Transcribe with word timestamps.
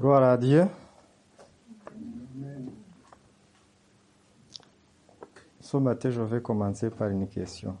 Gloire 0.00 0.22
à 0.22 0.38
Dieu. 0.38 0.66
Ce 5.60 5.76
matin, 5.76 6.08
je 6.08 6.22
vais 6.22 6.40
commencer 6.40 6.88
par 6.88 7.10
une 7.10 7.28
question. 7.28 7.76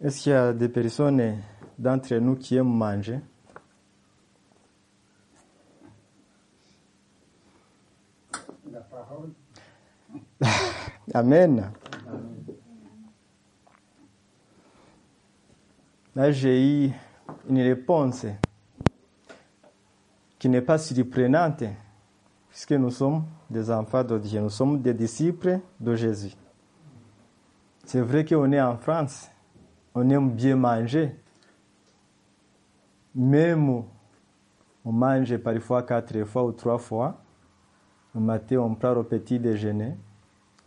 Est-ce 0.00 0.22
qu'il 0.22 0.30
y 0.30 0.34
a 0.36 0.52
des 0.52 0.68
personnes 0.68 1.42
d'entre 1.76 2.14
nous 2.14 2.36
qui 2.36 2.54
aiment 2.54 2.72
manger? 2.72 3.18
La 8.70 8.80
parole. 8.82 9.32
Amen. 11.12 11.72
Là, 16.14 16.30
j'ai 16.30 16.86
eu 16.86 16.92
une 17.48 17.60
réponse 17.60 18.24
qui 20.38 20.48
n'est 20.48 20.62
pas 20.62 20.78
surprenante, 20.78 21.64
puisque 22.48 22.72
nous 22.72 22.90
sommes 22.90 23.24
des 23.50 23.70
enfants 23.70 24.04
de 24.04 24.18
Dieu, 24.18 24.40
nous 24.40 24.50
sommes 24.50 24.80
des 24.80 24.94
disciples 24.94 25.60
de 25.80 25.94
Jésus. 25.94 26.34
C'est 27.84 28.00
vrai 28.00 28.24
qu'on 28.24 28.52
est 28.52 28.60
en 28.60 28.76
France, 28.76 29.30
on 29.94 30.08
aime 30.10 30.30
bien 30.30 30.56
manger, 30.56 31.16
même 33.14 33.82
on 34.84 34.92
mange 34.92 35.36
parfois 35.38 35.82
quatre 35.82 36.24
fois 36.24 36.44
ou 36.44 36.52
trois 36.52 36.78
fois. 36.78 37.20
Le 38.14 38.20
matin, 38.20 38.58
on 38.58 38.74
prend 38.74 38.94
au 38.94 39.02
petit 39.02 39.38
déjeuner, 39.38 39.96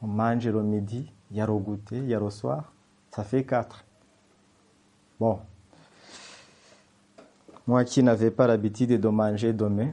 on 0.01 0.07
mange 0.07 0.47
le 0.47 0.61
midi, 0.61 1.11
il 1.31 1.37
y 1.37 1.41
a 1.41 1.47
le 1.47 1.53
goûter, 1.53 1.97
il 1.97 2.07
y 2.07 2.13
a 2.13 2.19
le 2.19 2.29
soir, 2.29 2.73
ça 3.09 3.23
fait 3.23 3.45
quatre. 3.45 3.85
Bon. 5.19 5.39
Moi 7.67 7.83
qui 7.83 8.01
n'avais 8.01 8.31
pas 8.31 8.47
l'habitude 8.47 8.99
de 8.99 9.07
manger 9.07 9.53
demain, 9.53 9.91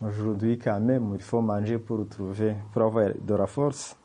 aujourd'hui 0.00 0.58
quand 0.58 0.80
même, 0.80 1.12
il 1.14 1.22
faut 1.22 1.40
manger 1.40 1.78
pour 1.78 2.08
trouver, 2.08 2.54
pour 2.72 2.82
avoir 2.82 3.10
de 3.20 3.34
la 3.34 3.46
force. 3.46 3.96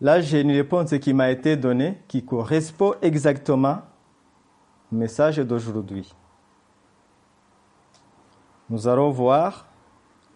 Là, 0.00 0.20
j'ai 0.20 0.40
une 0.40 0.52
réponse 0.52 0.96
qui 0.98 1.12
m'a 1.12 1.30
été 1.30 1.56
donnée 1.56 1.98
qui 2.08 2.24
correspond 2.24 2.94
exactement 3.02 3.82
au 4.90 4.96
message 4.96 5.38
d'aujourd'hui. 5.38 6.10
Nous 8.70 8.88
allons 8.88 9.10
voir 9.10 9.66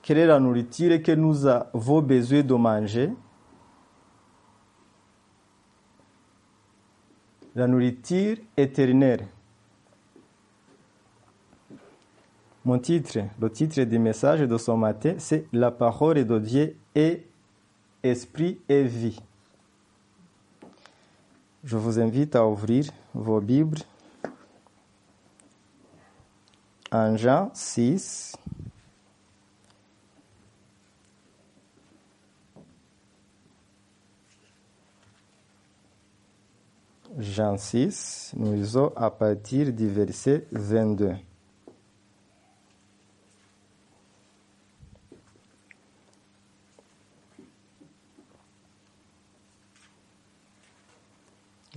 quelle 0.03 0.19
est 0.19 0.27
la 0.27 0.39
nourriture 0.39 1.03
que 1.03 1.13
nous 1.13 1.47
avons 1.47 2.03
besoin 2.03 2.43
de 2.43 2.55
manger. 2.55 3.11
La 7.55 7.67
nourriture 7.67 8.37
éternelle. 8.57 9.27
Mon 12.67 12.79
titre, 12.79 13.19
le 13.39 13.51
titre 13.51 13.83
du 13.83 13.99
message 13.99 14.41
de 14.41 14.57
ce 14.57 14.71
matin, 14.71 15.17
c'est 15.19 15.45
La 15.53 15.71
parole 15.71 16.25
de 16.25 16.39
Dieu 16.39 16.77
est 16.95 17.27
esprit 18.03 18.59
et 18.71 18.85
vie. 18.85 19.21
Je 21.63 21.77
vous 21.77 21.99
invite 22.01 22.35
à 22.35 22.47
ouvrir 22.47 22.87
vos 23.13 23.39
Bibles 23.39 23.81
en 26.91 27.19
Jean 27.19 27.51
6. 27.53 28.39
Jean 37.19 37.59
6, 37.59 38.33
nous 38.39 38.55
lisons 38.55 38.91
à 38.97 39.11
partir 39.11 39.71
du 39.71 39.87
verset 39.87 40.47
22. 40.51 41.13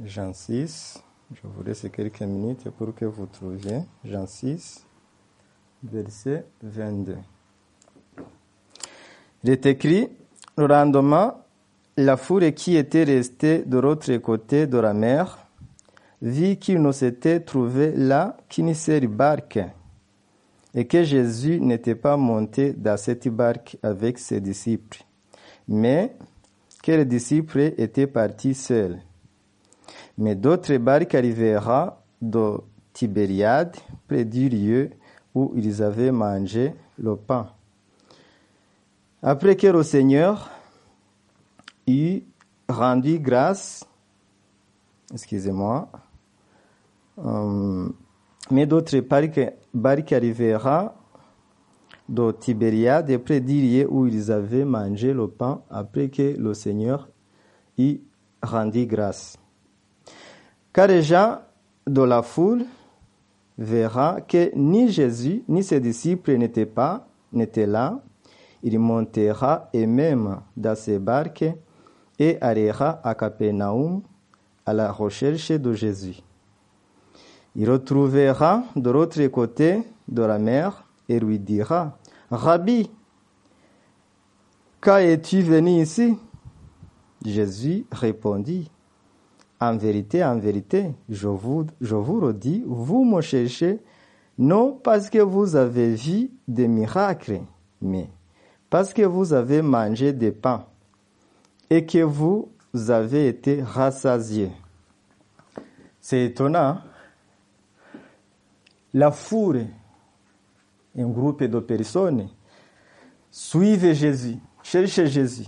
Jean 0.06 0.31
6, 0.31 1.02
je 1.34 1.41
vous 1.44 1.63
laisse 1.63 1.88
quelques 1.91 2.22
minutes 2.22 2.69
pour 2.69 2.94
que 2.94 3.06
vous 3.06 3.25
trouviez. 3.25 3.80
Jean 4.06 4.28
6, 4.28 4.85
verset 5.84 6.46
22. 6.62 7.18
Il 9.44 9.50
est 9.50 9.66
écrit, 9.66 10.09
le 10.56 10.68
lendemain, 10.68 11.36
la 11.96 12.16
foule 12.16 12.53
qui 12.53 12.75
était 12.75 13.06
restée 13.06 13.63
de 13.66 13.80
l'autre 13.80 14.16
côté 14.18 14.68
de 14.68 14.78
la 14.78 14.94
mer 14.94 15.40
vit 16.22 16.59
qu'il 16.59 16.80
ne 16.80 16.91
s'était 16.91 17.40
trouvé 17.40 17.91
là 17.91 18.38
qu'une 18.50 18.75
seule 18.75 19.07
barque 19.07 19.59
et 20.75 20.86
que 20.86 21.03
Jésus 21.03 21.59
n'était 21.59 21.96
pas 21.96 22.18
monté 22.18 22.72
dans 22.74 22.97
cette 22.97 23.28
barque 23.30 23.78
avec 23.81 24.19
ses 24.19 24.41
disciples, 24.41 25.03
mais 25.68 26.16
que 26.84 26.91
les 26.91 27.06
disciples 27.06 27.74
étaient 27.78 28.06
partis 28.06 28.53
seuls? 28.53 29.00
Mais 30.17 30.35
d'autres 30.35 30.78
barques 30.78 31.13
arrivèrent 31.16 31.94
de 32.22 32.57
Tibériade, 32.94 33.75
près 34.07 34.25
du 34.25 34.50
lieu 34.50 34.89
où 35.35 35.53
ils 35.55 35.83
avaient 35.83 36.11
mangé 36.11 36.73
le 36.97 37.16
pain. 37.16 37.51
Après 39.22 39.56
que 39.56 39.67
le 39.67 39.83
Seigneur 39.83 40.50
eut 41.88 42.23
rendu 42.67 43.19
grâce, 43.19 43.85
excusez-moi, 45.13 45.89
euh, 47.19 47.88
mais 48.50 48.66
d'autres 48.66 49.00
barques, 49.00 50.13
arrivèrent 50.13 50.94
de 52.09 52.31
Tibériade, 52.31 53.16
près 53.17 53.39
du 53.39 53.61
lieu 53.61 53.88
où 53.89 54.07
ils 54.07 54.31
avaient 54.31 54.66
mangé 54.66 55.13
le 55.13 55.27
pain, 55.27 55.61
après 55.69 56.09
que 56.09 56.35
le 56.38 56.53
Seigneur 56.53 57.09
eut 57.77 58.00
rendu 58.41 58.85
grâce. 58.85 59.38
Gens 60.77 61.39
de 61.88 62.01
la 62.03 62.21
foule 62.21 62.63
verra 63.57 64.21
que 64.21 64.51
ni 64.55 64.91
Jésus 64.91 65.43
ni 65.47 65.63
ses 65.63 65.79
disciples 65.79 66.38
n'étaient 66.38 66.67
pas, 66.67 67.07
n'étaient 67.33 67.65
là, 67.65 67.99
il 68.61 68.77
montera 68.77 69.71
eux-mêmes 69.73 70.39
dans 70.55 70.75
ses 70.75 70.99
barques 70.99 71.45
et 72.19 72.38
allera 72.41 73.01
à 73.03 73.15
Capernaum 73.15 74.03
à 74.67 74.73
la 74.73 74.91
recherche 74.91 75.51
de 75.51 75.73
Jésus. 75.73 76.21
Il 77.55 77.71
retrouvera 77.71 78.63
de 78.75 78.91
l'autre 78.91 79.25
côté 79.27 79.81
de 80.07 80.21
la 80.21 80.38
mer 80.38 80.85
et 81.09 81.19
lui 81.19 81.39
dira, 81.39 81.97
Rabbi, 82.29 82.91
quand 84.79 84.97
es-tu 84.97 85.41
venu 85.41 85.81
ici? 85.81 86.15
Jésus 87.25 87.88
répondit, 87.91 88.69
En 89.59 89.75
vérité, 89.75 90.23
en 90.23 90.38
vérité, 90.38 90.91
je 91.09 91.28
vous, 91.28 91.66
je 91.81 91.95
vous 91.95 92.19
le 92.22 92.34
dis, 92.34 92.63
vous 92.66 93.03
me 93.06 93.22
cherchez 93.22 93.79
non 94.38 94.73
parce 94.84 95.09
que 95.09 95.18
vous 95.19 95.56
avez 95.56 95.95
vu 95.95 96.29
des 96.47 96.68
miracles, 96.68 97.41
mais 97.81 98.07
parce 98.69 98.94
que 98.94 99.01
vous 99.01 99.34
avez 99.34 99.62
mangé 99.62 100.13
des 100.13 100.31
pains 100.31 100.66
et 101.69 101.85
que 101.85 102.03
vous 102.03 102.50
avez 102.88 103.28
été 103.28 103.63
rassasiés. 103.63 104.51
C'est 106.00 106.25
étonnant. 106.25 106.78
La 108.94 109.12
foule, 109.12 109.66
un 110.97 111.07
groupe 111.07 111.44
de 111.44 111.59
personnes, 111.59 112.29
suivent 113.31 113.94
Jésus, 113.94 114.38
cherchent 114.63 115.06
Jésus. 115.06 115.47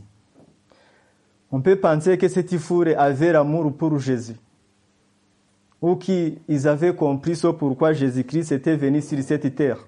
On 1.51 1.61
peut 1.61 1.75
penser 1.75 2.17
que 2.17 2.27
cette 2.27 2.57
foule 2.57 2.93
avait 2.97 3.31
l'amour 3.31 3.75
pour 3.75 3.97
Jésus. 3.99 4.35
Ou 5.81 5.95
qu'ils 5.95 6.67
avaient 6.67 6.95
compris 6.95 7.35
ce 7.35 7.47
pourquoi 7.47 7.93
Jésus-Christ 7.93 8.51
était 8.51 8.75
venu 8.75 9.01
sur 9.01 9.21
cette 9.23 9.55
terre. 9.55 9.79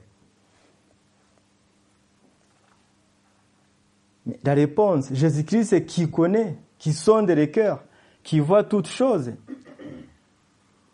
Mais 4.25 4.39
la 4.43 4.53
réponse, 4.53 5.13
Jésus-Christ, 5.13 5.85
qui 5.85 6.09
connaît, 6.09 6.57
qui 6.77 6.93
sonde 6.93 7.29
les 7.29 7.51
cœurs, 7.51 7.83
qui 8.23 8.39
voit 8.39 8.63
toutes 8.63 8.87
choses. 8.87 9.33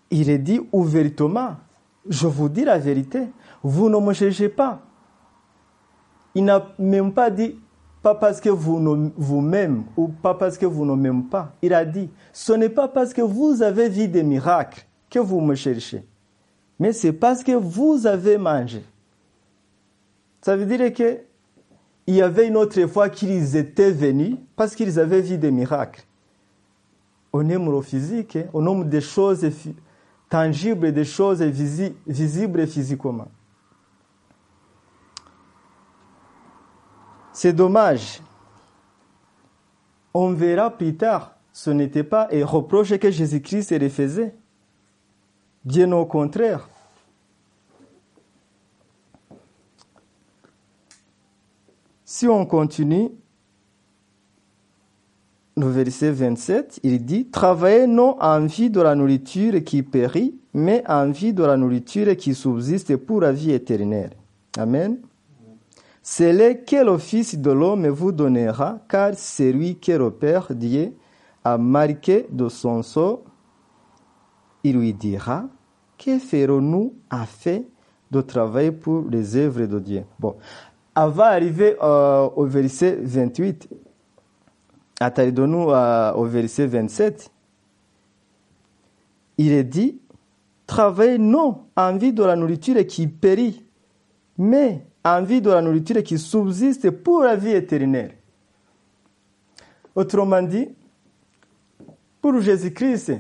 Il 0.10 0.30
est 0.30 0.38
dit 0.38 0.62
ouvertement, 0.72 1.58
je 2.10 2.28
vous 2.28 2.50
dis 2.50 2.64
la 2.64 2.80
vérité, 2.80 3.28
vous 3.64 3.90
ne 3.90 3.98
me 3.98 4.14
cherchez 4.14 4.50
pas. 4.50 4.82
Il 6.34 6.46
n'a 6.46 6.68
même 6.80 7.14
pas 7.14 7.30
dit, 7.30 7.60
pas 8.08 8.16
parce 8.16 8.40
que 8.40 8.48
vous, 8.50 9.12
vous 9.18 9.42
m'aimez 9.42 9.82
ou 9.98 10.08
pas 10.08 10.34
parce 10.34 10.58
que 10.58 10.66
vous 10.66 10.86
ne 10.86 10.96
m'aimez 10.96 11.24
pas. 11.30 11.52
Il 11.62 11.74
a 11.74 11.84
dit, 11.84 12.10
ce 12.32 12.54
n'est 12.54 12.70
pas 12.70 12.88
parce 12.88 13.14
que 13.14 13.22
vous 13.22 13.62
avez 13.62 13.90
vu 13.90 14.08
des 14.08 14.24
miracles 14.24 14.86
que 15.10 15.20
vous 15.20 15.42
me 15.42 15.56
cherchez, 15.56 16.06
mais 16.80 16.94
c'est 16.94 17.12
parce 17.12 17.44
que 17.44 17.52
vous 17.52 18.08
avez 18.08 18.38
mangé. 18.38 18.82
Ça 20.42 20.56
veut 20.56 20.66
dire 20.66 20.94
que 20.94 21.18
il 22.06 22.16
y 22.16 22.22
avait 22.22 22.48
une 22.48 22.56
autre 22.56 22.86
fois 22.88 23.10
qu'ils 23.10 23.58
étaient 23.58 23.92
venus 23.92 24.38
parce 24.56 24.74
qu'ils 24.74 24.98
avaient 25.00 25.20
vu 25.22 25.38
des 25.38 25.52
miracles. 25.52 26.06
Aime 27.34 27.70
le 27.70 27.82
physique, 27.82 28.38
on 28.54 28.66
aime 28.66 28.88
des 28.88 29.02
choses 29.02 29.46
tangible 30.30 30.94
des 30.94 31.04
choses 31.04 31.42
visi- 31.42 31.94
visibles 32.08 32.66
physiquement. 32.68 33.28
C'est 37.38 37.54
dommage. 37.54 38.20
On 40.12 40.34
verra 40.34 40.76
plus 40.76 40.98
tard, 40.98 41.38
ce 41.54 41.70
n'était 41.70 42.04
pas 42.04 42.28
un 42.34 42.44
reproche 42.44 42.98
que 42.98 43.12
Jésus-Christ 43.12 43.74
les 43.74 43.90
faisait. 43.90 44.34
Bien 45.64 45.92
au 45.92 46.08
contraire. 46.08 46.68
Si 52.04 52.28
on 52.28 52.44
continue, 52.48 53.12
le 55.58 55.68
verset 55.68 56.10
27, 56.10 56.80
il 56.82 57.06
dit 57.06 57.28
Travaillez 57.28 57.86
non 57.86 58.20
en 58.20 58.48
vie 58.48 58.72
de 58.72 58.82
la 58.82 58.96
nourriture 58.96 59.64
qui 59.64 59.84
périt, 59.84 60.40
mais 60.56 60.84
en 60.88 61.12
vie 61.12 61.34
de 61.34 61.44
la 61.44 61.56
nourriture 61.56 62.18
qui 62.18 62.34
subsiste 62.34 62.98
pour 62.98 63.22
la 63.22 63.32
vie 63.32 63.52
éternelle. 63.52 64.16
Amen. 64.58 64.98
C'est 66.10 66.32
là 66.32 66.54
quel 66.54 66.88
office 66.88 67.38
de 67.38 67.52
l'homme 67.52 67.86
vous 67.90 68.14
donnera, 68.14 68.80
car 68.88 69.12
c'est 69.16 69.52
lui 69.52 69.78
que 69.78 69.92
le 69.92 70.10
Père 70.10 70.56
Dieu 70.56 70.94
a 71.44 71.58
marqué 71.58 72.26
de 72.32 72.48
son 72.48 72.82
sceau. 72.82 73.26
Il 74.64 74.80
lui 74.80 74.94
dira 74.94 75.50
Que 75.98 76.18
ferons-nous 76.18 76.94
afin 77.10 77.60
de 78.10 78.22
travailler 78.22 78.72
pour 78.72 79.04
les 79.10 79.36
œuvres 79.36 79.66
de 79.66 79.80
Dieu? 79.80 80.06
Bon, 80.18 80.38
avant 80.96 81.24
d'arriver 81.24 81.76
euh, 81.84 82.30
au 82.38 82.46
verset 82.46 82.98
28, 83.02 83.68
attardons-nous 85.02 85.72
euh, 85.72 86.14
au 86.14 86.24
verset 86.24 86.68
27. 86.68 87.30
Il 89.38 89.52
est 89.52 89.66
dit 89.66 90.00
Travaillez 90.68 91.18
non 91.18 91.66
en 91.76 91.98
vie 91.98 92.14
de 92.14 92.24
la 92.24 92.38
nourriture 92.38 92.88
qui 92.88 93.08
périt, 93.08 93.66
mais 94.38 94.88
en 95.16 95.24
vie 95.24 95.42
de 95.42 95.50
la 95.50 95.62
nourriture 95.62 96.04
qui 96.04 96.18
subsiste 96.18 96.90
pour 96.92 97.22
la 97.22 97.36
vie 97.36 97.52
éternelle. 97.52 98.14
Autrement 99.96 100.42
dit, 100.42 100.70
pour 102.22 102.40
Jésus-Christ, 102.40 103.14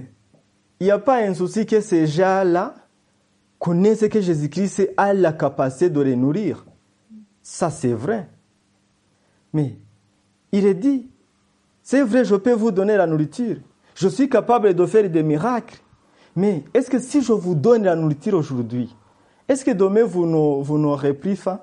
il 0.79 0.83
n'y 0.83 0.91
a 0.91 0.99
pas 0.99 1.23
un 1.23 1.33
souci 1.33 1.65
que 1.65 1.81
ces 1.81 2.05
gens-là 2.07 2.75
connaissent 3.57 4.07
que 4.07 4.21
Jésus-Christ 4.21 4.91
a 4.97 5.13
la 5.13 5.33
capacité 5.33 5.89
de 5.89 6.01
les 6.01 6.15
nourrir. 6.15 6.65
Ça, 7.41 7.69
c'est 7.69 7.93
vrai. 7.93 8.29
Mais 9.53 9.77
il 10.51 10.65
est 10.65 10.75
dit, 10.75 11.09
c'est 11.81 12.03
vrai, 12.03 12.25
je 12.25 12.35
peux 12.35 12.53
vous 12.53 12.71
donner 12.71 12.97
la 12.97 13.07
nourriture. 13.07 13.57
Je 13.95 14.07
suis 14.07 14.29
capable 14.29 14.73
de 14.73 14.85
faire 14.85 15.09
des 15.09 15.23
miracles. 15.23 15.81
Mais 16.35 16.63
est-ce 16.73 16.89
que 16.89 16.99
si 16.99 17.21
je 17.23 17.33
vous 17.33 17.55
donne 17.55 17.83
la 17.83 17.95
nourriture 17.95 18.35
aujourd'hui, 18.35 18.95
est-ce 19.47 19.65
que 19.65 19.71
demain 19.71 20.03
vous 20.03 20.77
n'aurez 20.77 21.13
pris 21.13 21.35
faim? 21.35 21.61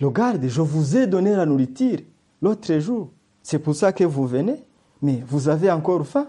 Regarde, 0.00 0.46
je 0.46 0.60
vous 0.60 0.96
ai 0.96 1.06
donné 1.06 1.34
la 1.34 1.44
nourriture 1.44 1.98
l'autre 2.40 2.78
jour. 2.78 3.10
C'est 3.42 3.58
pour 3.58 3.74
ça 3.74 3.92
que 3.92 4.04
vous 4.04 4.26
venez. 4.26 4.64
Mais 5.02 5.22
vous 5.26 5.48
avez 5.48 5.70
encore 5.70 6.06
faim. 6.06 6.28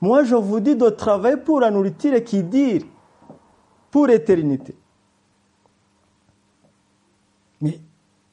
Moi, 0.00 0.24
je 0.24 0.34
vous 0.34 0.60
dis 0.60 0.76
de 0.76 0.88
travailler 0.88 1.36
pour 1.36 1.60
la 1.60 1.70
nourriture 1.70 2.22
qui 2.22 2.42
dure 2.42 2.82
pour 3.90 4.06
l'éternité. 4.06 4.74
Mais 7.60 7.80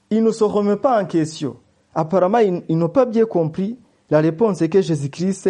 ils 0.09 0.23
ne 0.23 0.31
se 0.31 0.43
remettent 0.43 0.81
pas 0.81 1.01
en 1.01 1.05
question. 1.05 1.57
Apparemment, 1.93 2.37
ils, 2.39 2.63
ils 2.69 2.77
n'ont 2.77 2.89
pas 2.89 3.05
bien 3.05 3.25
compris 3.25 3.77
la 4.09 4.19
réponse 4.19 4.59
que 4.67 4.81
Jésus-Christ 4.81 5.49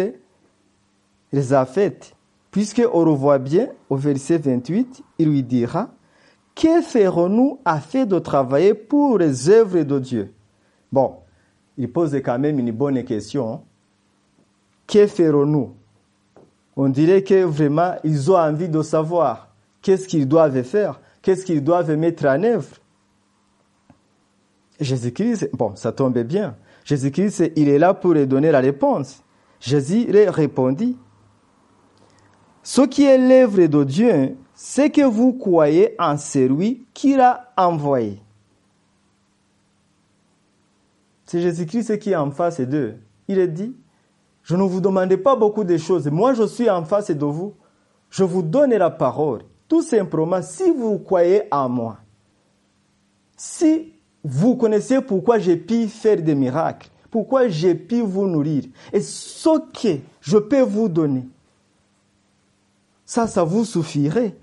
les 1.32 1.52
a 1.52 1.66
faite. 1.66 2.14
Puisque 2.50 2.82
on 2.92 3.04
revoit 3.04 3.38
bien 3.38 3.68
au 3.90 3.96
verset 3.96 4.38
28, 4.38 5.02
il 5.18 5.28
lui 5.28 5.42
dira, 5.42 5.90
que 6.58 6.82
ferons-nous 6.82 7.60
afin 7.64 8.04
de 8.04 8.18
travailler 8.18 8.74
pour 8.74 9.18
les 9.18 9.48
œuvres 9.48 9.82
de 9.82 9.98
Dieu? 10.00 10.34
Bon, 10.90 11.18
il 11.76 11.90
pose 11.90 12.12
quand 12.24 12.38
même 12.38 12.58
une 12.58 12.72
bonne 12.72 13.04
question. 13.04 13.62
Que 14.88 15.06
ferons-nous? 15.06 15.72
On 16.76 16.88
dirait 16.88 17.22
que 17.22 17.44
vraiment, 17.44 17.94
ils 18.02 18.30
ont 18.32 18.36
envie 18.36 18.68
de 18.68 18.82
savoir 18.82 19.54
qu'est-ce 19.82 20.08
qu'ils 20.08 20.26
doivent 20.26 20.62
faire, 20.64 21.00
qu'est-ce 21.22 21.44
qu'ils 21.44 21.62
doivent 21.62 21.94
mettre 21.94 22.26
en 22.26 22.42
œuvre. 22.42 22.76
Jésus-Christ, 24.80 25.50
bon, 25.52 25.76
ça 25.76 25.92
tombe 25.92 26.18
bien. 26.18 26.56
Jésus-Christ, 26.84 27.52
il 27.54 27.68
est 27.68 27.78
là 27.78 27.94
pour 27.94 28.14
leur 28.14 28.26
donner 28.26 28.50
la 28.50 28.60
réponse. 28.60 29.22
Jésus 29.60 30.06
leur 30.10 30.34
répondit, 30.34 30.96
ce 32.64 32.82
qui 32.82 33.04
est 33.04 33.18
l'œuvre 33.18 33.66
de 33.66 33.84
Dieu, 33.84 34.36
c'est 34.60 34.90
que 34.90 35.02
vous 35.02 35.34
croyez 35.34 35.94
en 36.00 36.16
celui 36.16 36.84
qui 36.92 37.14
l'a 37.14 37.52
envoyé. 37.56 38.20
C'est 41.26 41.40
Jésus-Christ 41.40 42.00
qui 42.00 42.10
est 42.10 42.16
en 42.16 42.32
face 42.32 42.60
d'eux. 42.60 42.96
Il 43.28 43.38
est 43.38 43.46
dit, 43.46 43.76
je 44.42 44.56
ne 44.56 44.64
vous 44.64 44.80
demande 44.80 45.14
pas 45.14 45.36
beaucoup 45.36 45.62
de 45.62 45.76
choses. 45.76 46.08
Moi, 46.08 46.34
je 46.34 46.42
suis 46.42 46.68
en 46.68 46.84
face 46.84 47.12
de 47.12 47.24
vous. 47.24 47.54
Je 48.10 48.24
vous 48.24 48.42
donne 48.42 48.74
la 48.74 48.90
parole. 48.90 49.42
Tout 49.68 49.82
simplement, 49.82 50.42
si 50.42 50.68
vous 50.72 50.98
croyez 50.98 51.42
en 51.52 51.68
moi, 51.68 51.98
si 53.36 53.92
vous 54.24 54.56
connaissez 54.56 55.00
pourquoi 55.00 55.38
j'ai 55.38 55.56
pu 55.56 55.86
faire 55.86 56.20
des 56.20 56.34
miracles, 56.34 56.90
pourquoi 57.12 57.46
j'ai 57.46 57.76
pu 57.76 58.00
vous 58.00 58.26
nourrir, 58.26 58.64
et 58.92 59.02
ce 59.02 59.56
que 59.72 60.00
je 60.20 60.36
peux 60.36 60.62
vous 60.62 60.88
donner, 60.88 61.28
ça, 63.04 63.28
ça 63.28 63.44
vous 63.44 63.64
suffirait. 63.64 64.34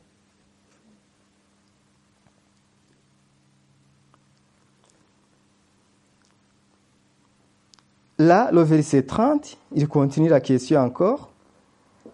Là, 8.17 8.50
le 8.51 8.62
verset 8.62 9.03
30, 9.03 9.57
il 9.73 9.88
continue 9.88 10.29
la 10.29 10.39
question 10.39 10.79
encore. 10.79 11.31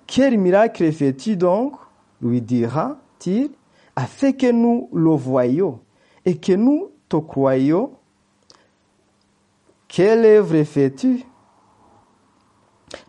Quel 0.07 0.37
miracle 0.37 0.91
fais-tu 0.91 1.35
donc 1.35 1.75
lui 2.21 2.41
dira-t-il, 2.41 3.51
afin 3.95 4.31
que 4.31 4.51
nous 4.51 4.89
le 4.93 5.11
voyions 5.11 5.79
et 6.25 6.37
que 6.37 6.53
nous 6.53 6.89
te 7.07 7.17
croyions? 7.17 7.91
Quelle 9.87 10.25
œuvre 10.25 10.63
fais-tu? 10.63 11.23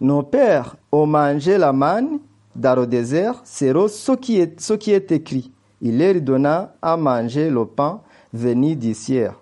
Nos 0.01 0.23
pères 0.23 0.77
ont 0.91 1.07
mangé 1.07 1.59
la 1.59 1.73
manne 1.73 2.19
dans 2.55 2.75
le 2.75 2.87
désert, 2.87 3.41
c'est 3.45 3.73
ce 3.73 4.13
qui 4.13 4.39
est, 4.39 4.61
ce 4.61 4.75
qui 4.75 4.93
est 4.93 5.11
écrit. 5.13 5.51
Il 5.81 5.99
leur 5.99 6.21
donna 6.21 6.75
à 6.83 6.97
manger 6.97 7.51
le 7.51 7.65
pain 7.65 8.01
venu 8.33 8.77
du 8.77 8.95
ciel. 8.95 9.33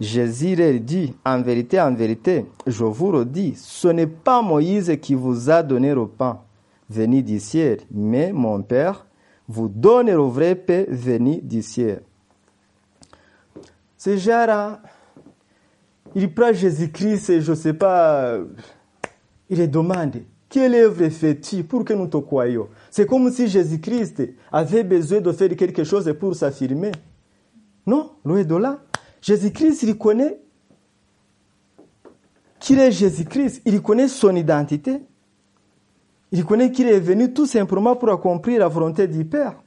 Jésus 0.00 0.56
leur 0.56 0.80
dit, 0.80 1.14
en 1.26 1.42
vérité, 1.42 1.78
en 1.78 1.94
vérité, 1.94 2.46
je 2.66 2.84
vous 2.84 3.12
le 3.12 3.26
dis, 3.26 3.52
ce 3.54 3.88
n'est 3.88 4.06
pas 4.06 4.40
Moïse 4.40 4.96
qui 5.00 5.14
vous 5.14 5.50
a 5.50 5.62
donné 5.62 5.94
le 5.94 6.06
pain 6.06 6.40
venu 6.88 7.22
du 7.22 7.38
ciel, 7.38 7.80
mais 7.90 8.32
mon 8.32 8.62
Père 8.62 9.06
vous 9.46 9.68
donne 9.68 10.06
le 10.06 10.22
vrai 10.22 10.54
pain 10.54 10.84
venu 10.88 11.40
du 11.42 11.62
ciel. 11.62 12.02
C'est 13.98 14.16
genre, 14.16 14.78
il 16.14 16.32
prend 16.32 16.54
Jésus-Christ 16.54 17.28
et 17.28 17.40
je 17.42 17.50
ne 17.50 17.56
sais 17.56 17.74
pas, 17.74 18.38
il 19.50 19.58
les 19.58 19.68
demande, 19.68 20.22
quelle 20.48 20.76
œuvre 20.76 21.10
fais-tu 21.10 21.62
pour 21.62 21.84
que 21.84 21.92
nous 21.92 22.06
te 22.06 22.16
croyions? 22.16 22.68
C'est 22.90 23.06
comme 23.06 23.30
si 23.30 23.48
Jésus-Christ 23.48 24.22
avait 24.50 24.82
besoin 24.82 25.20
de 25.20 25.30
faire 25.30 25.54
quelque 25.54 25.84
chose 25.84 26.10
pour 26.18 26.34
s'affirmer. 26.34 26.92
Non, 27.86 28.12
loin 28.24 28.42
de 28.42 28.56
là. 28.56 28.78
Jésus-Christ, 29.20 29.82
il 29.82 29.98
connaît 29.98 30.40
qu'il 32.58 32.78
est 32.78 32.90
Jésus-Christ, 32.90 33.62
il 33.64 33.80
connaît 33.82 34.08
son 34.08 34.34
identité. 34.36 35.02
Il 36.32 36.44
connaît 36.44 36.70
qu'il 36.70 36.86
est 36.86 37.00
venu 37.00 37.32
tout 37.32 37.46
simplement 37.46 37.96
pour 37.96 38.10
accomplir 38.10 38.60
la 38.60 38.68
volonté 38.68 39.08
du 39.08 39.24
Père. 39.24 39.62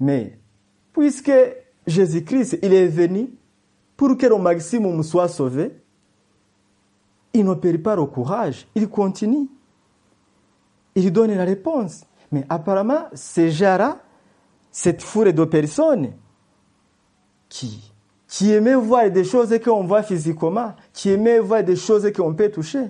Mais, 0.00 0.38
puisque 0.92 1.32
Jésus-Christ, 1.86 2.58
il 2.62 2.72
est 2.72 2.88
venu 2.88 3.30
pour 3.96 4.16
que 4.16 4.26
le 4.26 4.36
maximum 4.36 5.02
soit 5.02 5.28
sauvé, 5.28 5.72
il 7.32 7.44
ne 7.44 7.54
perd 7.54 7.82
pas 7.82 7.96
le 7.96 8.04
courage, 8.04 8.66
il 8.74 8.88
continue. 8.88 9.48
Il 10.94 11.12
donne 11.12 11.34
la 11.34 11.44
réponse. 11.44 12.04
Mais 12.30 12.44
apparemment, 12.48 13.06
ces 13.14 13.50
gens-là, 13.50 14.00
cette 14.70 15.02
foule 15.02 15.32
de 15.32 15.44
personnes 15.44 16.12
qui, 17.48 17.92
qui 18.26 18.52
aimaient 18.52 18.74
voir 18.74 19.10
des 19.10 19.24
choses 19.24 19.58
qu'on 19.64 19.84
voit 19.84 20.02
physiquement, 20.02 20.74
qui 20.92 21.10
aimaient 21.10 21.38
voir 21.38 21.64
des 21.64 21.76
choses 21.76 22.10
qu'on 22.12 22.34
peut 22.34 22.50
toucher, 22.50 22.86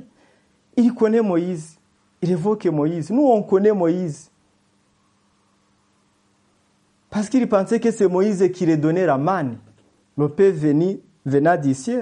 il 0.77 0.95
connaît 0.95 1.23
Moïse. 1.23 1.79
Il 2.23 2.33
évoque 2.33 2.67
Moïse. 2.67 3.11
Nous, 3.11 3.23
on 3.23 3.43
connaît 3.43 3.73
Moïse. 3.73 4.31
Parce 7.11 7.29
qu'il 7.29 7.49
pensait 7.49 7.81
que 7.81 7.91
c'est 7.91 8.09
Moïse 8.09 8.50
qui 8.53 8.67
lui 8.67 8.77
donnait 8.77 9.07
la 9.07 9.17
manne. 9.17 9.59
Le 10.17 10.29
pain 10.29 10.53
venant 11.25 11.57
d'ici. 11.57 11.97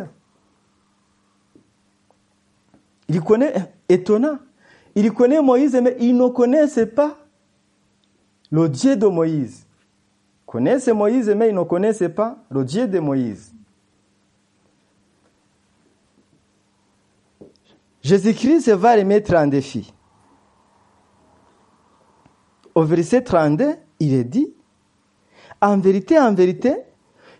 Il 3.09 3.21
connaît, 3.21 3.55
étonnant. 3.89 4.39
Il 4.95 5.13
connaît 5.13 5.43
Moïse, 5.43 5.79
mais 5.83 5.97
il 6.01 6.17
ne 6.17 6.29
connaissait 6.29 6.87
pas 6.87 7.19
le 8.51 8.69
Dieu 8.69 8.97
de 8.97 9.07
Moïse. 9.07 9.66
Il 10.57 10.65
connaissait 10.65 10.95
Moïse, 10.95 11.29
mais 11.37 11.51
il 11.51 11.55
ne 11.55 11.65
connaissait 11.65 12.09
pas 12.09 12.39
le 12.49 12.65
Dieu 12.65 12.89
de 12.89 12.99
Moïse. 12.99 13.53
Jésus-Christ 18.01 18.71
va 18.71 18.97
les 18.97 19.05
mettre 19.05 19.35
en 19.35 19.47
défi. 19.49 19.93
Au 22.75 22.85
verset 22.85 23.23
32, 23.23 23.75
il 24.01 24.15
est 24.15 24.25
dit, 24.25 24.55
en 25.61 25.77
vérité, 25.77 26.19
en 26.19 26.33
vérité, 26.33 26.75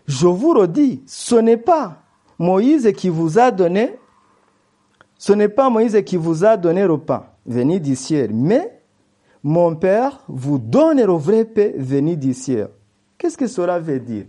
je 0.05 0.27
vous 0.27 0.53
le 0.53 0.67
dis, 0.67 1.01
ce 1.07 1.37
n'est 1.37 1.57
pas 1.57 2.03
Moïse 2.37 2.91
qui 2.95 3.09
vous 3.09 3.39
a 3.39 3.49
donné, 3.49 3.97
ce 5.17 5.33
n'est 5.33 5.49
pas 5.49 5.71
Moïse 5.71 6.03
qui 6.05 6.17
vous 6.17 6.45
a 6.45 6.55
donné 6.55 6.85
le 6.85 6.99
pain 6.99 7.25
venu 7.47 7.79
du 7.79 7.95
ciel, 7.95 8.31
mais 8.31 8.79
mon 9.41 9.75
Père 9.75 10.23
vous 10.27 10.59
donne 10.59 11.03
le 11.03 11.13
vrai 11.13 11.45
pain 11.45 11.71
venu 11.77 12.15
du 12.15 12.35
ciel. 12.35 12.69
Qu'est-ce 13.17 13.37
que 13.37 13.47
cela 13.47 13.79
veut 13.79 13.99
dire? 13.99 14.25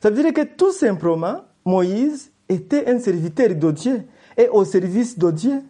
Ça 0.00 0.10
veut 0.10 0.22
dire 0.22 0.32
que 0.32 0.42
tout 0.42 0.72
simplement, 0.72 1.42
Moïse 1.64 2.30
était 2.48 2.88
un 2.88 2.98
serviteur 2.98 3.54
de 3.54 3.70
Dieu 3.70 4.04
et 4.36 4.48
au 4.48 4.64
service 4.64 5.18
de 5.18 5.30
Dieu. 5.30 5.62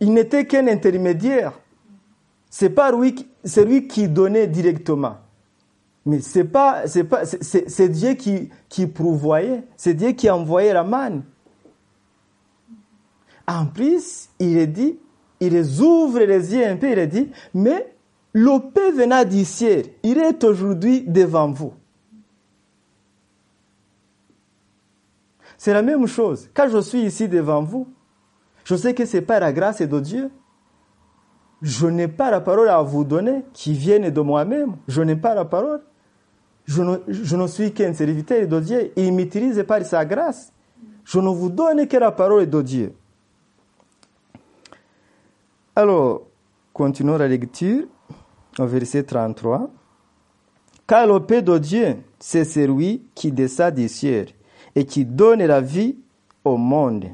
Il 0.00 0.12
n'était 0.12 0.46
qu'un 0.46 0.66
intermédiaire. 0.66 1.58
C'est 2.48 2.70
pas 2.70 2.90
lui, 2.90 3.14
qui 3.86 4.08
donnait 4.08 4.46
directement. 4.46 5.18
Mais 6.06 6.20
c'est 6.20 6.44
pas, 6.44 6.86
c'est 6.86 7.04
pas, 7.04 7.24
c'est 7.24 7.88
Dieu 7.88 8.14
qui, 8.14 8.48
qui. 8.68 8.88
C'est 9.76 9.94
Dieu 9.94 10.12
qui 10.12 10.30
envoyait 10.30 10.72
la 10.72 10.82
manne. 10.82 11.22
En 13.46 13.66
plus, 13.66 14.28
il 14.38 14.56
est 14.58 14.66
dit, 14.66 14.98
il 15.40 15.56
ouvre 15.80 16.20
les 16.20 16.54
yeux 16.54 16.66
un 16.66 16.76
peu, 16.76 16.90
il 16.90 16.98
est 16.98 17.06
dit, 17.06 17.30
mais 17.52 17.94
le 18.32 18.70
paix 18.70 18.92
venant 18.92 19.24
il 20.02 20.18
est 20.18 20.44
aujourd'hui 20.44 21.02
devant 21.02 21.50
vous. 21.50 21.72
C'est 25.58 25.74
la 25.74 25.82
même 25.82 26.06
chose. 26.06 26.48
Quand 26.54 26.68
je 26.68 26.78
suis 26.78 27.02
ici 27.02 27.28
devant 27.28 27.62
vous, 27.62 27.88
je 28.64 28.76
sais 28.76 28.94
que 28.94 29.04
c'est 29.04 29.20
pas 29.20 29.40
la 29.40 29.52
grâce 29.52 29.82
de 29.82 30.00
Dieu. 30.00 30.30
Je 31.60 31.86
n'ai 31.86 32.08
pas 32.08 32.30
la 32.30 32.40
parole 32.40 32.68
à 32.68 32.80
vous 32.80 33.04
donner 33.04 33.44
qui 33.52 33.74
vienne 33.74 34.08
de 34.08 34.20
moi-même. 34.20 34.76
Je 34.88 35.02
n'ai 35.02 35.16
pas 35.16 35.34
la 35.34 35.44
parole. 35.44 35.82
Je 36.64 36.82
ne, 36.82 36.96
je 37.08 37.36
ne 37.36 37.46
suis 37.46 37.74
qu'un 37.74 37.92
serviteur 37.92 38.46
de 38.46 38.60
Dieu. 38.60 38.92
Il 38.96 39.12
m'utilise 39.12 39.62
par 39.66 39.82
sa 39.82 40.04
grâce. 40.06 40.52
Je 41.04 41.18
ne 41.18 41.28
vous 41.28 41.50
donne 41.50 41.86
que 41.86 41.96
la 41.96 42.12
parole 42.12 42.48
de 42.48 42.62
Dieu. 42.62 42.94
Alors, 45.76 46.22
continuons 46.72 47.18
la 47.18 47.28
lecture 47.28 47.84
au 48.58 48.66
verset 48.66 49.04
33. 49.04 49.70
Car 50.86 51.06
le 51.06 51.20
paix 51.20 51.42
de 51.42 51.56
Dieu, 51.58 51.96
c'est 52.18 52.44
celui 52.44 53.04
qui 53.14 53.30
descend 53.30 53.74
du 53.74 53.88
ciel 53.88 54.28
et 54.74 54.84
qui 54.84 55.04
donne 55.04 55.44
la 55.44 55.60
vie 55.60 55.96
au 56.44 56.56
monde. 56.56 57.06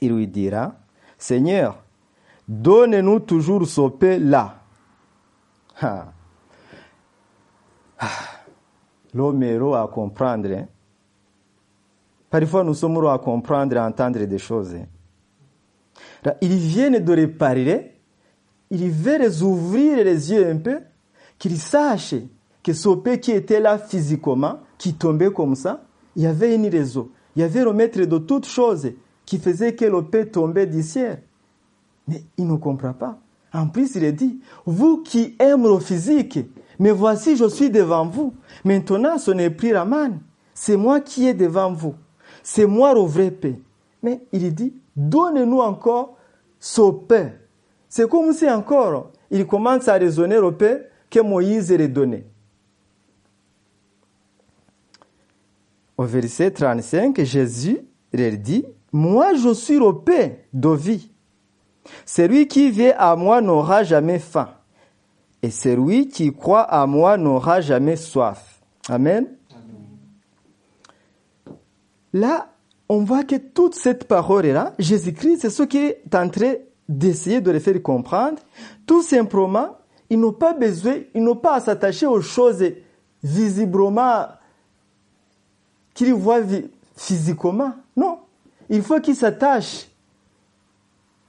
Il 0.00 0.14
lui 0.14 0.26
dira, 0.26 0.74
Seigneur, 1.18 1.82
donne-nous 2.48 3.20
toujours 3.20 3.66
ce 3.66 3.88
paix-là. 3.88 4.56
L'homme 9.14 9.42
est 9.42 9.56
à 9.56 9.88
comprendre. 9.92 10.50
Hein. 10.50 10.66
Parfois, 12.30 12.64
nous 12.64 12.74
sommes 12.74 13.04
à 13.06 13.18
comprendre 13.18 13.74
et 13.74 13.78
à 13.78 13.86
entendre 13.86 14.24
des 14.24 14.38
choses. 14.38 14.76
Là, 16.24 16.36
ils 16.40 16.56
viennent 16.56 16.98
de 16.98 17.12
réparer, 17.12 17.99
il 18.70 18.90
veut 18.90 19.18
les 19.18 19.42
ouvrir 19.42 20.04
les 20.04 20.30
yeux 20.30 20.48
un 20.48 20.56
peu, 20.56 20.78
qu'ils 21.38 21.58
sachent 21.58 22.14
que 22.62 22.72
ce 22.72 22.88
paix 22.90 23.18
qui 23.18 23.32
était 23.32 23.60
là 23.60 23.78
physiquement, 23.78 24.60
qui 24.78 24.94
tombait 24.94 25.32
comme 25.32 25.54
ça, 25.54 25.84
il 26.16 26.22
y 26.22 26.26
avait 26.26 26.54
une 26.54 26.68
raison. 26.68 27.08
Il 27.34 27.40
y 27.40 27.44
avait 27.44 27.64
le 27.64 27.72
maître 27.72 28.00
de 28.00 28.18
toutes 28.18 28.46
choses 28.46 28.92
qui 29.24 29.38
faisait 29.38 29.74
que 29.74 29.84
le 29.84 30.02
paix 30.02 30.26
tombait 30.26 30.66
du. 30.66 30.84
Mais 32.08 32.22
il 32.36 32.46
ne 32.46 32.56
comprend 32.56 32.92
pas. 32.92 33.18
En 33.52 33.66
plus, 33.66 33.94
il 33.96 34.04
est 34.04 34.12
dit, 34.12 34.40
vous 34.66 34.98
qui 34.98 35.36
aimez 35.38 35.68
le 35.68 35.80
physique, 35.80 36.38
mais 36.78 36.92
voici, 36.92 37.36
je 37.36 37.48
suis 37.48 37.70
devant 37.70 38.06
vous. 38.06 38.34
Maintenant, 38.64 39.18
ce 39.18 39.30
n'est 39.30 39.50
plus 39.50 39.72
la. 39.72 39.86
C'est 40.54 40.76
moi 40.76 41.00
qui 41.00 41.26
est 41.26 41.34
devant 41.34 41.72
vous. 41.72 41.94
C'est 42.42 42.66
moi 42.66 42.94
le 42.94 43.00
vrai 43.00 43.30
paix. 43.30 43.60
Mais 44.02 44.22
il 44.32 44.54
dit, 44.54 44.74
donnez-nous 44.96 45.58
encore 45.58 46.16
ce 46.58 46.90
paix. 46.90 47.39
C'est 47.90 48.08
comme 48.08 48.32
si 48.32 48.48
encore, 48.48 49.10
il 49.32 49.44
commence 49.48 49.88
à 49.88 49.94
raisonner 49.94 50.38
le 50.40 50.52
paix 50.52 50.88
que 51.10 51.18
Moïse 51.18 51.72
lui 51.72 51.88
donné. 51.88 52.24
Au 55.98 56.04
verset 56.04 56.52
35, 56.52 57.20
Jésus 57.24 57.80
leur 58.12 58.32
dit, 58.38 58.64
moi 58.92 59.34
je 59.34 59.52
suis 59.52 59.78
le 59.78 59.92
paix 59.92 60.46
de 60.52 60.68
vie. 60.68 61.10
Celui 62.06 62.46
qui 62.46 62.70
vient 62.70 62.94
à 62.96 63.16
moi 63.16 63.40
n'aura 63.40 63.82
jamais 63.82 64.20
faim. 64.20 64.50
Et 65.42 65.50
celui 65.50 66.06
qui 66.06 66.32
croit 66.32 66.62
à 66.62 66.86
moi 66.86 67.16
n'aura 67.16 67.60
jamais 67.60 67.96
soif. 67.96 68.60
Amen. 68.88 69.26
Là, 72.12 72.54
on 72.88 73.02
voit 73.02 73.24
que 73.24 73.36
toute 73.36 73.74
cette 73.74 74.04
parole-là, 74.06 74.74
Jésus-Christ, 74.78 75.40
c'est 75.40 75.50
ce 75.50 75.64
qui 75.64 75.78
est 75.78 76.14
en 76.14 76.28
train 76.28 76.54
d'essayer 76.90 77.40
de 77.40 77.52
les 77.52 77.60
faire 77.60 77.80
comprendre. 77.80 78.38
Tout 78.84 79.02
simplement, 79.02 79.78
ils 80.10 80.18
n'ont 80.18 80.32
pas 80.32 80.52
besoin, 80.52 80.96
ils 81.14 81.22
n'ont 81.22 81.36
pas 81.36 81.54
à 81.54 81.60
s'attacher 81.60 82.06
aux 82.06 82.20
choses 82.20 82.64
visiblement 83.22 84.26
qu'ils 85.94 86.14
voient 86.14 86.40
physiquement. 86.96 87.74
Non. 87.96 88.18
Il 88.68 88.82
faut 88.82 89.00
qu'ils 89.00 89.14
s'attachent 89.14 89.88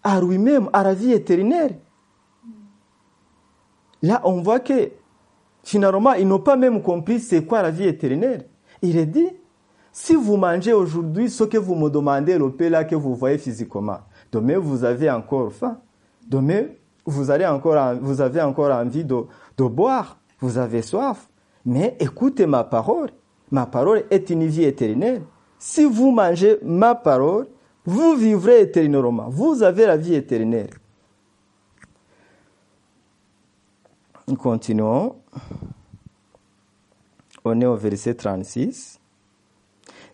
à 0.04 0.20
lui-même, 0.20 0.68
à 0.74 0.84
la 0.84 0.96
vie 0.96 1.12
éternelle. 1.12 1.78
Là, 4.02 4.20
on 4.24 4.42
voit 4.42 4.60
que 4.60 4.92
finalement, 5.64 6.14
ils 6.14 6.28
n'ont 6.28 6.40
pas 6.40 6.56
même 6.56 6.82
compris 6.82 7.20
c'est 7.20 7.46
quoi 7.46 7.62
la 7.62 7.70
vie 7.70 7.86
éternelle. 7.88 8.48
Il 8.82 8.98
est 8.98 9.06
dit, 9.06 9.28
si 9.92 10.16
vous 10.16 10.38
mangez 10.38 10.74
aujourd'hui 10.74 11.30
ce 11.30 11.44
que 11.44 11.58
vous 11.58 11.76
me 11.76 11.88
demandez, 11.90 12.40
le 12.40 12.70
là 12.70 12.84
que 12.84 12.96
vous 12.96 13.14
voyez 13.14 13.38
physiquement, 13.38 14.00
demain 14.32 14.58
vous 14.58 14.84
avez 14.84 15.10
encore 15.10 15.52
faim. 15.52 15.78
Demain, 16.28 16.68
vous, 17.06 17.30
avez 17.30 17.46
encore 17.46 18.72
envie 18.72 19.04
de, 19.04 19.26
boire. 19.58 20.18
Vous 20.40 20.58
avez 20.58 20.82
soif. 20.82 21.30
Mais 21.66 21.98
écoutez 22.00 22.46
ma 22.46 22.64
parole. 22.64 23.10
Ma 23.52 23.66
parole 23.66 24.06
est 24.10 24.30
une 24.30 24.46
vie 24.48 24.64
éternelle. 24.64 25.24
Si 25.60 25.84
vous 25.84 26.12
mangez 26.12 26.58
ma 26.64 26.96
parole, 26.96 27.48
vous 27.86 28.16
vivrez 28.16 28.62
éternellement. 28.62 29.28
Vous 29.30 29.62
avez 29.62 29.86
la 29.86 29.98
vie 29.98 30.16
éternelle. 30.16 30.70
Continuons. 34.40 35.16
On 37.44 37.60
est 37.60 37.66
au 37.66 37.76
verset 37.76 38.14
36. 38.14 39.00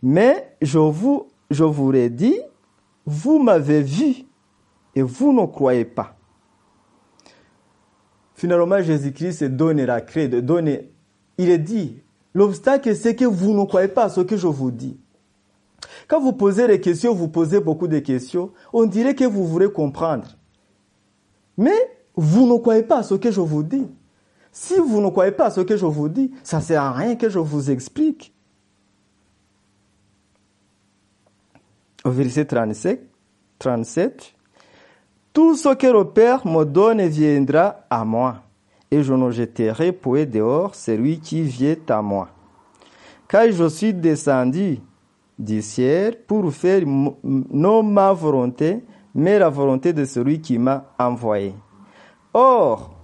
Mais 0.01 0.55
je 0.61 0.79
vous, 0.79 1.27
je 1.51 1.63
vous 1.63 1.91
vous 3.07 3.39
m'avez 3.39 3.81
vu 3.81 4.25
et 4.93 5.01
vous 5.01 5.31
ne 5.31 5.45
croyez 5.45 5.85
pas. 5.85 6.17
Finalement, 8.35 8.81
Jésus-Christ 8.81 9.45
donne 9.45 9.81
la 9.83 10.01
clé, 10.01 10.29
il 11.39 11.49
est 11.49 11.57
dit, 11.57 12.03
l'obstacle 12.33 12.95
c'est 12.95 13.15
que 13.15 13.25
vous 13.25 13.53
ne 13.53 13.65
croyez 13.65 13.87
pas 13.87 14.03
à 14.03 14.09
ce 14.09 14.21
que 14.21 14.35
je 14.37 14.45
vous 14.45 14.71
dis. 14.71 14.99
Quand 16.07 16.19
vous 16.19 16.33
posez 16.33 16.67
des 16.67 16.81
questions, 16.81 17.13
vous 17.13 17.29
posez 17.29 17.59
beaucoup 17.59 17.87
de 17.87 17.99
questions, 17.99 18.51
on 18.73 18.85
dirait 18.85 19.15
que 19.15 19.23
vous 19.23 19.47
voulez 19.47 19.71
comprendre. 19.71 20.37
Mais 21.57 21.97
vous 22.15 22.45
ne 22.45 22.57
croyez 22.59 22.83
pas 22.83 22.99
à 22.99 23.03
ce 23.03 23.15
que 23.15 23.31
je 23.31 23.41
vous 23.41 23.63
dis. 23.63 23.87
Si 24.51 24.75
vous 24.75 25.01
ne 25.01 25.09
croyez 25.09 25.31
pas 25.31 25.45
à 25.45 25.51
ce 25.51 25.61
que 25.61 25.77
je 25.77 25.85
vous 25.85 26.09
dis, 26.09 26.31
ça 26.43 26.57
ne 26.57 26.63
sert 26.63 26.83
à 26.83 26.91
rien 26.91 27.15
que 27.15 27.29
je 27.29 27.39
vous 27.39 27.71
explique. 27.71 28.33
Au 32.07 32.09
verset 32.09 32.45
37, 32.45 33.01
37, 33.59 34.33
tout 35.33 35.57
ce 35.57 35.75
que 35.75 35.87
le 35.87 36.05
Père 36.05 36.47
me 36.47 36.63
donne 36.63 37.05
viendra 37.05 37.81
à 37.89 38.05
moi, 38.05 38.43
et 38.89 39.03
je 39.03 39.13
ne 39.13 39.29
jeterai 39.29 39.91
point 39.91 40.23
dehors 40.23 40.73
celui 40.73 41.19
qui 41.19 41.41
vient 41.41 41.75
à 41.89 42.01
moi. 42.01 42.29
Car 43.27 43.51
je 43.51 43.67
suis 43.67 43.93
descendu 43.93 44.79
du 45.37 45.61
ciel 45.61 46.17
pour 46.25 46.49
faire 46.53 46.83
non 46.85 47.83
ma 47.83 48.13
volonté, 48.13 48.85
mais 49.13 49.37
la 49.37 49.49
volonté 49.49 49.91
de 49.91 50.05
celui 50.05 50.39
qui 50.39 50.57
m'a 50.57 50.85
envoyé. 50.97 51.53
Or, 52.33 52.95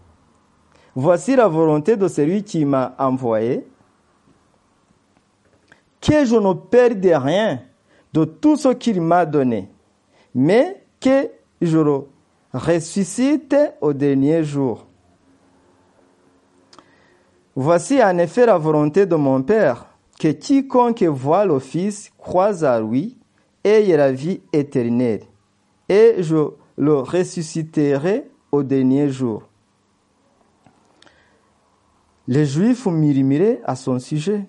voici 0.96 1.36
la 1.36 1.50
volonté 1.50 1.98
de 1.98 2.08
celui 2.08 2.42
qui 2.42 2.64
m'a 2.64 2.96
envoyé, 2.98 3.68
que 6.00 6.24
je 6.24 6.38
ne 6.38 6.54
perde 6.54 7.04
rien 7.04 7.60
de 8.14 8.26
tout 8.26 8.56
ce 8.56 8.70
qu'il 8.70 9.02
m'a 9.02 9.26
donné, 9.26 9.70
mais 10.36 10.84
que 11.00 11.30
je 11.62 11.78
le 11.80 12.02
ressuscite 12.54 13.56
au 13.82 13.94
dernier 13.94 14.44
jour. 14.44 14.86
Voici 17.56 18.04
en 18.04 18.18
effet 18.18 18.46
la 18.46 18.58
volonté 18.58 19.06
de 19.06 19.16
mon 19.16 19.42
Père, 19.42 19.88
que 20.20 20.30
quiconque 20.30 21.04
voit 21.04 21.46
le 21.46 21.60
Fils 21.60 22.12
croise 22.18 22.64
à 22.64 22.80
lui 22.80 23.18
ait 23.64 23.96
la 23.96 24.12
vie 24.12 24.42
éternelle, 24.52 25.24
et 25.90 26.16
je 26.20 26.50
le 26.78 26.96
ressusciterai 26.96 28.30
au 28.52 28.64
dernier 28.64 29.10
jour. 29.10 29.44
Les 32.28 32.46
Juifs 32.46 32.86
murmuraient 32.86 33.62
à 33.66 33.76
son 33.76 34.00
sujet, 34.00 34.46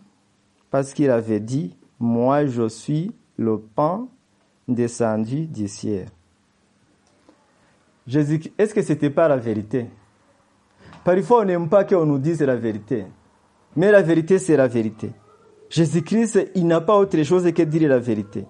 parce 0.70 0.92
qu'il 0.92 1.10
avait 1.10 1.40
dit, 1.40 1.76
Moi 1.98 2.46
je 2.46 2.68
suis 2.68 3.12
le 3.36 3.58
pain 3.58 4.08
descendu 4.68 5.46
du 5.46 5.68
ciel. 5.68 6.08
Jésus, 8.06 8.52
est-ce 8.58 8.74
que 8.74 8.82
ce 8.82 8.92
n'était 8.92 9.10
pas 9.10 9.28
la 9.28 9.36
vérité? 9.36 9.86
Parfois, 11.04 11.40
on 11.40 11.44
n'aime 11.44 11.68
pas 11.68 11.84
qu'on 11.84 12.06
nous 12.06 12.18
dise 12.18 12.42
la 12.42 12.56
vérité. 12.56 13.06
Mais 13.76 13.90
la 13.90 14.02
vérité, 14.02 14.38
c'est 14.38 14.56
la 14.56 14.68
vérité. 14.68 15.10
Jésus-Christ, 15.68 16.50
il 16.54 16.66
n'a 16.66 16.80
pas 16.80 16.96
autre 16.96 17.22
chose 17.22 17.50
que 17.52 17.62
dire 17.62 17.88
la 17.88 17.98
vérité. 17.98 18.46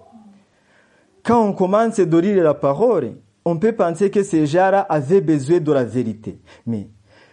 Quand 1.23 1.43
on 1.43 1.53
commence 1.53 1.99
à 1.99 2.05
lire 2.05 2.43
la 2.43 2.53
parole, 2.53 3.15
on 3.43 3.57
peut 3.57 3.73
penser 3.73 4.11
que 4.11 4.23
ces 4.23 4.45
gens-là 4.45 4.81
avaient 4.81 5.21
besoin 5.21 5.59
de 5.59 5.71
la 5.71 5.83
vérité. 5.83 6.39
Mais 6.65 6.89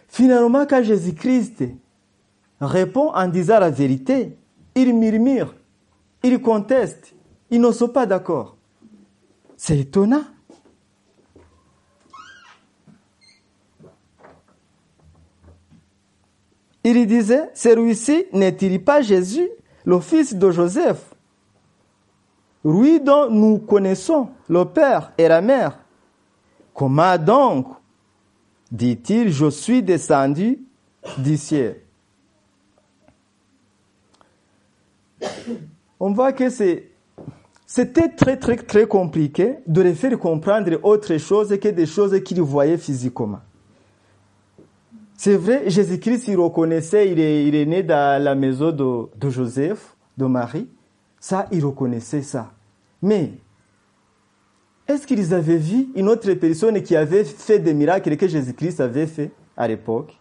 finalement, 0.09 0.64
quand 0.66 0.82
Jésus-Christ 0.82 1.64
répond 2.61 3.11
en 3.12 3.28
disant 3.28 3.59
la 3.59 3.71
vérité, 3.71 4.37
il 4.75 4.94
murmure, 4.94 5.54
il 6.23 6.40
conteste, 6.40 7.14
ils 7.52 7.61
ne 7.61 7.71
sont 7.71 7.90
pas 7.90 8.06
d'accord. 8.06 8.56
C'est 9.59 9.78
étonnant. 9.78 10.25
Il 16.82 17.06
disait, 17.06 17.50
celui-ci 17.54 18.25
n'est-il 18.32 18.82
pas 18.82 19.02
Jésus, 19.02 19.49
le 19.85 20.00
fils 20.00 20.35
de 20.35 20.50
Joseph? 20.50 21.14
Lui 22.64 23.00
dont 23.00 23.30
nous 23.30 23.59
connaissons 23.59 24.30
le 24.49 24.64
père 24.64 25.12
et 25.18 25.28
la 25.28 25.42
mère. 25.42 25.78
Comment 26.73 27.18
donc? 27.18 27.66
Dit-il, 28.71 29.30
je 29.30 29.50
suis 29.50 29.82
descendu 29.82 30.64
du 31.18 31.37
ciel 31.37 31.82
On 36.00 36.12
voit 36.12 36.32
que 36.32 36.49
c'est 36.49 36.91
c'était 37.75 38.11
très 38.11 38.37
très 38.37 38.57
très 38.57 38.87
compliqué 38.87 39.55
de 39.67 39.81
les 39.81 39.95
faire 39.95 40.19
comprendre 40.19 40.79
autre 40.83 41.17
chose 41.17 41.59
que 41.59 41.69
des 41.69 41.87
choses 41.87 42.23
qu'ils 42.23 42.43
voyaient 42.43 42.76
physiquement. 42.76 43.41
C'est 45.17 45.37
vrai, 45.37 45.71
Jésus-Christ, 45.71 46.29
il 46.29 46.37
reconnaissait, 46.37 47.11
il 47.11 47.19
est, 47.19 47.64
né 47.64 47.83
dans 47.83 48.23
la 48.23 48.35
maison 48.35 48.73
de, 48.73 49.09
de 49.19 49.31
Joseph, 49.31 49.97
de 50.19 50.26
Marie. 50.26 50.69
Ça, 51.19 51.47
il 51.50 51.64
reconnaissait 51.64 52.21
ça. 52.21 52.52
Mais, 53.00 53.38
est-ce 54.87 55.07
qu'ils 55.07 55.33
avaient 55.33 55.57
vu 55.57 55.88
une 55.95 56.11
autre 56.11 56.31
personne 56.35 56.83
qui 56.83 56.95
avait 56.95 57.25
fait 57.25 57.59
des 57.59 57.73
miracles 57.73 58.19
que 58.19 58.29
Jésus-Christ 58.29 58.83
avait 58.83 59.07
fait 59.07 59.31
à 59.57 59.67
l'époque? 59.67 60.21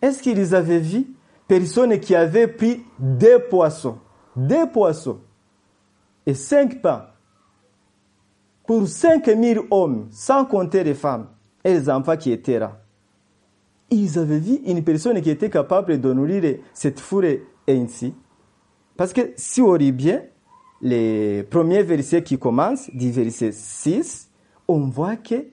Est-ce 0.00 0.22
qu'ils 0.22 0.54
avaient 0.54 0.78
vu 0.78 1.08
personne 1.46 2.00
qui 2.00 2.14
avait 2.14 2.48
pris 2.48 2.84
des 2.98 3.36
poissons, 3.50 3.98
des 4.34 4.64
poissons 4.72 5.18
et 6.26 6.34
cinq 6.34 6.82
pains 6.82 7.06
pour 8.66 8.88
cinq 8.88 9.28
mille 9.28 9.60
hommes, 9.70 10.08
sans 10.10 10.44
compter 10.44 10.82
les 10.82 10.94
femmes 10.94 11.28
et 11.64 11.72
les 11.72 11.88
enfants 11.88 12.16
qui 12.16 12.32
étaient 12.32 12.58
là. 12.58 12.80
Ils 13.90 14.18
avaient 14.18 14.40
vu 14.40 14.56
une 14.66 14.82
personne 14.82 15.20
qui 15.22 15.30
était 15.30 15.50
capable 15.50 16.00
de 16.00 16.12
nourrir 16.12 16.58
cette 16.74 16.98
foule 16.98 17.38
ainsi. 17.68 18.12
Parce 18.96 19.12
que 19.12 19.32
si 19.36 19.62
on 19.62 19.74
lit 19.74 19.92
bien, 19.92 20.22
les 20.82 21.44
premiers 21.44 21.84
versets 21.84 22.22
qui 22.22 22.38
commencent, 22.38 22.90
du 22.92 23.12
verset 23.12 23.52
6, 23.52 24.28
on 24.66 24.88
voit 24.88 25.16
que 25.16 25.46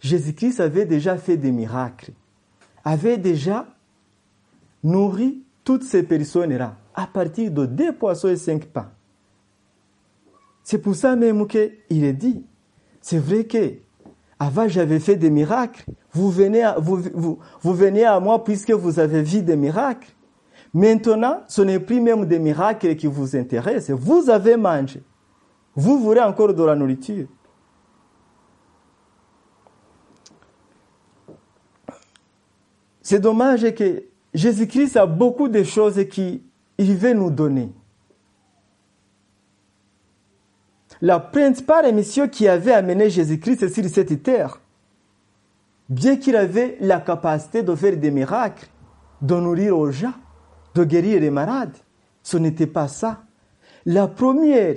Jésus-Christ 0.00 0.60
avait 0.60 0.86
déjà 0.86 1.16
fait 1.16 1.36
des 1.36 1.50
miracles, 1.50 2.12
avait 2.84 3.18
déjà 3.18 3.66
nourri 4.84 5.42
toutes 5.64 5.84
ces 5.84 6.02
personnes-là 6.02 6.76
à 6.94 7.06
partir 7.06 7.50
de 7.50 7.66
deux 7.66 7.92
poissons 7.92 8.28
et 8.28 8.36
cinq 8.36 8.66
pains. 8.66 8.90
C'est 10.62 10.78
pour 10.78 10.94
ça 10.94 11.16
même 11.16 11.46
qu'il 11.46 12.04
est 12.04 12.12
dit, 12.12 12.44
c'est 13.00 13.18
vrai 13.18 13.44
que 13.44 13.74
avant 14.38 14.68
j'avais 14.68 15.00
fait 15.00 15.16
des 15.16 15.30
miracles, 15.30 15.84
vous 16.12 16.30
venez, 16.30 16.62
à, 16.62 16.76
venez 17.62 18.04
à 18.04 18.20
moi 18.20 18.42
puisque 18.42 18.70
vous 18.70 18.98
avez 18.98 19.22
vu 19.22 19.42
des 19.42 19.56
miracles. 19.56 20.08
Maintenant, 20.74 21.42
ce 21.48 21.62
n'est 21.62 21.80
plus 21.80 22.00
même 22.00 22.24
des 22.24 22.38
miracles 22.38 22.96
qui 22.96 23.06
vous 23.06 23.36
intéressent, 23.36 23.96
vous 23.98 24.30
avez 24.30 24.56
mangé. 24.56 25.02
Vous 25.74 25.98
voulez 25.98 26.20
encore 26.20 26.54
de 26.54 26.62
la 26.64 26.74
nourriture. 26.74 27.26
C'est 33.00 33.20
dommage 33.20 33.74
que 33.74 34.04
Jésus-Christ 34.32 34.96
a 34.96 35.06
beaucoup 35.06 35.48
de 35.48 35.62
choses 35.62 36.02
qu'il 36.08 36.40
veut 36.78 37.12
nous 37.12 37.30
donner. 37.30 37.70
La 41.02 41.18
principale 41.18 41.92
mission 41.92 42.28
qui 42.28 42.46
avait 42.46 42.72
amené 42.72 43.10
Jésus-Christ 43.10 43.68
sur 43.68 43.84
cette 43.88 44.22
terre, 44.22 44.60
bien 45.88 46.16
qu'il 46.16 46.36
avait 46.36 46.76
la 46.80 47.00
capacité 47.00 47.64
de 47.64 47.74
faire 47.74 47.96
des 47.96 48.12
miracles, 48.12 48.68
de 49.20 49.34
nourrir 49.34 49.76
aux 49.76 49.90
gens, 49.90 50.14
de 50.76 50.84
guérir 50.84 51.20
les 51.20 51.30
malades, 51.30 51.76
ce 52.22 52.36
n'était 52.36 52.68
pas 52.68 52.86
ça. 52.86 53.24
La 53.84 54.06
première 54.06 54.76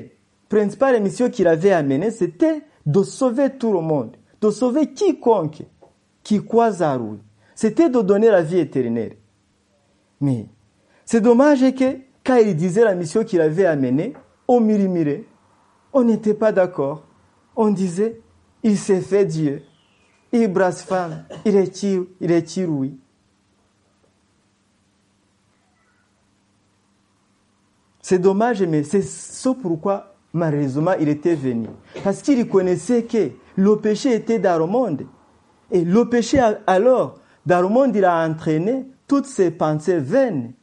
principale 0.50 1.00
mission 1.00 1.30
qu'il 1.30 1.48
avait 1.48 1.72
amenée, 1.72 2.10
c'était 2.10 2.64
de 2.88 3.04
sauver 3.04 3.52
tout 3.52 3.72
le 3.72 3.82
monde, 3.82 4.18
de 4.42 4.50
sauver 4.50 4.94
quiconque 4.94 5.62
qui 6.24 6.44
croise 6.44 6.82
à 6.82 6.98
lui. 6.98 7.20
C'était 7.54 7.92
de 7.92 8.02
donner 8.02 8.32
la 8.32 8.42
vie 8.42 8.58
éternelle. 8.58 9.18
Mais 10.20 10.48
c'est 11.06 11.22
dommage 11.22 11.62
que 11.76 12.00
quand 12.24 12.38
il 12.38 12.56
disait 12.56 12.84
la 12.84 12.96
mission 12.96 13.24
qu'il 13.24 13.42
avait 13.42 13.68
amenée, 13.68 14.14
on 14.48 14.60
murmurait, 14.60 15.24
on 15.96 16.04
n'était 16.04 16.34
pas 16.34 16.52
d'accord. 16.52 17.04
On 17.56 17.70
disait, 17.72 18.22
il 18.62 18.78
s'est 18.78 19.02
fait 19.02 19.26
Dieu, 19.26 19.64
il 20.32 20.48
blasphème, 20.48 21.24
il 21.46 21.56
est 21.56 21.84
il 21.84 22.32
est 22.32 22.58
oui. 22.66 23.00
C'est 28.02 28.20
dommage, 28.20 28.62
mais 28.62 28.84
c'est 28.84 29.02
ce 29.02 29.50
pourquoi 29.50 30.16
malheureusement 30.34 30.92
il 31.00 31.08
était 31.08 31.34
venu. 31.34 31.68
Parce 32.04 32.22
qu'il 32.22 32.48
connaissait 32.48 33.04
que 33.04 33.32
le 33.56 33.78
péché 33.78 34.14
était 34.14 34.38
dans 34.38 34.60
le 34.60 34.66
monde. 34.66 35.08
Et 35.72 35.84
le 35.84 36.08
péché, 36.10 36.40
alors, 36.68 37.20
dans 37.46 37.62
le 37.62 37.70
monde, 37.70 37.96
il 37.96 38.04
a 38.04 38.28
entraîné 38.28 38.86
toutes 39.08 39.26
ces 39.26 39.50
pensées 39.50 39.98
vaines, 40.00 40.54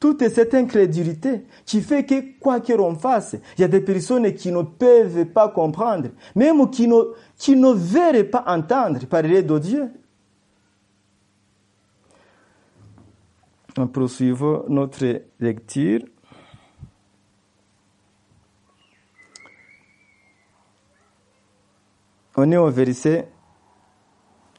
toute 0.00 0.26
cette 0.30 0.54
incrédulité 0.54 1.44
qui 1.66 1.82
fait 1.82 2.06
que 2.06 2.38
quoi 2.40 2.60
que 2.60 2.72
l'on 2.72 2.94
fasse, 2.94 3.36
il 3.56 3.60
y 3.60 3.64
a 3.64 3.68
des 3.68 3.82
personnes 3.82 4.32
qui 4.34 4.50
ne 4.50 4.62
peuvent 4.62 5.26
pas 5.26 5.50
comprendre, 5.50 6.08
même 6.34 6.70
qui 6.70 6.88
ne, 6.88 6.96
qui 7.36 7.54
verraient 7.54 8.24
pas 8.24 8.44
entendre 8.46 9.06
parler 9.06 9.42
de 9.42 9.58
Dieu. 9.58 9.90
On 13.76 13.86
poursuivons 13.86 14.64
notre 14.68 15.22
lecture. 15.38 16.00
On 22.36 22.50
est 22.50 22.56
au 22.56 22.70
verset, 22.70 23.28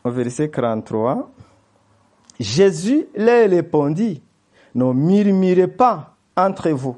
au 0.03 0.11
verset 0.11 0.51
43. 0.51 1.31
Jésus 2.39 3.07
leur 3.15 3.49
répondit, 3.49 4.21
ne 4.75 4.91
murmurez 4.93 5.67
pas 5.67 6.15
entre 6.35 6.69
vous. 6.71 6.97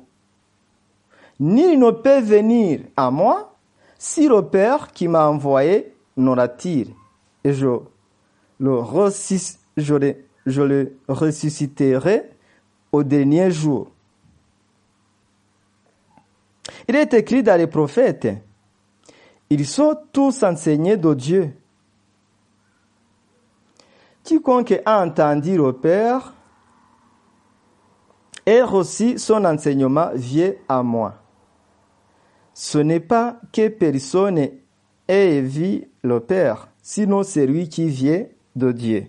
Ni 1.40 1.78
ne 1.78 1.92
peut 1.92 2.22
venir 2.22 2.82
à 2.96 3.12
moi 3.12 3.56
si 3.98 4.28
le 4.28 4.42
Père 4.42 4.92
qui 4.92 5.08
m'a 5.08 5.28
envoyé 5.28 5.94
ne 6.18 6.34
l'attire. 6.34 6.88
Et 7.44 7.54
je 7.54 7.68
le, 8.60 8.82
je, 9.78 9.96
le, 9.96 10.16
je 10.46 10.62
le 10.62 10.98
ressusciterai 11.08 12.30
au 12.92 13.04
dernier 13.04 13.50
jour. 13.52 13.90
Il 16.88 16.96
est 16.96 17.14
écrit 17.14 17.44
dans 17.44 17.58
les 17.58 17.68
prophètes, 17.68 18.28
ils 19.50 19.66
sont 19.66 19.98
tous 20.12 20.44
enseignés 20.44 20.98
de 20.98 21.14
Dieu. 21.14 21.54
Quiconque 24.24 24.82
a 24.86 25.04
entendu 25.04 25.58
le 25.58 25.74
Père 25.74 26.34
et 28.46 28.62
reçu 28.62 29.18
son 29.18 29.46
enseignement 29.46 30.10
vient 30.14 30.54
à 30.68 30.84
moi. 30.84 31.16
Ce 32.54 32.78
n'est 32.78 33.00
pas 33.00 33.40
que 33.52 33.68
personne 33.70 34.50
ait 35.08 35.42
vu 35.42 35.86
le 36.04 36.20
Père, 36.20 36.68
sinon 36.82 37.24
celui 37.24 37.70
qui 37.70 37.88
vient 37.88 38.26
de 38.56 38.72
Dieu. 38.72 39.08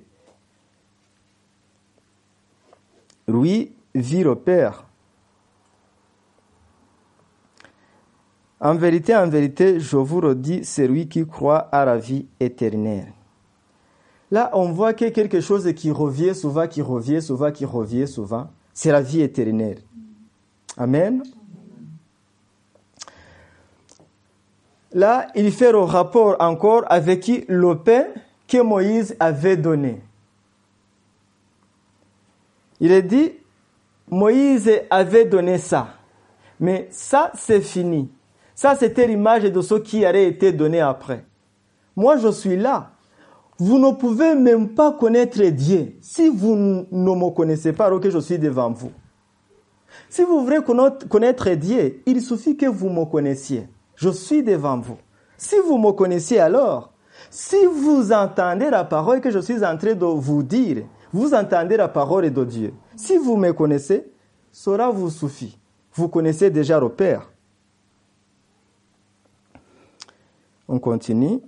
Lui 3.29 3.73
vit 3.95 4.23
le 4.23 4.35
Père. 4.35 4.87
En 8.61 8.75
vérité, 8.77 9.15
en 9.15 9.29
vérité, 9.29 9.79
je 9.79 9.97
vous 9.97 10.23
le 10.23 10.35
dis, 10.35 10.65
celui 10.65 11.07
qui 11.09 11.27
croit 11.27 11.59
à 11.59 11.85
la 11.85 11.99
vie 11.99 12.27
éternelle. 12.41 13.13
Là, 14.31 14.51
on 14.55 14.73
voit 14.73 14.89
a 14.89 14.95
quelque 14.95 15.41
chose 15.41 15.71
qui 15.75 15.91
revient 15.91 16.35
souvent, 16.35 16.67
qui 16.67 16.81
revient 16.81 17.21
souvent, 17.21 17.53
qui 17.53 17.67
revient 17.67 18.09
souvent. 18.09 18.49
C'est 18.75 18.91
la 18.91 19.01
vie 19.01 19.23
éternelle. 19.23 19.79
Amen. 20.77 21.23
Là, 24.93 25.29
il 25.35 25.51
fait 25.53 25.71
rapport 25.73 26.37
encore 26.41 26.85
avec 26.89 27.31
le 27.49 27.79
pain 27.79 28.07
que 28.47 28.61
Moïse 28.61 29.17
avait 29.19 29.57
donné. 29.57 30.03
Il 32.81 32.93
est 32.93 33.03
dit, 33.03 33.33
Moïse 34.09 34.71
avait 34.91 35.25
donné 35.25 35.59
ça. 35.59 35.95
Mais 36.61 36.89
ça, 36.91 37.33
c'est 37.35 37.61
fini. 37.61 38.11
Ça, 38.55 38.77
c'était 38.77 39.07
l'image 39.07 39.45
de 39.45 39.61
ce 39.61 39.75
qui 39.75 40.07
aurait 40.07 40.27
été 40.27 40.53
donné 40.53 40.81
après. 40.81 41.25
Moi, 41.97 42.17
je 42.19 42.29
suis 42.29 42.57
là. 42.57 42.94
Vous 43.59 43.79
ne 43.79 43.93
pouvez 43.93 44.35
même 44.35 44.71
pas 44.71 44.93
connaître 44.93 45.43
Dieu 45.43 45.95
si 46.01 46.29
vous 46.29 46.57
ne 46.57 46.83
me 46.91 47.31
connaissez 47.31 47.73
pas 47.73 47.87
alors 47.87 48.01
que 48.01 48.11
je 48.11 48.19
suis 48.19 48.39
devant 48.39 48.71
vous. 48.71 48.91
Si 50.09 50.23
vous 50.23 50.45
voulez 50.45 50.59
connaître 51.09 51.51
Dieu, 51.51 52.03
il 52.07 52.21
suffit 52.21 52.57
que 52.57 52.67
vous 52.67 52.89
me 52.89 53.05
connaissiez. 53.05 53.69
Je 53.95 54.09
suis 54.11 54.43
devant 54.43 54.79
vous. 54.79 54.97
Si 55.37 55.57
vous 55.67 55.79
me 55.79 55.93
connaissiez 55.93 56.41
alors, 56.41 56.93
si 57.31 57.65
vous 57.67 58.13
entendez 58.13 58.71
la 58.71 58.85
parole 58.85 59.21
que 59.21 59.31
je 59.31 59.39
suis 59.39 59.65
en 59.65 59.77
train 59.77 59.95
de 59.95 60.05
vous 60.05 60.43
dire, 60.43 60.85
vous 61.13 61.33
entendez 61.33 61.77
la 61.77 61.89
parole 61.89 62.33
de 62.33 62.45
Dieu. 62.45 62.75
Si 62.97 63.17
vous 63.19 63.37
me 63.37 63.53
connaissez, 63.53 64.05
cela 64.51 64.91
vous 64.91 65.11
suffit. 65.11 65.59
Vous 65.93 66.09
connaissez 66.09 66.51
déjà 66.51 66.81
le 66.81 66.89
Père. 66.89 67.31
On 70.67 70.79
continue. 70.79 71.41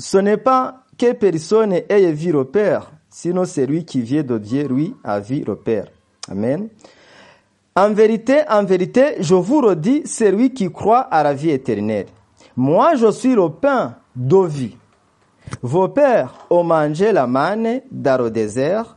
Ce 0.00 0.16
n'est 0.16 0.38
pas 0.38 0.84
que 0.96 1.12
personne 1.12 1.74
ait 1.74 2.12
vu 2.12 2.32
le 2.32 2.46
Père, 2.46 2.90
sinon 3.10 3.44
celui 3.44 3.84
qui 3.84 4.00
vient 4.00 4.22
de 4.22 4.38
Dieu, 4.38 4.66
lui, 4.66 4.96
a 5.04 5.20
vu 5.20 5.44
le 5.46 5.56
Père. 5.56 5.88
Amen. 6.30 6.68
En 7.76 7.92
vérité, 7.92 8.40
en 8.48 8.64
vérité, 8.64 9.16
je 9.20 9.34
vous 9.34 9.60
le 9.60 9.76
dis, 9.76 10.00
celui 10.06 10.54
qui 10.54 10.72
croit 10.72 11.00
à 11.00 11.22
la 11.22 11.34
vie 11.34 11.50
éternelle. 11.50 12.06
Moi, 12.56 12.94
je 12.94 13.10
suis 13.10 13.34
le 13.34 13.50
pain 13.50 13.96
de 14.16 14.46
vie. 14.46 14.76
Vos 15.60 15.88
pères 15.88 16.46
ont 16.48 16.64
mangé 16.64 17.12
la 17.12 17.26
manne 17.26 17.82
dans 17.90 18.22
le 18.22 18.30
désert 18.30 18.96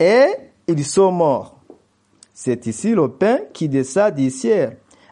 et 0.00 0.26
ils 0.66 0.84
sont 0.86 1.12
morts. 1.12 1.60
C'est 2.32 2.66
ici 2.66 2.94
le 2.94 3.08
pain 3.08 3.40
qui 3.52 3.68
descend 3.68 4.14
du 4.14 4.30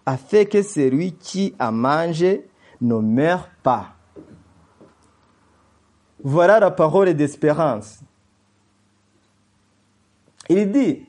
afin 0.06 0.44
que 0.46 0.62
celui 0.62 1.12
qui 1.12 1.54
a 1.58 1.70
mangé 1.70 2.46
ne 2.80 2.96
meure 2.96 3.50
pas. 3.62 3.95
Voilà 6.28 6.58
la 6.58 6.72
parole 6.72 7.14
d'espérance. 7.14 8.00
Il 10.48 10.72
dit, 10.72 11.06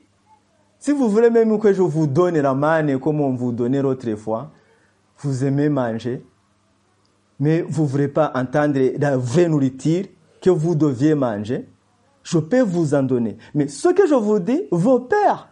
si 0.78 0.92
vous 0.92 1.08
voulez 1.08 1.28
même 1.28 1.58
que 1.58 1.72
je 1.72 1.82
vous 1.82 2.06
donne 2.06 2.38
la 2.38 2.54
manne 2.54 3.00
comme 3.00 3.20
on 3.20 3.34
vous 3.34 3.50
donnait 3.50 3.82
l'autre 3.82 4.14
fois, 4.14 4.52
vous 5.18 5.44
aimez 5.44 5.68
manger, 5.68 6.24
mais 7.40 7.62
vous 7.62 7.82
ne 7.82 7.88
voulez 7.88 8.06
pas 8.06 8.30
entendre 8.32 8.78
la 8.96 9.16
vraie 9.16 9.48
nourriture 9.48 10.04
que 10.40 10.50
vous 10.50 10.76
deviez 10.76 11.16
manger, 11.16 11.68
je 12.22 12.38
peux 12.38 12.62
vous 12.62 12.94
en 12.94 13.02
donner. 13.02 13.38
Mais 13.54 13.66
ce 13.66 13.88
que 13.88 14.06
je 14.06 14.14
vous 14.14 14.38
dis, 14.38 14.66
vos 14.70 15.00
pères 15.00 15.50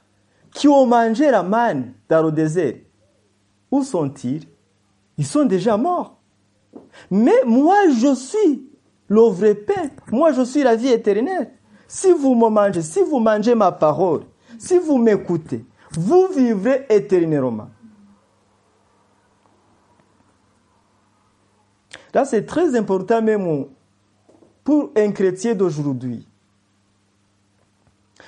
qui 0.53 0.69
ont 0.69 0.87
mangé 0.87 1.29
la 1.29 1.43
manne 1.43 1.93
dans 2.09 2.23
le 2.23 2.31
désert, 2.31 2.77
où 3.73 3.83
sont-ils? 3.83 4.47
Ils 5.19 5.27
sont 5.27 5.45
déjà 5.45 5.77
morts. 5.77 6.21
Mais 7.11 7.43
moi, 7.45 7.89
je 7.89 8.15
suis 8.15 8.76
le 9.09 9.21
vrai. 9.29 9.57
Moi, 10.11 10.33
je 10.33 10.43
suis 10.43 10.63
la 10.63 10.77
vie 10.77 10.89
éternelle. 10.89 11.51
Si 11.89 12.11
vous 12.11 12.35
me 12.35 12.49
mangez, 12.49 12.83
si 12.83 13.01
vous 13.01 13.19
mangez 13.19 13.55
ma 13.55 13.71
parole, 13.73 14.23
si 14.59 14.79
vous 14.79 14.99
m'écoutez, 14.99 15.65
vous 15.93 16.29
vivrez 16.35 16.87
éternellement. 16.89 17.69
Là, 22.13 22.25
c'est 22.25 22.47
très 22.47 22.75
important 22.75 23.21
même 23.21 23.67
pour 24.65 24.91
un 24.97 25.13
chrétien 25.13 25.55
d'aujourd'hui. 25.55 26.27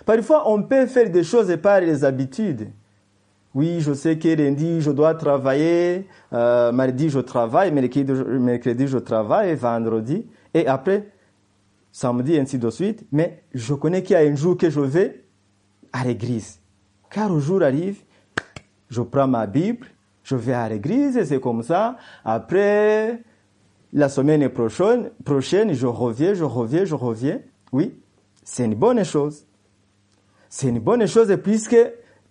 Parfois, 0.05 0.49
on 0.49 0.63
peut 0.63 0.87
faire 0.87 1.11
des 1.11 1.25
choses 1.25 1.57
par 1.61 1.81
les 1.81 2.05
habitudes. 2.05 2.71
Oui, 3.55 3.81
je 3.81 3.93
sais 3.95 4.19
que 4.19 4.29
lundi, 4.29 4.81
je 4.81 4.91
dois 4.91 5.15
travailler, 5.15 6.07
euh, 6.33 6.71
mardi, 6.71 7.09
je 7.09 7.19
travaille, 7.19 7.73
mercredi, 7.73 8.87
je 8.87 8.99
travaille, 8.99 9.55
vendredi, 9.55 10.27
et 10.55 10.67
après, 10.67 11.11
samedi, 11.93 12.39
ainsi 12.39 12.59
de 12.59 12.71
suite. 12.71 13.05
Mais 13.13 13.43
je 13.55 13.75
connais 13.75 14.03
qu'il 14.03 14.15
y 14.15 14.17
a 14.17 14.21
un 14.21 14.35
jour 14.35 14.57
que 14.57 14.71
je 14.71 14.81
vais 14.81 15.25
à 15.93 16.05
l'église. 16.05 16.61
Car 17.11 17.33
le 17.33 17.41
jour 17.41 17.63
arrive, 17.63 18.03
je 18.89 19.03
prends 19.03 19.29
ma 19.29 19.47
Bible, 19.47 19.87
je 20.23 20.37
vais 20.37 20.53
à 20.53 20.69
l'église, 20.69 21.17
et 21.17 21.25
c'est 21.25 21.41
comme 21.41 21.63
ça. 21.63 21.97
Après, 22.25 23.23
la 23.93 24.09
semaine 24.09 24.49
prochaine, 24.51 25.11
prochaine, 25.25 25.73
je 25.73 25.87
reviens, 25.87 26.35
je 26.35 26.45
reviens, 26.45 26.85
je 26.85 26.95
reviens. 26.95 27.41
Oui, 27.73 27.99
c'est 28.45 28.65
une 28.65 28.75
bonne 28.75 29.05
chose. 29.05 29.47
C'est 30.49 30.69
une 30.69 30.81
bonne 30.81 31.07
chose 31.07 31.35
puisque 31.43 31.77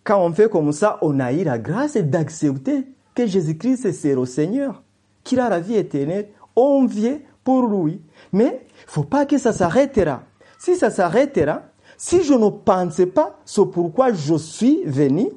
quand 0.03 0.23
on 0.23 0.31
fait 0.31 0.49
comme 0.49 0.71
ça, 0.71 0.97
on 1.01 1.19
a 1.19 1.33
eu 1.33 1.43
la 1.43 1.59
grâce 1.59 1.97
d'accepter 1.97 2.85
que 3.13 3.25
Jésus-Christ 3.25 3.91
c'est 3.91 4.15
le 4.15 4.25
Seigneur, 4.25 4.83
qu'il 5.23 5.39
a 5.39 5.49
la 5.49 5.59
vie 5.59 5.75
éternelle. 5.75 6.29
On 6.55 6.85
vient 6.85 7.19
pour 7.43 7.67
lui. 7.67 8.01
Mais 8.33 8.65
il 8.87 8.91
faut 8.91 9.03
pas 9.03 9.25
que 9.25 9.37
ça 9.37 9.53
s'arrête 9.53 9.97
là. 9.97 10.23
Si 10.59 10.75
ça 10.75 10.89
s'arrête 10.89 11.37
là, 11.37 11.71
si 11.97 12.23
je 12.23 12.33
ne 12.33 12.49
pensais 12.49 13.05
pas 13.05 13.39
ce 13.45 13.61
pourquoi 13.61 14.13
je 14.13 14.35
suis 14.35 14.83
venu, 14.85 15.29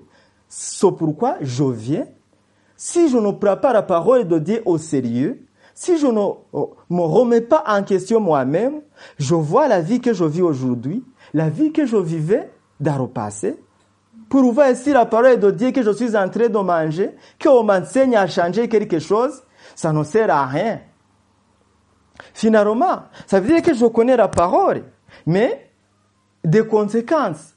ce 0.48 0.86
pourquoi 0.86 1.36
je 1.40 1.64
viens, 1.64 2.06
si 2.76 3.08
je 3.08 3.18
ne 3.18 3.30
prends 3.30 3.56
pas 3.56 3.72
la 3.72 3.82
parole 3.82 4.26
de 4.26 4.38
Dieu 4.38 4.62
au 4.64 4.78
sérieux, 4.78 5.46
si 5.74 5.98
je 5.98 6.06
ne 6.06 6.12
me 6.90 7.02
remets 7.02 7.40
pas 7.40 7.64
en 7.66 7.82
question 7.82 8.20
moi-même, 8.20 8.82
je 9.18 9.34
vois 9.34 9.68
la 9.68 9.80
vie 9.80 10.00
que 10.00 10.12
je 10.12 10.24
vis 10.24 10.42
aujourd'hui, 10.42 11.04
la 11.32 11.48
vie 11.48 11.72
que 11.72 11.86
je 11.86 11.96
vivais 11.96 12.50
dans 12.80 12.98
le 12.98 13.08
passé, 13.08 13.56
pour 14.28 14.52
voir 14.52 14.74
si 14.76 14.92
la 14.92 15.06
parole 15.06 15.40
de 15.40 15.50
Dieu 15.50 15.70
que 15.72 15.82
je 15.82 15.90
suis 15.90 16.16
en 16.16 16.28
train 16.28 16.48
de 16.48 16.58
manger, 16.58 17.10
qu'on 17.42 17.64
m'enseigne 17.64 18.16
à 18.16 18.26
changer 18.26 18.68
quelque 18.68 18.98
chose, 18.98 19.42
ça 19.74 19.92
ne 19.92 20.04
sert 20.04 20.30
à 20.30 20.46
rien. 20.46 20.80
Finalement, 22.34 23.02
ça 23.26 23.40
veut 23.40 23.48
dire 23.48 23.62
que 23.62 23.74
je 23.74 23.86
connais 23.86 24.16
la 24.16 24.28
parole, 24.28 24.84
mais 25.26 25.70
des 26.44 26.66
conséquences 26.66 27.54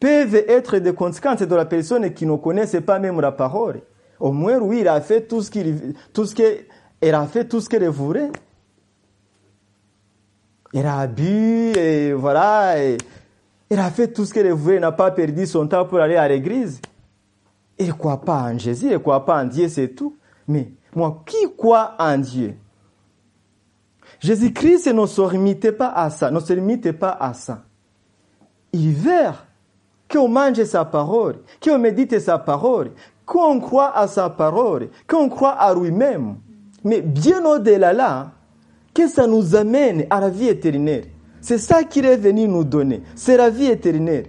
peuvent 0.00 0.34
être 0.34 0.78
des 0.78 0.94
conséquences 0.94 1.40
de 1.40 1.54
la 1.54 1.64
personne 1.64 2.12
qui 2.12 2.26
ne 2.26 2.36
connaissait 2.36 2.80
pas 2.80 2.98
même 2.98 3.20
la 3.20 3.32
parole. 3.32 3.80
Au 4.20 4.32
moins, 4.32 4.58
oui, 4.58 4.80
il 4.80 4.88
a 4.88 5.00
fait 5.00 5.22
tout 5.22 5.42
ce 5.42 5.50
qu'il, 5.50 5.94
tout 6.12 6.24
ce 6.24 6.34
a 7.02 7.26
fait 7.26 7.44
tout 7.44 7.60
ce 7.60 7.68
qu'elle 7.68 7.88
voulait. 7.88 8.30
Elle 10.74 10.86
a 10.86 11.06
bu, 11.06 11.72
et 11.76 12.12
voilà, 12.12 12.76
elle 12.76 13.78
a 13.78 13.90
fait 13.90 14.08
tout 14.08 14.24
ce 14.24 14.34
qu'elle 14.34 14.50
voulait, 14.52 14.76
elle 14.76 14.82
n'a 14.82 14.92
pas 14.92 15.10
perdu 15.10 15.46
son 15.46 15.66
temps 15.66 15.84
pour 15.86 15.98
aller 15.98 16.16
à 16.16 16.28
l'église. 16.28 16.80
Elle 17.78 17.88
ne 17.88 17.92
croit 17.92 18.20
pas 18.20 18.42
en 18.42 18.58
Jésus, 18.58 18.86
elle 18.86 18.94
ne 18.94 18.98
croit 18.98 19.24
pas 19.24 19.42
en 19.42 19.46
Dieu, 19.46 19.68
c'est 19.68 19.88
tout. 19.88 20.16
Mais 20.46 20.70
moi, 20.94 21.22
qui 21.24 21.36
croit 21.56 21.94
en 21.98 22.18
Dieu? 22.18 22.54
Jésus-Christ 24.20 24.88
ne 24.92 25.06
se 25.06 25.30
limite 25.30 25.70
pas 25.72 25.90
à 25.90 26.10
ça, 26.10 26.30
ne 26.30 26.40
se 26.40 26.52
limite 26.52 26.92
pas 26.92 27.16
à 27.20 27.34
ça. 27.34 27.62
Il 28.72 28.92
veut 28.92 29.32
qu'on 30.10 30.28
mange 30.28 30.62
sa 30.64 30.84
parole, 30.84 31.36
qu'on 31.62 31.78
médite 31.78 32.18
sa 32.18 32.38
parole, 32.38 32.90
qu'on 33.24 33.60
croit 33.60 33.96
à 33.96 34.06
sa 34.08 34.30
parole, 34.30 34.88
qu'on 35.06 35.28
croit 35.28 35.52
à 35.52 35.74
lui-même. 35.74 36.36
Mais 36.84 37.00
bien 37.00 37.44
au-delà 37.44 37.92
là, 37.92 38.32
que 38.94 39.06
ça 39.06 39.26
nous 39.26 39.54
amène 39.54 40.06
à 40.10 40.20
la 40.20 40.30
vie 40.30 40.48
éternelle. 40.48 41.04
C'est 41.40 41.58
ça 41.58 41.84
qu'il 41.84 42.04
est 42.04 42.16
venu 42.16 42.48
nous 42.48 42.64
donner. 42.64 43.02
C'est 43.14 43.36
la 43.36 43.50
vie 43.50 43.66
éternelle. 43.66 44.26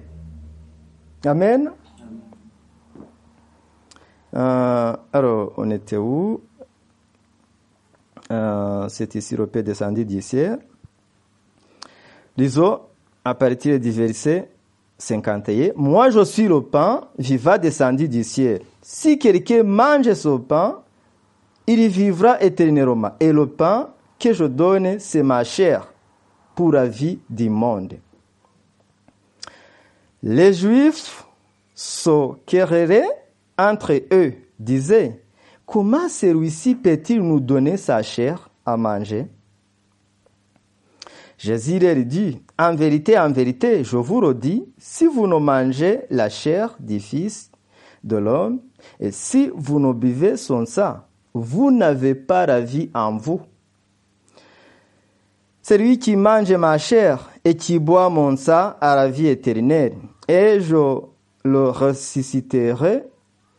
Amen. 1.25 1.71
Euh, 4.35 4.95
alors, 5.11 5.53
on 5.57 5.71
était 5.71 5.97
où? 5.97 6.41
Euh, 8.31 8.87
C'est 8.89 9.15
ici 9.15 9.35
le 9.35 9.47
Père 9.47 9.63
descendu 9.63 10.05
du 10.05 10.21
ciel. 10.21 10.59
Lisons 12.37 12.79
à 13.25 13.35
partir 13.35 13.79
du 13.79 13.91
verset 13.91 14.49
51. 14.97 15.71
Moi, 15.75 16.09
je 16.09 16.23
suis 16.23 16.47
le 16.47 16.61
pain 16.61 17.01
vivant 17.17 17.57
descendu 17.57 18.07
du 18.07 18.23
ciel. 18.23 18.61
Si 18.81 19.17
quelqu'un 19.17 19.63
mange 19.63 20.13
ce 20.13 20.37
pain, 20.37 20.79
il 21.67 21.87
vivra 21.87 22.41
éternellement. 22.41 23.11
Et 23.19 23.31
le 23.31 23.45
pain 23.47 23.89
que 24.19 24.33
je 24.33 24.45
donne, 24.45 24.99
c'est 24.99 25.23
ma 25.23 25.43
chair 25.43 25.91
pour 26.55 26.71
la 26.73 26.85
vie 26.85 27.19
du 27.29 27.49
monde. 27.49 27.95
Les 30.21 30.53
Juifs 30.53 31.25
se 31.73 32.33
querelaient 32.45 33.07
entre 33.57 33.93
eux, 34.11 34.33
disaient, 34.59 35.21
comment 35.69 36.09
celui-ci 36.09 36.73
peut-il 36.73 37.21
nous 37.21 37.39
donner 37.39 37.77
sa 37.77 38.01
chair 38.01 38.49
à 38.65 38.75
manger? 38.75 39.27
Jésus 41.37 41.79
leur 41.79 41.95
dit, 41.95 42.41
en 42.57 42.75
vérité, 42.75 43.17
en 43.17 43.31
vérité, 43.31 43.83
je 43.83 43.95
vous 43.95 44.19
le 44.19 44.33
dis, 44.33 44.65
si 44.77 45.05
vous 45.05 45.27
ne 45.27 45.37
mangez 45.37 46.01
la 46.09 46.27
chair 46.27 46.75
du 46.79 46.99
Fils 46.99 47.51
de 48.03 48.17
l'homme, 48.17 48.61
et 48.99 49.11
si 49.11 49.51
vous 49.55 49.79
ne 49.79 49.93
buvez 49.93 50.37
son 50.37 50.65
sang, 50.65 50.97
vous 51.33 51.71
n'avez 51.71 52.15
pas 52.15 52.45
la 52.45 52.61
vie 52.61 52.89
en 52.93 53.15
vous. 53.15 53.41
Celui 55.61 55.99
qui 55.99 56.15
mange 56.15 56.51
ma 56.53 56.77
chair 56.79 57.29
et 57.45 57.55
qui 57.55 57.77
boit 57.77 58.09
mon 58.09 58.35
sang 58.35 58.73
a 58.81 58.95
la 58.95 59.07
vie 59.07 59.27
éternelle, 59.27 59.93
et 60.27 60.59
je 60.59 60.99
le 61.43 61.69
ressusciterai 61.69 63.03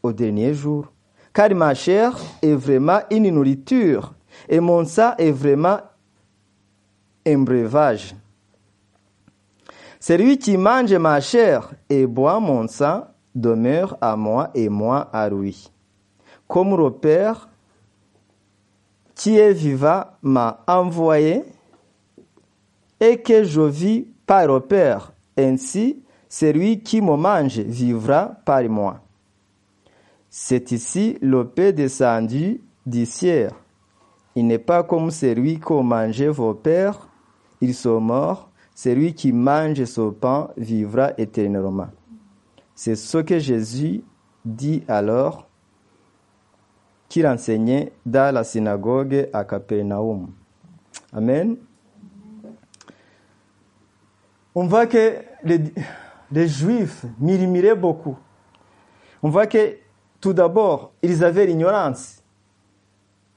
au 0.02 0.12
dernier 0.12 0.54
jour. 0.54 0.90
Car 1.32 1.54
ma 1.54 1.74
chair 1.74 2.16
est 2.42 2.54
vraiment 2.54 3.00
une 3.10 3.30
nourriture, 3.30 4.14
et 4.48 4.60
mon 4.60 4.84
sang 4.84 5.12
est 5.18 5.30
vraiment 5.30 5.78
un 7.26 7.38
breuvage. 7.38 8.14
Celui 10.00 10.38
qui 10.38 10.56
mange 10.56 10.94
ma 10.94 11.20
chair 11.20 11.70
et 11.88 12.06
boit 12.06 12.40
mon 12.40 12.66
sang 12.66 13.04
demeure 13.34 13.96
à 14.00 14.16
moi 14.16 14.50
et 14.54 14.68
moi 14.68 15.08
à 15.12 15.28
lui. 15.28 15.70
Comme 16.48 16.76
le 16.76 16.90
Père 16.90 17.48
qui 19.14 19.36
est 19.36 19.52
vivant 19.52 20.04
m'a 20.22 20.64
envoyé 20.66 21.44
et 22.98 23.20
que 23.20 23.44
je 23.44 23.60
vis 23.60 24.06
par 24.26 24.46
le 24.46 24.60
Père, 24.60 25.12
ainsi 25.36 26.02
celui 26.28 26.82
qui 26.82 27.02
me 27.02 27.16
mange 27.16 27.58
vivra 27.58 28.32
par 28.44 28.62
moi. 28.64 29.00
C'est 30.30 30.70
ici 30.70 31.18
le 31.20 31.44
paix 31.48 31.72
descendu 31.72 32.60
du. 32.86 33.04
Il 34.36 34.46
n'est 34.46 34.60
pas 34.60 34.84
comme 34.84 35.10
celui 35.10 35.58
qu'ont 35.58 35.82
mangé 35.82 36.28
vos 36.28 36.54
pères, 36.54 37.08
ils 37.60 37.74
sont 37.74 38.00
morts. 38.00 38.48
Celui 38.76 39.12
qui 39.12 39.32
mange 39.32 39.84
ce 39.84 40.08
pain 40.08 40.48
vivra 40.56 41.10
éternellement. 41.18 41.88
C'est 42.74 42.94
ce 42.94 43.18
que 43.18 43.38
Jésus 43.38 44.02
dit 44.44 44.84
alors 44.88 45.48
qu'il 47.08 47.26
enseignait 47.26 47.92
dans 48.06 48.32
la 48.32 48.44
synagogue 48.44 49.28
à 49.32 49.44
Capernaum. 49.44 50.30
Amen. 51.12 51.56
On 54.54 54.66
voit 54.66 54.86
que 54.86 55.16
les, 55.44 55.60
les 56.30 56.48
Juifs 56.48 57.04
murmuraient 57.18 57.74
beaucoup. 57.74 58.16
On 59.22 59.28
voit 59.28 59.46
que 59.46 59.76
tout 60.20 60.32
d'abord, 60.32 60.92
ils 61.02 61.24
avaient 61.24 61.46
l'ignorance. 61.46 62.22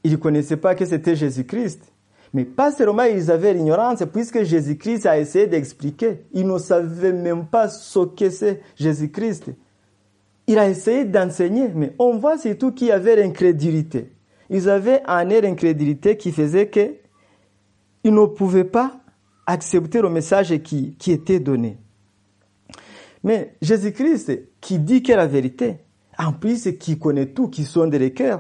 Ils 0.04 0.12
ne 0.12 0.18
connaissaient 0.18 0.58
pas 0.58 0.76
que 0.76 0.86
c'était 0.86 1.16
Jésus-Christ. 1.16 1.94
Mais 2.34 2.46
pas 2.46 2.72
seulement 2.72 3.04
ils 3.04 3.30
avaient 3.30 3.54
l'ignorance, 3.54 4.04
puisque 4.12 4.44
Jésus-Christ 4.44 5.06
a 5.06 5.20
essayé 5.20 5.46
d'expliquer. 5.48 6.26
Ils 6.34 6.48
ne 6.48 6.58
savaient 6.58 7.14
même 7.14 7.46
pas 7.46 7.70
ce 7.70 8.00
que 8.00 8.30
c'est 8.30 8.62
Jésus-Christ. 8.76 9.52
Il 10.48 10.58
a 10.58 10.68
essayé 10.68 11.06
d'enseigner, 11.06 11.70
mais 11.74 11.94
on 12.00 12.18
voit 12.18 12.38
surtout 12.38 12.72
qu'il 12.72 12.88
y 12.88 12.92
avait 12.92 13.16
l'incrédulité. 13.16 14.12
Ils 14.50 14.68
avaient 14.68 15.02
un 15.06 15.30
air 15.30 15.44
d'incrédulité 15.44 16.18
qui 16.18 16.32
faisait 16.32 16.68
que 16.68 16.96
ils 18.04 18.14
ne 18.14 18.26
pouvaient 18.26 18.66
pas 18.66 19.00
accepter 19.46 20.02
le 20.02 20.10
message 20.10 20.58
qui, 20.64 20.96
était 21.08 21.40
donné. 21.40 21.78
Mais 23.24 23.56
Jésus-Christ, 23.62 24.50
qui 24.60 24.80
dit 24.80 25.02
que 25.02 25.14
la 25.14 25.28
vérité, 25.28 25.78
en 26.18 26.34
plus, 26.34 26.70
qui 26.80 26.98
connaît 27.00 27.28
tout, 27.28 27.48
qui 27.48 27.64
sonde 27.64 27.94
les 27.94 28.14
cœurs, 28.14 28.40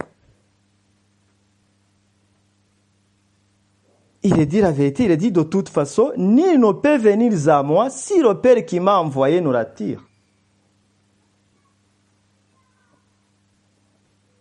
il 4.24 4.40
a 4.40 4.46
dit 4.46 4.62
la 4.62 4.72
vérité, 4.72 5.06
il 5.06 5.12
a 5.12 5.16
dit 5.16 5.32
de 5.32 5.44
toute 5.44 5.70
façon, 5.70 6.12
nul 6.18 6.60
ne 6.60 6.72
peut 6.72 6.98
venir 6.98 7.34
à 7.50 7.62
moi 7.62 7.90
si 7.90 8.20
le 8.22 8.40
Père 8.40 8.66
qui 8.66 8.80
m'a 8.80 8.98
envoyé 8.98 9.42
nous 9.42 9.52
l'attire. 9.52 10.04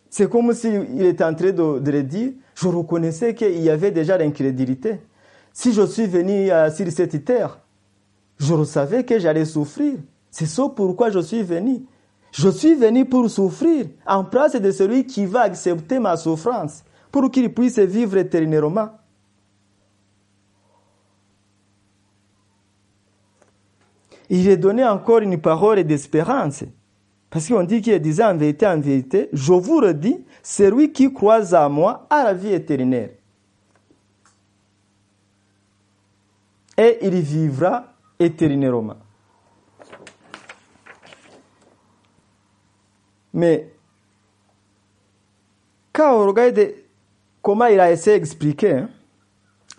C'est 0.09 0.29
comme 0.29 0.53
s'il 0.53 1.03
était 1.03 1.25
en 1.25 1.35
train 1.35 1.53
de, 1.53 1.79
de 1.79 1.91
le 1.91 2.03
dire, 2.03 2.33
je 2.55 2.69
reconnaissais 2.69 3.35
qu'il 3.35 3.61
y 3.61 3.71
avait 3.71 3.91
déjà 3.91 4.19
l'incrédulité. 4.19 5.01
Si 5.53 5.73
je 5.73 5.87
suis 5.87 6.07
venu 6.07 6.51
euh, 6.51 6.71
sur 6.71 6.91
cette 6.93 7.25
terre, 7.25 7.59
je 8.39 8.65
savais 8.65 9.05
que 9.05 9.19
j'allais 9.19 9.45
souffrir. 9.45 9.95
C'est 10.31 10.47
ça 10.47 10.69
pourquoi 10.75 11.11
je 11.11 11.19
suis 11.19 11.43
venu. 11.43 11.87
Je 12.33 12.49
suis 12.49 12.75
venu 12.75 13.05
pour 13.05 13.29
souffrir 13.29 13.87
en 14.07 14.25
place 14.25 14.57
de 14.57 14.71
celui 14.71 15.07
qui 15.07 15.27
va 15.27 15.43
accepter 15.43 15.99
ma 15.99 16.17
souffrance 16.17 16.83
pour 17.11 17.31
qu'il 17.31 17.53
puisse 17.53 17.79
vivre 17.79 18.17
éternellement. 18.17 18.89
Il 24.31 24.49
est 24.49 24.57
donné 24.57 24.83
encore 24.83 25.19
une 25.19 25.39
parole 25.39 25.85
d'espérance. 25.85 26.65
Parce 27.29 27.49
qu'on 27.49 27.65
dit 27.65 27.83
qu'il 27.83 27.99
disait 28.01 28.25
en 28.25 28.37
vérité, 28.37 28.67
en 28.67 28.81
vérité, 28.81 29.29
je 29.35 29.53
vous 29.53 29.81
le 29.81 29.93
dis, 29.93 30.25
celui 30.43 30.91
qui 30.91 31.13
croit 31.13 31.55
à 31.55 31.69
moi 31.69 32.07
a 32.09 32.25
la 32.25 32.33
vie 32.33 32.55
éternelle. 32.55 33.19
Et 36.79 36.99
il 37.03 37.15
vivra 37.21 37.93
éternellement. 38.19 39.02
Mais 43.33 43.73
quand 45.93 46.23
on 46.23 46.27
regarde 46.27 46.75
comment 47.41 47.67
il 47.67 47.81
a 47.81 47.91
essayé 47.91 48.19
d'expliquer, 48.19 48.73
hein, 48.73 48.89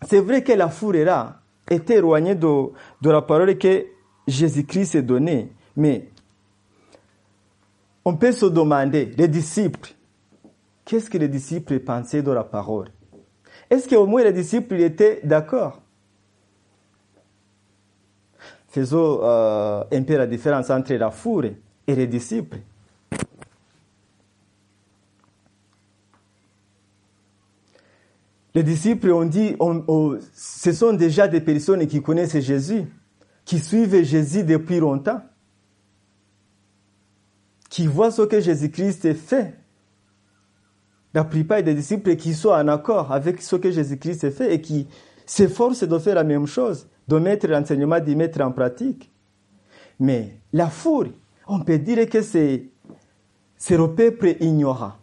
c'est 0.07 0.19
vrai 0.19 0.43
que 0.43 0.51
la 0.53 0.69
foule 0.69 0.97
là 0.97 1.39
était 1.69 1.95
éloignée 1.95 2.35
de, 2.35 2.71
la 3.03 3.21
parole 3.21 3.57
que 3.57 3.85
Jésus-Christ 4.27 4.95
est 4.95 5.01
donné. 5.01 5.51
Mais 5.75 6.09
on 8.05 8.15
peut 8.15 8.31
se 8.31 8.45
demander, 8.45 9.13
les 9.17 9.27
disciples, 9.27 9.93
qu'est-ce 10.85 11.09
que 11.09 11.17
les 11.17 11.29
disciples 11.29 11.79
pensaient 11.79 12.21
de 12.21 12.31
la 12.31 12.43
parole? 12.43 12.89
Est-ce 13.69 13.87
qu'au 13.87 14.05
moins 14.05 14.23
les 14.23 14.33
disciples 14.33 14.75
étaient 14.75 15.21
d'accord? 15.23 15.81
Faisons 18.67 19.19
euh, 19.23 19.83
un 19.91 20.03
peu 20.03 20.17
la 20.17 20.27
différence 20.27 20.69
entre 20.69 20.93
la 20.93 21.11
foule 21.11 21.53
et 21.87 21.95
les 21.95 22.07
disciples. 22.07 22.57
Les 28.55 28.63
disciples 28.63 29.11
ont 29.11 29.25
dit, 29.25 29.55
ce 30.33 30.71
sont 30.71 30.93
déjà 30.93 31.27
des 31.27 31.41
personnes 31.41 31.87
qui 31.87 32.01
connaissent 32.01 32.39
Jésus, 32.39 32.85
qui 33.45 33.59
suivent 33.59 34.03
Jésus 34.03 34.43
depuis 34.43 34.79
longtemps, 34.79 35.21
qui 37.69 37.87
voient 37.87 38.11
ce 38.11 38.21
que 38.21 38.39
Jésus-Christ 38.39 39.13
fait. 39.15 39.55
La 41.15 41.23
plupart 41.23 41.63
des 41.63 41.73
disciples 41.73 42.15
qui 42.15 42.33
sont 42.33 42.49
en 42.49 42.67
accord 42.67 43.11
avec 43.11 43.41
ce 43.41 43.55
que 43.55 43.71
Jésus-Christ 43.71 44.29
fait 44.31 44.53
et 44.53 44.61
qui 44.61 44.87
s'efforcent 45.25 45.83
de 45.83 45.97
faire 45.97 46.15
la 46.15 46.23
même 46.23 46.45
chose, 46.45 46.87
de 47.07 47.17
mettre 47.17 47.47
l'enseignement, 47.47 47.99
d'y 47.99 48.15
mettre 48.15 48.41
en 48.41 48.51
pratique. 48.51 49.11
Mais 49.99 50.37
la 50.51 50.69
foule, 50.69 51.11
on 51.47 51.59
peut 51.59 51.79
dire 51.79 52.07
que 52.09 52.21
c'est, 52.21 52.69
c'est 53.57 53.77
le 53.77 53.93
peuple 53.93 54.35
ignorant. 54.39 54.93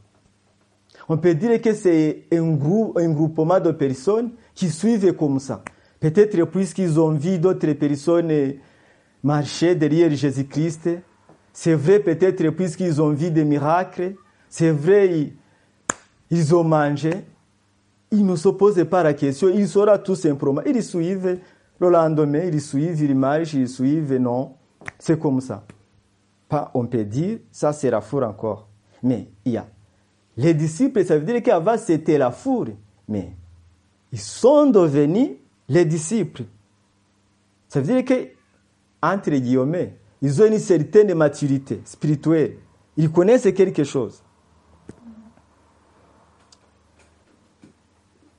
On 1.12 1.18
peut 1.18 1.34
dire 1.34 1.60
que 1.60 1.74
c'est 1.74 2.28
un, 2.32 2.52
groupe, 2.52 2.96
un 2.96 3.10
groupement 3.10 3.58
de 3.58 3.72
personnes 3.72 4.30
qui 4.54 4.70
suivent 4.70 5.12
comme 5.14 5.40
ça. 5.40 5.64
Peut-être 5.98 6.44
puisqu'ils 6.44 7.00
ont 7.00 7.10
vu 7.10 7.36
d'autres 7.40 7.72
personnes 7.72 8.32
marcher 9.20 9.74
derrière 9.74 10.08
Jésus-Christ. 10.12 10.88
C'est 11.52 11.74
vrai 11.74 11.98
peut-être 11.98 12.48
puisqu'ils 12.50 13.02
ont 13.02 13.10
vu 13.10 13.32
des 13.32 13.44
miracles. 13.44 14.14
C'est 14.48 14.70
vrai, 14.70 15.32
ils, 16.30 16.54
ont 16.54 16.62
mangé. 16.62 17.10
Ils 18.12 18.24
ne 18.24 18.36
se 18.36 18.48
posent 18.48 18.86
pas 18.88 19.02
la 19.02 19.12
question. 19.12 19.48
Ils 19.48 19.66
sauront 19.66 19.98
tout 19.98 20.14
simplement. 20.14 20.62
Ils 20.64 20.80
suivent 20.80 21.40
le 21.80 21.90
lendemain, 21.90 22.44
ils 22.44 22.60
suivent, 22.60 23.02
ils 23.02 23.16
marchent, 23.16 23.54
ils 23.54 23.68
suivent. 23.68 24.14
Non, 24.14 24.52
c'est 24.96 25.18
comme 25.18 25.40
ça. 25.40 25.64
Pas, 26.48 26.70
on 26.72 26.86
peut 26.86 27.02
dire, 27.02 27.40
ça 27.50 27.72
c'est 27.72 27.90
la 27.90 27.98
encore. 27.98 28.68
Mais 29.02 29.26
il 29.44 29.54
y 29.54 29.56
a 29.56 29.66
les 30.36 30.54
disciples, 30.54 31.04
ça 31.04 31.18
veut 31.18 31.24
dire 31.24 31.42
qu'avant 31.42 31.76
c'était 31.76 32.18
la 32.18 32.30
foule. 32.30 32.74
Mais 33.08 33.32
ils 34.12 34.18
sont 34.18 34.66
devenus 34.66 35.30
les 35.68 35.84
disciples. 35.84 36.44
Ça 37.68 37.80
veut 37.80 37.94
dire 37.94 38.04
que, 38.04 38.28
entre 39.02 39.30
guillemets, 39.30 39.96
ils 40.22 40.42
ont 40.42 40.46
une 40.46 40.58
certaine 40.58 41.14
maturité 41.14 41.80
spirituelle. 41.84 42.56
Ils 42.96 43.10
connaissent 43.10 43.48
quelque 43.54 43.84
chose. 43.84 44.22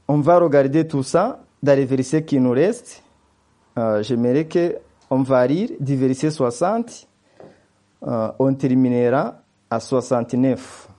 On 0.07 0.19
va 0.19 0.39
regarder 0.39 0.85
tout 0.85 1.03
ça 1.03 1.43
dans 1.63 1.75
les 1.75 1.85
versets 1.85 2.25
qui 2.25 2.39
nous 2.39 2.51
restent. 2.51 3.01
Euh, 3.79 4.03
J'aimerais 4.03 4.47
qu'on 4.47 5.21
va 5.21 5.47
lire 5.47 5.69
du 5.79 5.95
verset 5.95 6.31
60. 6.31 7.07
Euh, 8.03 8.31
on 8.37 8.53
terminera 8.53 9.41
à 9.69 9.79
69. 9.79 10.90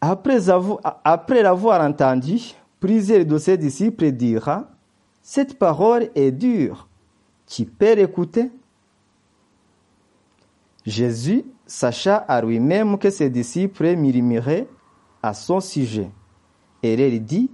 Après 0.00 0.48
avoir, 0.48 1.00
après 1.04 1.42
l'avoir 1.42 1.80
entendu, 1.82 2.54
plusieurs 2.78 3.24
de 3.26 3.38
ses 3.38 3.58
disciples 3.58 4.10
dirent, 4.12 4.64
cette 5.22 5.58
parole 5.58 6.08
est 6.14 6.32
dure. 6.32 6.88
Qui 7.44 7.66
peut 7.66 7.94
l'écouter? 7.94 8.50
Jésus 10.86 11.44
sacha 11.66 12.16
à 12.16 12.40
lui-même 12.40 12.98
que 12.98 13.10
ses 13.10 13.28
disciples 13.28 13.94
murmuraient 13.96 14.66
à 15.22 15.34
son 15.34 15.60
sujet. 15.60 16.10
Et 16.82 16.94
il 16.94 17.24
dit, 17.24 17.50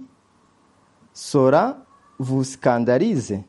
Cela 1.13 1.85
vous 2.17 2.43
scandalise. 2.43 3.39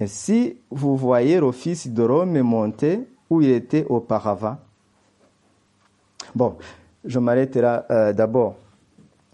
Et 0.00 0.06
si 0.06 0.56
vous 0.70 0.96
voyez 0.96 1.40
le 1.40 1.52
fils 1.52 1.88
de 1.88 2.02
Rome 2.02 2.40
monter 2.40 3.06
où 3.28 3.42
il 3.42 3.50
était 3.50 3.84
auparavant. 3.88 4.56
Bon, 6.34 6.56
je 7.04 7.18
m'arrêterai 7.18 7.80
euh, 7.90 8.12
d'abord. 8.12 8.56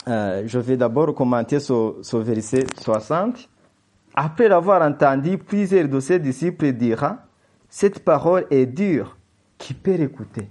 Euh, 0.06 0.42
je 0.46 0.58
vais 0.58 0.76
d'abord 0.76 1.14
commenter 1.14 1.60
ce, 1.60 2.16
verset 2.16 2.66
60. 2.80 3.48
Après 4.14 4.48
l'avoir 4.48 4.82
entendu, 4.82 5.38
plusieurs 5.38 5.88
de 5.88 5.98
ses 6.00 6.18
disciples 6.18 6.72
diront, 6.72 7.16
cette 7.68 8.04
parole 8.04 8.46
est 8.50 8.66
dure, 8.66 9.16
qui 9.58 9.74
peut 9.74 9.94
l'écouter? 9.94 10.48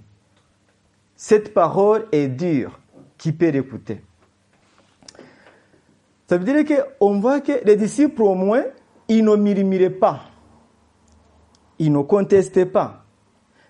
Cette 1.16 1.54
parole 1.54 2.06
est 2.12 2.28
dure, 2.28 2.78
qui 3.16 3.32
peut 3.32 3.48
l'écouter? 3.48 4.02
Ça 6.26 6.36
veut 6.36 6.44
dire 6.44 6.84
qu'on 6.98 7.20
voit 7.20 7.40
que 7.40 7.64
les 7.64 7.76
disciples, 7.76 8.22
au 8.22 8.34
moins, 8.34 8.64
ils 9.08 9.24
ne 9.24 9.36
murmuraient 9.36 9.90
pas. 9.90 10.20
Ils 11.78 11.92
ne 11.92 12.02
contestaient 12.02 12.66
pas. 12.66 13.04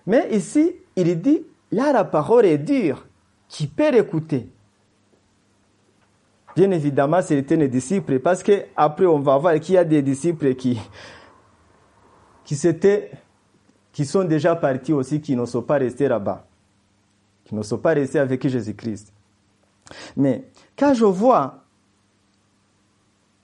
Mais 0.07 0.27
ici, 0.31 0.75
il 0.95 1.21
dit, 1.21 1.45
là, 1.71 1.91
la 1.91 2.03
parole 2.03 2.45
est 2.45 2.57
dure, 2.57 3.05
qui 3.55 3.67
peut 3.67 3.89
l'écouter 3.89 4.49
Bien 6.57 6.71
évidemment, 6.71 7.21
c'était 7.21 7.55
les 7.55 7.69
disciples, 7.69 8.19
parce 8.19 8.43
que 8.43 8.65
après 8.75 9.05
on 9.05 9.19
va 9.19 9.37
voir 9.37 9.57
qu'il 9.61 9.75
y 9.75 9.77
a 9.77 9.85
des 9.85 10.01
disciples 10.01 10.55
qui, 10.55 10.77
qui 12.43 12.55
s'étaient, 12.55 13.11
qui 13.93 14.05
sont 14.05 14.25
déjà 14.25 14.57
partis 14.57 14.91
aussi, 14.91 15.21
qui 15.21 15.37
ne 15.37 15.45
sont 15.45 15.61
pas 15.61 15.77
restés 15.77 16.09
là-bas, 16.09 16.45
qui 17.45 17.55
ne 17.55 17.61
sont 17.61 17.77
pas 17.77 17.93
restés 17.93 18.19
avec 18.19 18.45
Jésus-Christ. 18.45 19.13
Mais 20.17 20.49
quand 20.77 20.93
je 20.93 21.05
vois 21.05 21.63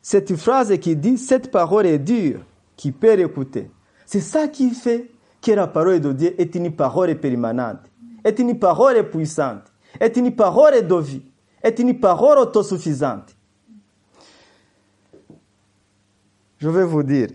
cette 0.02 0.36
phrase 0.36 0.78
qui 0.80 0.98
dit 0.98 1.18
cette 1.18 1.52
parole 1.52 1.86
est 1.86 2.00
dure, 2.00 2.42
qui 2.76 2.92
peut 2.92 3.14
l'écouter, 3.14 3.72
c'est 4.06 4.20
ça 4.20 4.50
qui 4.50 4.72
fait 4.72 5.10
que 5.42 5.52
la 5.52 5.68
parole 5.68 6.02
de 6.02 6.12
Dieu 6.12 6.42
est 6.42 6.54
une 6.56 6.74
parole 6.74 7.16
permanente, 7.16 7.80
est 8.26 8.40
une 8.40 8.60
parole 8.60 9.10
puissante, 9.10 9.71
est 10.00 10.18
une 10.18 10.36
parole 10.36 10.86
de 10.86 10.96
vie 10.96 11.24
est 11.64 11.80
une 11.80 12.00
parole 12.00 12.40
autosuffisante. 12.40 13.36
Je 16.58 16.70
vais 16.70 16.84
vous 16.84 17.04
dire, 17.04 17.30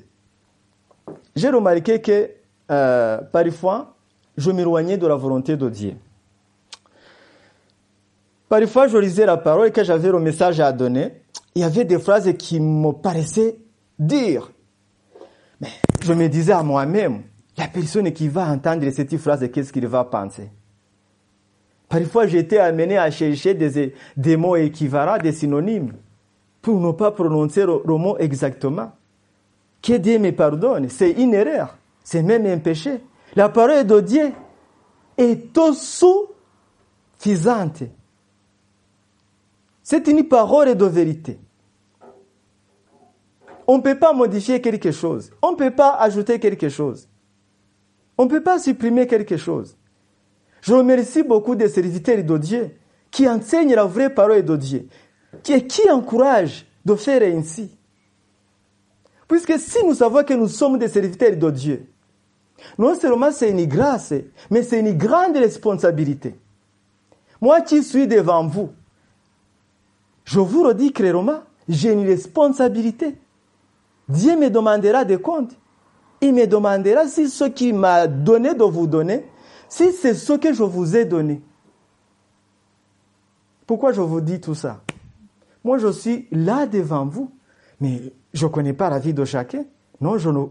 j'ai 1.35 1.49
remarqué 1.49 2.01
que 2.01 2.31
euh, 2.71 3.19
parfois, 3.33 3.97
je 4.37 4.51
m'éloignais 4.51 4.99
de 4.99 5.07
la 5.07 5.17
volonté 5.17 5.57
de 5.57 5.69
Dieu. 5.69 5.95
Parfois, 8.49 8.87
je 8.87 8.99
lisais 8.99 9.27
la 9.27 9.37
parole 9.37 9.69
et 9.69 9.71
quand 9.73 9.83
j'avais 9.83 10.11
le 10.11 10.21
message 10.21 10.61
à 10.61 10.73
donner, 10.73 11.23
il 11.55 11.63
y 11.63 11.65
avait 11.65 11.85
des 11.85 11.99
phrases 11.99 12.33
qui 12.39 12.61
me 12.61 12.93
paraissaient 12.93 13.59
dire. 13.99 14.51
Mais 15.61 15.71
je 16.03 16.13
me 16.13 16.29
disais 16.29 16.53
à 16.53 16.63
moi-même, 16.63 17.23
la 17.57 17.67
personne 17.67 18.13
qui 18.13 18.29
va 18.29 18.49
entendre 18.49 18.89
cette 18.91 19.17
phrase, 19.17 19.49
qu'est-ce 19.51 19.73
qu'il 19.73 19.87
va 19.87 20.05
penser? 20.05 20.51
Parfois, 21.89 22.27
j'étais 22.27 22.59
amené 22.59 22.99
à 22.99 23.11
chercher 23.11 23.55
des, 23.55 24.37
mots 24.37 24.57
équivalents, 24.57 25.19
des 25.19 25.33
synonymes, 25.33 25.93
pour 26.61 26.81
ne 26.81 26.93
pas 26.93 27.13
prononcer 27.13 27.65
le, 27.65 27.81
le 27.85 27.97
mot 27.97 28.17
exactement. 28.19 28.93
Que 29.81 29.95
Dieu 29.95 30.19
me 30.19 30.33
pardonne, 30.33 30.89
c'est 30.89 31.13
une 31.13 31.35
erreur, 31.35 31.77
c'est 32.03 32.23
même 32.23 32.45
un 32.47 32.59
péché. 32.59 33.01
La 33.37 33.49
parole 33.49 33.87
de 33.87 34.01
Dieu 34.01 34.33
est 35.17 35.57
suffisante. 37.19 37.83
C'est 39.83 40.09
une 40.09 40.25
parole 40.25 40.75
de 40.75 40.87
vérité. 40.87 41.39
On 43.69 43.79
ne 43.79 43.83
peut 43.83 43.99
pas 43.99 44.13
modifier 44.13 44.61
quelque 44.61 44.91
chose. 44.91 45.31
On 45.43 45.53
ne 45.53 45.57
peut 45.57 45.71
pas 45.71 45.97
ajouter 45.97 46.39
quelque 46.41 46.69
chose. 46.69 47.09
On 48.19 48.25
ne 48.25 48.31
peut 48.31 48.43
pas 48.43 48.59
supprimer 48.59 49.07
quelque 49.07 49.37
chose. 49.37 49.77
Je 50.67 50.75
remercie 50.75 51.23
beaucoup 51.23 51.55
des 51.55 51.69
serviteurs 51.69 52.25
de 52.25 52.39
Dieu 52.39 52.71
qui 53.13 53.29
enseignent 53.29 53.77
la 53.77 53.85
vraie 53.85 54.13
parole 54.13 54.45
de 54.45 54.57
Dieu, 54.57 54.89
qui, 55.45 55.65
qui 55.65 55.89
encouragent 55.89 56.67
de 56.85 56.97
faire 56.97 57.23
ainsi. 57.23 57.71
Puisque 59.29 59.61
si 59.61 59.85
nous 59.87 59.95
savons 59.95 60.25
que 60.25 60.35
nous 60.35 60.49
sommes 60.49 60.77
des 60.77 60.89
serviteurs 60.89 61.37
de 61.37 61.51
Dieu, 61.53 61.87
non 62.77 62.99
seulement 62.99 63.31
c'est 63.31 63.51
une 63.51 63.65
grâce, 63.67 64.13
mais 64.51 64.65
c'est 64.65 64.81
une 64.81 64.99
grande 64.99 65.37
responsabilité. 65.37 66.35
Moi 67.41 67.61
qui 67.61 67.85
suis 67.85 68.09
devant 68.09 68.45
vous, 68.45 68.71
je 70.25 70.41
vous 70.41 70.65
le 70.65 70.75
dis 70.75 70.93
clairement, 70.93 71.43
j'ai 71.69 71.93
une 71.93 72.05
responsabilité. 72.05 73.15
Dieu 74.09 74.37
me 74.37 74.51
demandera 74.51 75.05
des 75.05 75.19
comptes. 75.19 75.53
Il 76.21 76.35
me 76.35 76.45
demandera 76.45 77.07
si 77.07 77.29
ce 77.29 77.45
qu'il 77.45 77.77
m'a 77.77 78.09
donné 78.09 78.53
de 78.53 78.65
vous 78.65 78.89
donner, 78.89 79.27
si 79.69 79.93
c'est 79.93 80.15
ce 80.15 80.33
que 80.35 80.53
je 80.53 80.63
vous 80.63 80.97
ai 80.97 81.05
donné. 81.05 81.43
Pourquoi 83.67 83.93
je 83.93 84.01
vous 84.01 84.21
dis 84.21 84.41
tout 84.41 84.55
ça? 84.55 84.83
Moi, 85.65 85.79
je 85.79 85.91
suis 85.91 86.29
là 86.31 86.67
devant 86.67 87.07
vous, 87.07 87.33
mais 87.81 88.13
je 88.33 88.47
ne 88.47 88.51
connais 88.51 88.73
pas 88.73 88.89
la 88.89 88.99
vie 88.99 89.13
de 89.13 89.25
chacun. 89.25 89.65
Non, 90.01 90.19
je 90.19 90.31
ne... 90.31 90.45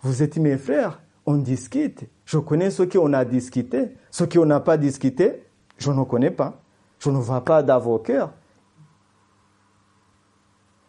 vous 0.00 0.22
êtes 0.22 0.36
mes 0.38 0.56
frères, 0.56 1.02
on 1.26 1.36
discute. 1.36 2.04
Je 2.24 2.38
connais 2.38 2.70
ce 2.70 2.82
qu'on 2.82 3.12
a 3.12 3.24
discuté. 3.24 3.94
Ce 4.10 4.24
qu'on 4.24 4.46
n'a 4.46 4.60
pas 4.60 4.78
discuté, 4.78 5.44
je 5.76 5.90
ne 5.90 6.02
connais 6.04 6.30
pas. 6.30 6.60
Je 6.98 7.10
ne 7.10 7.18
vois 7.18 7.44
pas 7.44 7.62
d'avocat. 7.62 8.32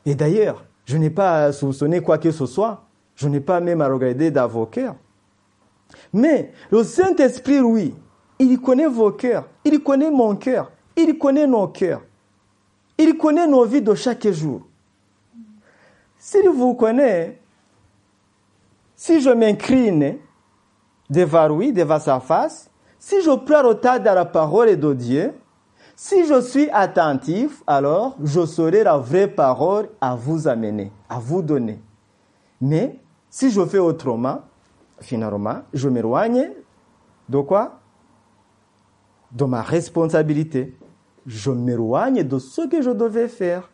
Et 0.05 0.15
d'ailleurs, 0.15 0.65
je 0.85 0.97
n'ai 0.97 1.09
pas 1.09 1.45
à 1.45 1.51
soupçonner 1.51 2.01
quoi 2.01 2.17
que 2.17 2.31
ce 2.31 2.45
soit. 2.45 2.85
Je 3.15 3.27
n'ai 3.27 3.39
pas 3.39 3.59
même 3.59 3.81
à 3.81 3.87
regarder 3.87 4.31
d'avocat. 4.31 4.95
Mais 6.13 6.51
le 6.69 6.83
Saint-Esprit, 6.83 7.59
oui, 7.59 7.95
il 8.37 8.61
connaît 8.61 8.87
vos 8.87 9.11
cœurs, 9.11 9.45
il 9.65 9.81
connaît 9.81 10.11
mon 10.11 10.35
cœur, 10.35 10.71
il 10.95 11.17
connaît 11.17 11.47
nos 11.47 11.67
cœurs, 11.67 12.01
il 12.97 13.17
connaît 13.17 13.47
nos 13.47 13.65
vies 13.65 13.81
de 13.81 13.95
chaque 13.95 14.27
jour. 14.29 14.61
S'il 16.19 16.47
vous 16.49 16.75
connaît, 16.75 17.39
si 18.95 19.19
je 19.19 19.31
m'incline 19.31 20.17
devant 21.09 21.47
lui, 21.47 21.73
devant 21.73 21.99
sa 21.99 22.19
face, 22.19 22.69
si 22.99 23.21
je 23.21 23.31
prends 23.31 23.67
retard 23.67 23.99
dans 23.99 24.13
la 24.13 24.25
parole 24.25 24.79
de 24.79 24.93
Dieu, 24.93 25.33
si 25.95 26.25
je 26.25 26.41
suis 26.41 26.69
attentif, 26.71 27.63
alors 27.67 28.15
je 28.23 28.45
saurai 28.45 28.83
la 28.83 28.97
vraie 28.97 29.27
parole 29.27 29.89
à 29.99 30.15
vous 30.15 30.47
amener, 30.47 30.91
à 31.09 31.19
vous 31.19 31.41
donner. 31.41 31.81
Mais 32.61 32.99
si 33.29 33.51
je 33.51 33.65
fais 33.65 33.79
autrement, 33.79 34.41
finalement, 35.03 35.61
je 35.73 35.89
m'éloigne 35.89 36.49
de 37.29 37.39
quoi? 37.39 37.79
De 39.31 39.45
ma 39.45 39.61
responsabilité. 39.61 40.75
Je 41.25 41.51
m'éloigne 41.51 42.23
de 42.23 42.39
ce 42.39 42.67
que 42.67 42.81
je 42.81 42.89
devais 42.89 43.27
faire. 43.27 43.69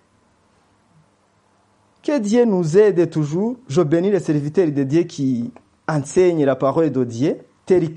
Que 2.03 2.19
Dieu 2.19 2.45
nous 2.45 2.77
aide 2.77 3.09
toujours. 3.09 3.57
Je 3.67 3.81
bénis 3.81 4.11
les 4.11 4.19
serviteurs 4.19 4.71
de 4.71 4.83
Dieu 4.83 5.03
qui 5.03 5.51
enseignent 5.87 6.45
la 6.45 6.55
parole 6.55 6.91
de 6.91 7.03
Dieu 7.03 7.37
telle 7.65 7.93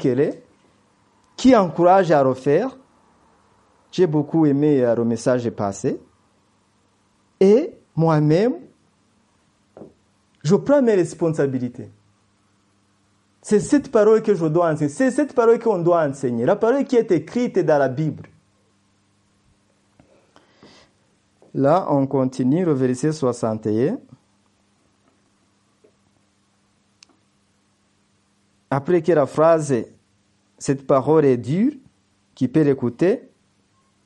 qui 1.36 1.56
encouragent 1.56 2.10
à 2.10 2.22
refaire. 2.22 2.76
J'ai 3.90 4.06
beaucoup 4.06 4.46
aimé 4.46 4.80
le 4.96 5.04
message 5.04 5.48
passé. 5.50 6.00
Et 7.40 7.72
moi-même, 7.94 8.54
je 10.42 10.56
prends 10.56 10.82
mes 10.82 10.94
responsabilités. 10.94 11.90
C'est 13.42 13.58
cette 13.58 13.90
parole 13.90 14.22
que 14.22 14.34
je 14.34 14.46
dois 14.46 14.72
enseigner. 14.72 15.58
Qu'on 15.58 15.78
doit 15.78 16.06
enseigner. 16.06 16.46
La 16.46 16.56
parole 16.56 16.84
qui 16.84 16.96
est 16.96 17.10
écrite 17.10 17.58
dans 17.58 17.78
la 17.78 17.88
Bible. 17.88 18.28
Là, 21.52 21.86
on 21.90 22.06
continue 22.06 22.64
le 22.64 22.72
verset 22.72 23.12
61. 23.12 23.98
Après 28.70 29.02
que 29.02 29.12
la 29.12 29.26
phrase, 29.26 29.74
cette 30.56 30.86
parole 30.86 31.26
est 31.26 31.36
dure, 31.36 31.72
qui 32.34 32.48
peut 32.48 32.62
l'écouter, 32.62 33.28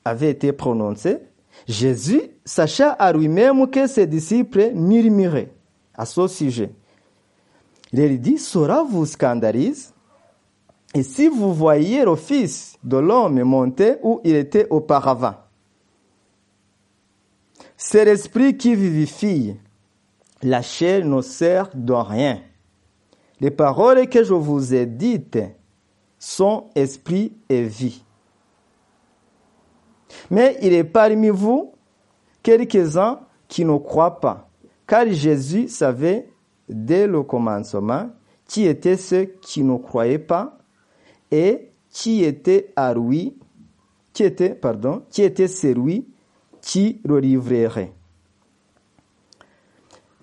avait 0.03 0.31
été 0.31 0.51
prononcé, 0.51 1.19
Jésus 1.67 2.21
sacha 2.43 2.91
à 2.91 3.13
lui-même 3.13 3.69
que 3.69 3.87
ses 3.87 4.07
disciples 4.07 4.71
murmuraient 4.73 5.51
à 5.93 6.05
ce 6.05 6.27
sujet. 6.27 6.71
Il 7.93 8.19
dit, 8.19 8.37
cela 8.37 8.83
vous 8.83 9.05
scandalise 9.05 9.93
Et 10.93 11.03
si 11.03 11.27
vous 11.27 11.53
voyez 11.53 12.03
le 12.03 12.15
Fils 12.15 12.77
de 12.83 12.97
l'homme 12.97 13.41
monter 13.43 13.95
où 14.03 14.19
il 14.23 14.35
était 14.35 14.67
auparavant, 14.69 15.35
c'est 17.77 18.05
l'Esprit 18.05 18.57
qui 18.57 18.75
vivifie. 18.75 19.55
La 20.43 20.61
chair 20.61 21.05
ne 21.05 21.21
sert 21.21 21.69
de 21.73 21.93
rien. 21.93 22.41
Les 23.39 23.51
paroles 23.51 24.07
que 24.09 24.23
je 24.23 24.33
vous 24.33 24.73
ai 24.73 24.85
dites 24.85 25.39
sont 26.19 26.65
esprit 26.75 27.33
et 27.49 27.63
vie. 27.63 28.03
Mais 30.31 30.57
il 30.61 30.73
est 30.73 30.83
parmi 30.83 31.29
vous 31.29 31.73
quelques-uns 32.41 33.19
qui 33.47 33.63
ne 33.65 33.77
croient 33.77 34.19
pas, 34.19 34.49
car 34.85 35.05
Jésus 35.09 35.67
savait 35.67 36.29
dès 36.69 37.07
le 37.07 37.23
commencement 37.23 38.09
qui 38.47 38.65
étaient 38.65 38.97
ceux 38.97 39.25
qui 39.41 39.63
ne 39.63 39.77
croyaient 39.77 40.19
pas 40.19 40.57
et 41.31 41.69
qui 41.89 42.23
était 42.23 42.71
à 42.75 42.93
lui, 42.93 43.35
qui 44.13 44.23
était, 44.23 44.55
pardon, 44.55 45.03
qui 45.09 45.23
celui 45.47 46.05
qui 46.61 46.99
le 47.05 47.19
livrerait. 47.19 47.91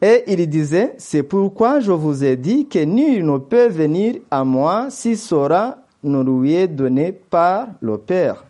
Et 0.02 0.24
il 0.26 0.46
disait, 0.48 0.94
c'est 0.98 1.22
pourquoi 1.22 1.80
je 1.80 1.92
vous 1.92 2.24
ai 2.24 2.36
dit 2.36 2.68
que 2.68 2.84
nul 2.84 3.24
ne 3.24 3.38
peut 3.38 3.68
venir 3.68 4.16
à 4.30 4.44
moi 4.44 4.88
si 4.90 5.16
sera 5.16 5.78
ne 6.02 6.22
lui 6.22 6.54
est 6.54 6.68
donné 6.68 7.12
par 7.12 7.68
le 7.80 7.96
Père. 7.96 8.44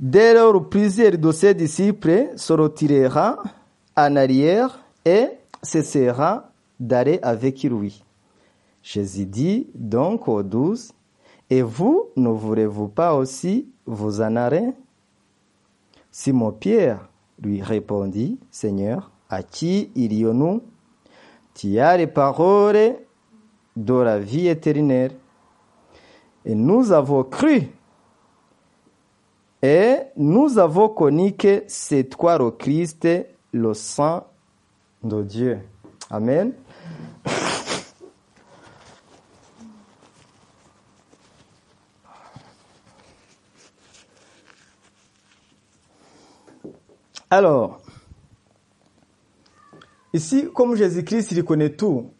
Dès 0.00 0.32
lors, 0.32 0.66
plusieurs 0.66 1.18
de 1.18 1.30
ses 1.30 1.52
disciples 1.52 2.30
se 2.34 2.54
retirera 2.54 3.36
en 3.94 4.16
arrière 4.16 4.82
et 5.04 5.26
cessera 5.62 6.50
d'aller 6.78 7.18
avec 7.22 7.62
lui. 7.64 8.02
Jésus 8.82 9.26
dit 9.26 9.68
donc 9.74 10.26
aux 10.26 10.42
douze, 10.42 10.92
Et 11.50 11.60
vous, 11.60 12.06
ne 12.16 12.30
voulez-vous 12.30 12.88
pas 12.88 13.14
aussi 13.14 13.68
vous 13.84 14.22
en 14.22 14.36
aller 14.36 14.70
Simon 16.10 16.52
Pierre 16.52 17.06
lui 17.42 17.60
répondit, 17.60 18.38
Seigneur, 18.50 19.10
à 19.28 19.42
qui 19.42 19.90
irions-nous 19.94 20.62
Tu 21.52 21.78
as 21.78 21.98
les 21.98 22.06
paroles 22.06 22.96
de 23.76 23.94
la 23.94 24.18
vie 24.18 24.48
éternelle. 24.48 25.12
Et 26.46 26.54
nous 26.54 26.90
avons 26.90 27.22
cru 27.22 27.68
et 29.62 29.96
nous 30.16 30.58
avons 30.58 30.88
connu 30.88 31.32
que 31.32 31.64
c'est 31.66 32.04
toi 32.04 32.38
le 32.38 32.50
Christ, 32.50 33.06
le 33.52 33.74
Saint 33.74 34.24
de 35.02 35.22
Dieu. 35.22 35.58
Amen. 36.10 36.52
Alors, 47.32 47.80
ici, 50.12 50.48
comme 50.52 50.74
Jésus-Christ, 50.74 51.30
il 51.30 51.44
connaît 51.44 51.70
tout, 51.70 52.10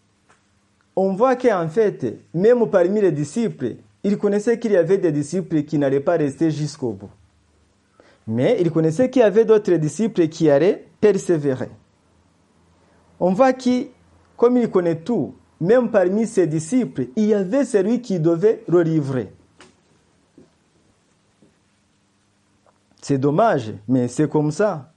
on 0.94 1.14
voit 1.14 1.34
qu'en 1.34 1.68
fait, 1.68 2.20
même 2.32 2.70
parmi 2.70 3.00
les 3.00 3.10
disciples, 3.10 3.76
il 4.04 4.18
connaissait 4.18 4.58
qu'il 4.60 4.72
y 4.72 4.76
avait 4.76 4.98
des 4.98 5.10
disciples 5.10 5.64
qui 5.64 5.78
n'allaient 5.78 5.98
pas 5.98 6.16
rester 6.16 6.52
jusqu'au 6.52 6.92
bout. 6.92 7.10
Mais 8.30 8.58
il 8.60 8.70
connaissait 8.70 9.10
qu'il 9.10 9.22
y 9.22 9.24
avait 9.24 9.44
d'autres 9.44 9.74
disciples 9.74 10.28
qui 10.28 10.48
allaient 10.48 10.86
persévérer. 11.00 11.68
On 13.18 13.32
voit 13.32 13.52
que, 13.52 13.88
comme 14.36 14.56
il 14.56 14.70
connaît 14.70 15.00
tout, 15.00 15.34
même 15.60 15.90
parmi 15.90 16.28
ses 16.28 16.46
disciples, 16.46 17.08
il 17.16 17.24
y 17.24 17.34
avait 17.34 17.64
celui 17.64 18.00
qui 18.00 18.20
devait 18.20 18.62
le 18.68 18.82
livrer. 18.82 19.32
C'est 23.02 23.18
dommage, 23.18 23.72
mais 23.88 24.06
c'est 24.06 24.30
comme 24.30 24.52
ça. 24.52 24.92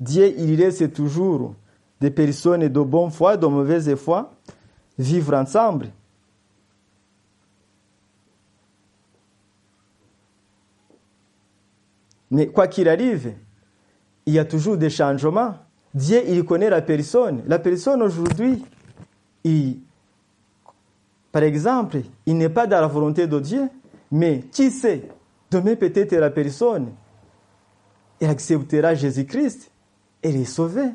Dieu, 0.00 0.32
il 0.38 0.56
laisse 0.56 0.82
toujours 0.94 1.54
des 2.00 2.10
personnes 2.10 2.68
de 2.68 2.80
bonne 2.80 3.10
foi, 3.10 3.36
de 3.36 3.46
mauvaise 3.46 3.94
foi, 3.96 4.32
vivre 4.98 5.34
ensemble. 5.34 5.90
Mais 12.30 12.46
quoi 12.48 12.66
qu'il 12.66 12.88
arrive, 12.88 13.32
il 14.26 14.34
y 14.34 14.38
a 14.38 14.44
toujours 14.44 14.76
des 14.76 14.90
changements. 14.90 15.54
Dieu, 15.94 16.22
il 16.28 16.44
connaît 16.44 16.70
la 16.70 16.82
personne. 16.82 17.42
La 17.46 17.58
personne 17.58 18.02
aujourd'hui, 18.02 18.62
par 21.32 21.42
exemple, 21.42 22.00
il 22.26 22.36
n'est 22.36 22.48
pas 22.48 22.66
dans 22.66 22.80
la 22.80 22.86
volonté 22.86 23.26
de 23.26 23.38
Dieu, 23.38 23.68
mais 24.10 24.44
qui 24.50 24.70
sait, 24.70 25.08
demain 25.50 25.76
peut-être 25.76 26.14
la 26.16 26.30
personne, 26.30 26.92
elle 28.20 28.30
acceptera 28.30 28.94
Jésus-Christ, 28.94 29.70
elle 30.22 30.36
est 30.36 30.44
sauvée. 30.44 30.90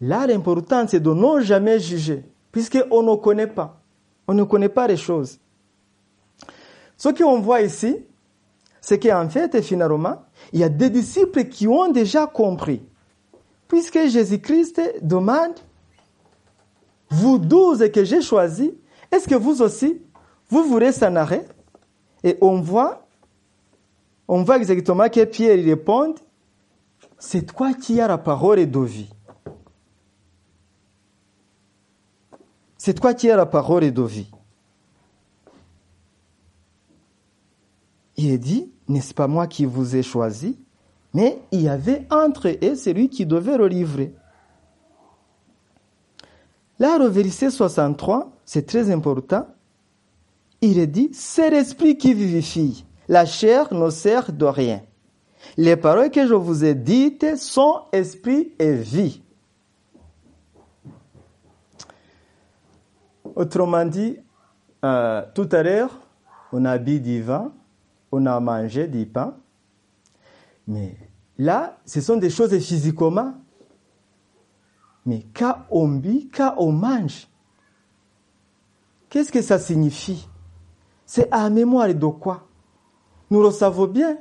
Là, 0.00 0.26
l'important, 0.26 0.86
c'est 0.86 1.00
de 1.00 1.12
ne 1.12 1.40
jamais 1.40 1.78
juger, 1.78 2.22
puisqu'on 2.52 3.02
ne 3.02 3.16
connaît 3.16 3.46
pas. 3.46 3.80
On 4.28 4.34
ne 4.34 4.44
connaît 4.44 4.68
pas 4.68 4.86
les 4.86 4.96
choses. 4.96 5.38
Ce 6.96 7.08
qu'on 7.08 7.40
voit 7.40 7.62
ici, 7.62 7.96
c'est 8.80 8.98
qu'en 8.98 9.28
fait, 9.28 9.60
finalement, 9.62 10.22
il 10.52 10.60
y 10.60 10.64
a 10.64 10.68
des 10.68 10.90
disciples 10.90 11.44
qui 11.44 11.68
ont 11.68 11.90
déjà 11.90 12.26
compris. 12.26 12.82
Puisque 13.68 14.08
Jésus-Christ 14.08 14.80
demande, 15.02 15.54
vous 17.10 17.38
douze 17.38 17.90
que 17.92 18.04
j'ai 18.04 18.22
choisis, 18.22 18.70
est-ce 19.10 19.28
que 19.28 19.34
vous 19.34 19.62
aussi, 19.62 20.00
vous 20.48 20.64
voulez 20.64 20.92
s'en 20.92 21.14
arrêter? 21.16 21.46
Et 22.22 22.36
on 22.40 22.60
voit, 22.60 23.06
on 24.28 24.42
voit 24.42 24.56
exactement 24.56 25.08
que 25.08 25.24
Pierre 25.24 25.64
répond, 25.64 26.14
c'est 27.18 27.42
toi 27.42 27.72
qui 27.74 28.00
as 28.00 28.08
la 28.08 28.18
parole 28.18 28.70
de 28.70 28.80
vie. 28.80 29.10
C'est 32.76 32.94
toi 32.94 33.12
qui 33.14 33.30
as 33.30 33.36
la 33.36 33.46
parole 33.46 33.92
de 33.92 34.02
vie. 34.02 34.30
Il 38.22 38.38
dit, 38.38 38.70
n'est-ce 38.86 39.14
pas 39.14 39.28
moi 39.28 39.46
qui 39.46 39.64
vous 39.64 39.96
ai 39.96 40.02
choisi? 40.02 40.58
Mais 41.14 41.40
il 41.52 41.62
y 41.62 41.70
avait 41.70 42.06
entre 42.10 42.48
eux 42.48 42.74
celui 42.74 43.08
qui 43.08 43.24
devait 43.24 43.56
le 43.56 43.66
livrer. 43.66 44.12
Là, 46.78 46.98
le 46.98 47.06
verset 47.06 47.50
63, 47.50 48.30
c'est 48.44 48.66
très 48.66 48.90
important. 48.90 49.46
Il 50.60 50.78
est 50.78 50.86
dit, 50.86 51.08
c'est 51.14 51.48
l'esprit 51.48 51.96
qui 51.96 52.12
vivifie. 52.12 52.84
La 53.08 53.24
chair 53.24 53.72
ne 53.72 53.88
sert 53.88 54.32
de 54.32 54.44
rien. 54.44 54.82
Les 55.56 55.76
paroles 55.76 56.10
que 56.10 56.26
je 56.26 56.34
vous 56.34 56.62
ai 56.62 56.74
dites 56.74 57.38
sont 57.38 57.84
esprit 57.90 58.52
et 58.58 58.74
vie. 58.74 59.22
Autrement 63.34 63.86
dit, 63.86 64.18
euh, 64.84 65.22
tout 65.34 65.48
à 65.52 65.62
l'heure, 65.62 65.98
on 66.52 66.66
a 66.66 66.76
bu 66.76 67.00
du 67.00 67.22
vin, 67.22 67.52
on 68.12 68.26
a 68.26 68.40
mangé 68.40 68.86
du 68.86 69.06
pain. 69.06 69.36
Mais 70.66 70.96
là, 71.38 71.78
ce 71.84 72.00
sont 72.00 72.16
des 72.16 72.30
choses 72.30 72.56
physiquement. 72.58 73.34
Mais 75.06 75.26
quand 75.34 75.56
on 75.70 75.98
vit, 75.98 76.28
quand 76.28 76.54
on 76.58 76.72
mange, 76.72 77.26
qu'est-ce 79.08 79.32
que 79.32 79.42
ça 79.42 79.58
signifie? 79.58 80.28
C'est 81.06 81.28
à 81.32 81.48
mémoire 81.50 81.92
de 81.92 82.06
quoi? 82.06 82.46
Nous 83.30 83.42
le 83.42 83.50
savons 83.50 83.86
bien. 83.86 84.18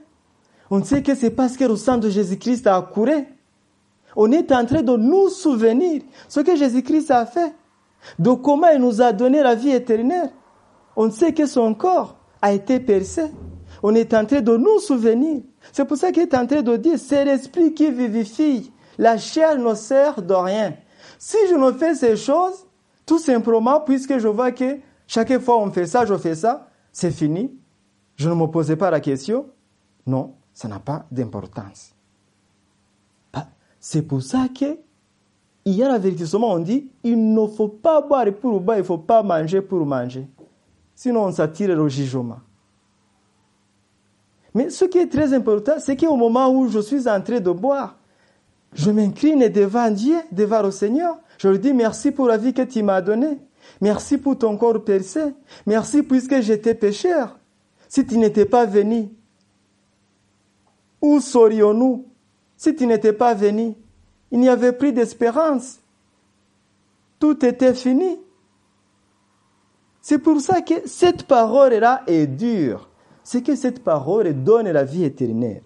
On 0.71 0.83
sait 0.83 1.03
que 1.03 1.15
c'est 1.15 1.31
parce 1.31 1.57
que 1.57 1.65
le 1.65 1.75
sang 1.75 1.97
de 1.97 2.09
Jésus-Christ 2.09 2.67
a 2.67 2.81
couru. 2.81 3.25
On 4.15 4.31
est 4.31 4.51
en 4.51 4.65
train 4.65 4.81
de 4.81 4.95
nous 4.95 5.29
souvenir 5.29 6.01
ce 6.27 6.39
que 6.39 6.55
Jésus-Christ 6.55 7.11
a 7.11 7.25
fait, 7.25 7.53
de 8.17 8.31
comment 8.31 8.69
il 8.69 8.81
nous 8.81 9.01
a 9.01 9.11
donné 9.11 9.43
la 9.43 9.55
vie 9.55 9.71
éternelle. 9.71 10.31
On 10.95 11.11
sait 11.11 11.33
que 11.33 11.45
son 11.45 11.73
corps 11.73 12.17
a 12.41 12.53
été 12.53 12.79
percé. 12.79 13.29
On 13.81 13.95
est 13.95 14.13
en 14.13 14.25
train 14.25 14.41
de 14.41 14.57
nous 14.57 14.79
souvenir. 14.79 15.41
C'est 15.71 15.85
pour 15.85 15.97
ça 15.97 16.11
qu'il 16.11 16.23
est 16.23 16.35
en 16.35 16.45
train 16.45 16.61
de 16.61 16.75
dire, 16.77 16.97
c'est 16.97 17.25
l'esprit 17.25 17.73
qui 17.73 17.91
vivifie. 17.91 18.71
La 18.97 19.17
chair 19.17 19.57
ne 19.57 19.73
sert 19.75 20.21
de 20.21 20.33
rien. 20.33 20.75
Si 21.17 21.37
je 21.49 21.55
ne 21.55 21.71
fais 21.71 21.95
ces 21.95 22.17
choses, 22.17 22.65
tout 23.05 23.19
simplement, 23.19 23.79
puisque 23.81 24.17
je 24.17 24.27
vois 24.27 24.51
que 24.51 24.77
chaque 25.07 25.37
fois 25.39 25.59
on 25.59 25.71
fait 25.71 25.87
ça, 25.87 26.05
je 26.05 26.17
fais 26.17 26.35
ça, 26.35 26.69
c'est 26.91 27.11
fini. 27.11 27.51
Je 28.15 28.29
ne 28.29 28.35
me 28.35 28.47
posais 28.47 28.75
pas 28.75 28.91
la 28.91 28.99
question. 28.99 29.47
Non, 30.05 30.33
ça 30.53 30.67
n'a 30.67 30.79
pas 30.79 31.05
d'importance. 31.11 31.95
C'est 33.79 34.01
pour 34.01 34.21
ça 34.21 34.47
que 34.49 34.77
il 35.65 35.73
y 35.73 35.83
a 35.83 35.87
l'avertissement, 35.87 36.51
on 36.51 36.59
dit, 36.59 36.89
il 37.03 37.33
ne 37.33 37.47
faut 37.47 37.67
pas 37.67 38.01
boire 38.01 38.25
pour 38.41 38.59
boire, 38.59 38.77
il 38.77 38.81
ne 38.81 38.85
faut 38.85 38.97
pas 38.97 39.23
manger 39.23 39.61
pour 39.61 39.85
manger. 39.85 40.27
Sinon, 40.95 41.25
on 41.25 41.31
s'attire 41.31 41.69
au 41.77 41.87
jugement. 41.87 42.39
Mais 44.53 44.69
ce 44.69 44.85
qui 44.85 44.97
est 44.97 45.11
très 45.11 45.33
important, 45.33 45.73
c'est 45.79 45.95
qu'au 45.95 46.15
moment 46.15 46.49
où 46.49 46.67
je 46.69 46.79
suis 46.79 47.07
en 47.07 47.21
train 47.21 47.39
de 47.39 47.51
boire, 47.51 47.97
je 48.73 48.91
m'incline 48.91 49.47
devant 49.49 49.89
Dieu, 49.91 50.17
devant 50.31 50.61
le 50.61 50.71
Seigneur. 50.71 51.17
Je 51.37 51.49
lui 51.49 51.59
dis 51.59 51.73
merci 51.73 52.11
pour 52.11 52.27
la 52.27 52.37
vie 52.37 52.53
que 52.53 52.61
tu 52.61 52.83
m'as 52.83 53.01
donnée. 53.01 53.37
Merci 53.81 54.17
pour 54.17 54.37
ton 54.37 54.57
corps 54.57 54.83
percé. 54.83 55.21
Merci 55.65 56.03
puisque 56.03 56.39
j'étais 56.41 56.75
pécheur. 56.75 57.37
Si 57.87 58.05
tu 58.05 58.17
n'étais 58.17 58.45
pas 58.45 58.65
venu, 58.65 59.09
où 61.01 61.19
serions-nous? 61.19 62.05
Si 62.57 62.75
tu 62.75 62.85
n'étais 62.85 63.13
pas 63.13 63.33
venu 63.33 63.73
Il 64.31 64.39
n'y 64.39 64.49
avait 64.49 64.73
plus 64.73 64.91
d'espérance. 64.91 65.79
Tout 67.19 67.43
était 67.45 67.73
fini. 67.73 68.19
C'est 70.01 70.19
pour 70.19 70.39
ça 70.41 70.61
que 70.61 70.87
cette 70.87 71.23
parole-là 71.23 72.03
est 72.07 72.27
dure. 72.27 72.88
C'est 73.31 73.43
que 73.43 73.55
cette 73.55 73.83
parole 73.83 74.33
donne 74.43 74.71
la 74.71 74.83
vie 74.83 75.03
éternelle. 75.03 75.61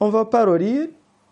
On 0.00 0.08
va 0.08 0.24
pas 0.24 0.44
relire, 0.44 0.88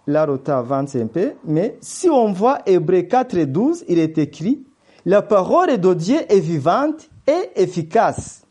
la 0.07 0.27
rota 0.27 0.59
avance 0.59 0.95
un 0.95 1.09
peu, 1.09 1.33
mais 1.45 1.77
si 1.81 2.09
on 2.09 2.31
voit 2.31 2.61
Hébreu 2.67 3.03
4 3.03 3.37
et 3.37 3.47
12, 3.47 3.87
il 3.89 3.99
est 3.99 4.17
écrit, 4.17 4.65
la 5.05 5.23
parole 5.23 5.77
de 5.77 5.95
Dieu 5.95 6.19
est 6.29 6.39
vivante 6.39 7.11
et 7.27 7.61
efficace, 7.61 8.47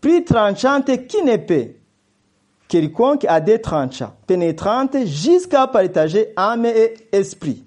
plus 0.00 0.24
tranchante 0.24 0.86
qu'une 1.06 1.28
épée, 1.28 1.76
quelconque 2.66 3.26
a 3.28 3.42
des 3.42 3.60
tranchants, 3.60 4.14
pénétrante 4.26 5.04
jusqu'à 5.04 5.66
partager 5.66 6.32
âme 6.34 6.64
et 6.64 6.94
esprit, 7.12 7.62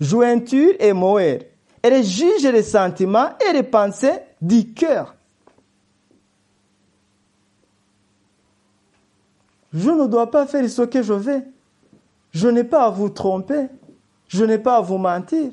jointure 0.00 0.72
et 0.80 0.94
moelle. 0.94 1.44
Elle 1.82 2.02
juge 2.02 2.44
les 2.50 2.62
sentiments 2.62 3.28
et 3.46 3.52
les 3.52 3.64
pensées 3.64 4.18
du 4.40 4.72
cœur. 4.72 5.15
Je 9.76 9.90
ne 9.90 10.06
dois 10.06 10.30
pas 10.30 10.46
faire 10.46 10.68
ce 10.70 10.80
que 10.80 11.02
je 11.02 11.12
veux. 11.12 11.42
Je 12.30 12.48
n'ai 12.48 12.64
pas 12.64 12.86
à 12.86 12.90
vous 12.90 13.10
tromper. 13.10 13.66
Je 14.26 14.42
n'ai 14.42 14.56
pas 14.56 14.78
à 14.78 14.80
vous 14.80 14.96
mentir. 14.96 15.52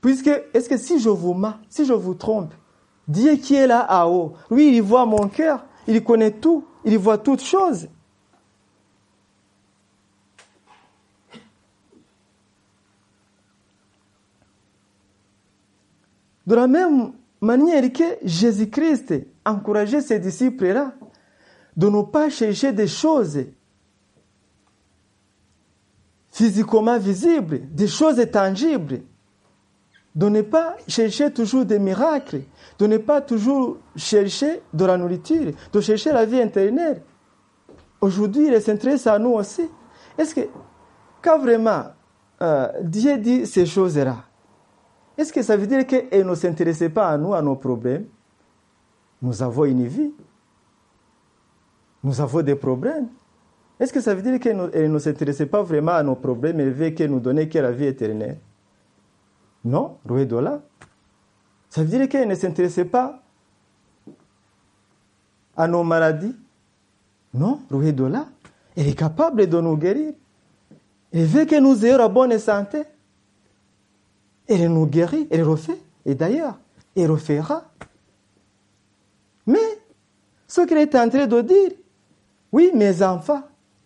Puisque, 0.00 0.30
est-ce 0.54 0.70
que 0.70 0.78
si 0.78 0.98
je 0.98 1.10
vous 1.10 1.34
mens, 1.34 1.56
si 1.68 1.84
je 1.84 1.92
vous 1.92 2.14
trompe, 2.14 2.54
Dieu 3.06 3.36
qui 3.36 3.56
est 3.56 3.66
là 3.66 3.80
à 3.80 4.06
haut, 4.06 4.32
lui, 4.50 4.74
il 4.74 4.80
voit 4.80 5.04
mon 5.04 5.28
cœur, 5.28 5.66
il 5.86 6.02
connaît 6.02 6.30
tout, 6.30 6.64
il 6.82 6.96
voit 6.96 7.18
toutes 7.18 7.42
choses. 7.42 7.88
De 16.46 16.54
la 16.54 16.66
même 16.66 17.12
manière 17.42 17.92
que 17.92 18.16
Jésus-Christ 18.24 19.26
encourageait 19.44 20.00
ses 20.00 20.18
disciples-là 20.18 20.94
de 21.76 21.88
ne 21.88 22.02
pas 22.02 22.28
chercher 22.30 22.72
des 22.72 22.86
choses 22.86 23.44
physiquement 26.30 26.98
visibles, 26.98 27.60
des 27.72 27.88
choses 27.88 28.24
tangibles, 28.30 29.02
de 30.14 30.28
ne 30.28 30.42
pas 30.42 30.76
chercher 30.88 31.32
toujours 31.32 31.64
des 31.64 31.78
miracles, 31.78 32.42
de 32.78 32.86
ne 32.86 32.98
pas 32.98 33.20
toujours 33.20 33.78
chercher 33.96 34.62
de 34.72 34.84
la 34.84 34.96
nourriture, 34.96 35.52
de 35.72 35.80
chercher 35.80 36.12
la 36.12 36.24
vie 36.24 36.40
intérieure. 36.40 36.96
Aujourd'hui, 38.00 38.48
il 38.48 38.60
s'intéresse 38.60 39.06
à 39.06 39.18
nous 39.18 39.30
aussi. 39.30 39.68
Est-ce 40.18 40.34
que, 40.34 40.40
quand 41.22 41.38
vraiment 41.38 41.84
euh, 42.42 42.68
Dieu 42.82 43.18
dit 43.18 43.46
ces 43.46 43.66
choses-là, 43.66 44.24
est-ce 45.16 45.32
que 45.32 45.42
ça 45.42 45.56
veut 45.56 45.66
dire 45.66 45.86
qu'il 45.86 46.26
ne 46.26 46.34
s'intéressait 46.34 46.88
pas 46.88 47.08
à 47.08 47.18
nous, 47.18 47.34
à 47.34 47.42
nos 47.42 47.56
problèmes? 47.56 48.06
Nous 49.20 49.42
avons 49.42 49.66
une 49.66 49.86
vie. 49.86 50.14
Nous 52.02 52.20
avons 52.20 52.42
des 52.42 52.54
problèmes. 52.54 53.08
Est-ce 53.78 53.92
que 53.92 54.00
ça 54.00 54.14
veut 54.14 54.22
dire 54.22 54.38
qu'elle 54.38 54.92
ne 54.92 54.98
s'intéressait 54.98 55.46
pas 55.46 55.62
vraiment 55.62 55.92
à 55.92 56.02
nos 56.02 56.14
problèmes 56.14 56.60
et 56.60 56.70
veut 56.70 56.90
qu'elle 56.90 57.10
nous 57.10 57.20
donnait 57.20 57.48
que 57.48 57.58
la 57.58 57.72
vie 57.72 57.86
éternelle? 57.86 58.38
Non, 59.64 59.96
là. 60.06 60.62
Ça 61.68 61.82
veut 61.82 61.88
dire 61.88 62.08
qu'elle 62.08 62.28
ne 62.28 62.34
s'intéressait 62.34 62.84
pas 62.84 63.22
à 65.56 65.68
nos 65.68 65.82
maladies? 65.82 66.36
Non, 67.32 67.60
là. 67.70 68.26
Elle 68.76 68.88
est 68.88 68.98
capable 68.98 69.46
de 69.46 69.60
nous 69.60 69.76
guérir. 69.76 70.14
Elle 71.12 71.26
veut 71.26 71.44
que 71.44 71.58
nous 71.58 71.84
ayons 71.84 71.98
la 71.98 72.08
bonne 72.08 72.38
santé. 72.38 72.82
Elle 74.48 74.72
nous 74.72 74.86
guérit, 74.86 75.28
elle 75.30 75.42
refait. 75.42 75.78
Et 76.04 76.14
d'ailleurs, 76.14 76.58
elle 76.96 77.10
refera. 77.10 77.64
Mais, 79.46 79.58
ce 80.46 80.62
qu'elle 80.62 80.78
est 80.78 80.94
en 80.94 81.08
train 81.08 81.26
de 81.26 81.40
dire, 81.40 81.70
oui, 82.52 82.70
mes 82.74 83.02
enfants, 83.02 83.42